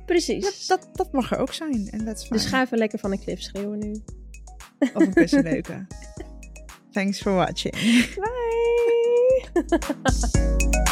precies. 0.05 0.67
Ja, 0.67 0.75
dat, 0.75 0.89
dat 0.97 1.11
mag 1.11 1.31
er 1.31 1.37
ook 1.37 1.53
zijn. 1.53 1.87
En 1.89 2.05
dat 2.05 2.17
is 2.17 2.29
Dus 2.29 2.45
ga 2.45 2.61
even 2.63 2.77
lekker 2.77 2.99
van 2.99 3.11
een 3.11 3.19
klif 3.19 3.41
schreeuwen 3.41 3.79
nu. 3.79 3.91
Of 4.79 4.95
een 4.95 5.13
kussen 5.13 5.43
neuken. 5.51 5.87
Thanks 6.93 7.19
for 7.19 7.35
watching. 7.35 7.71
Bye! 8.17 8.31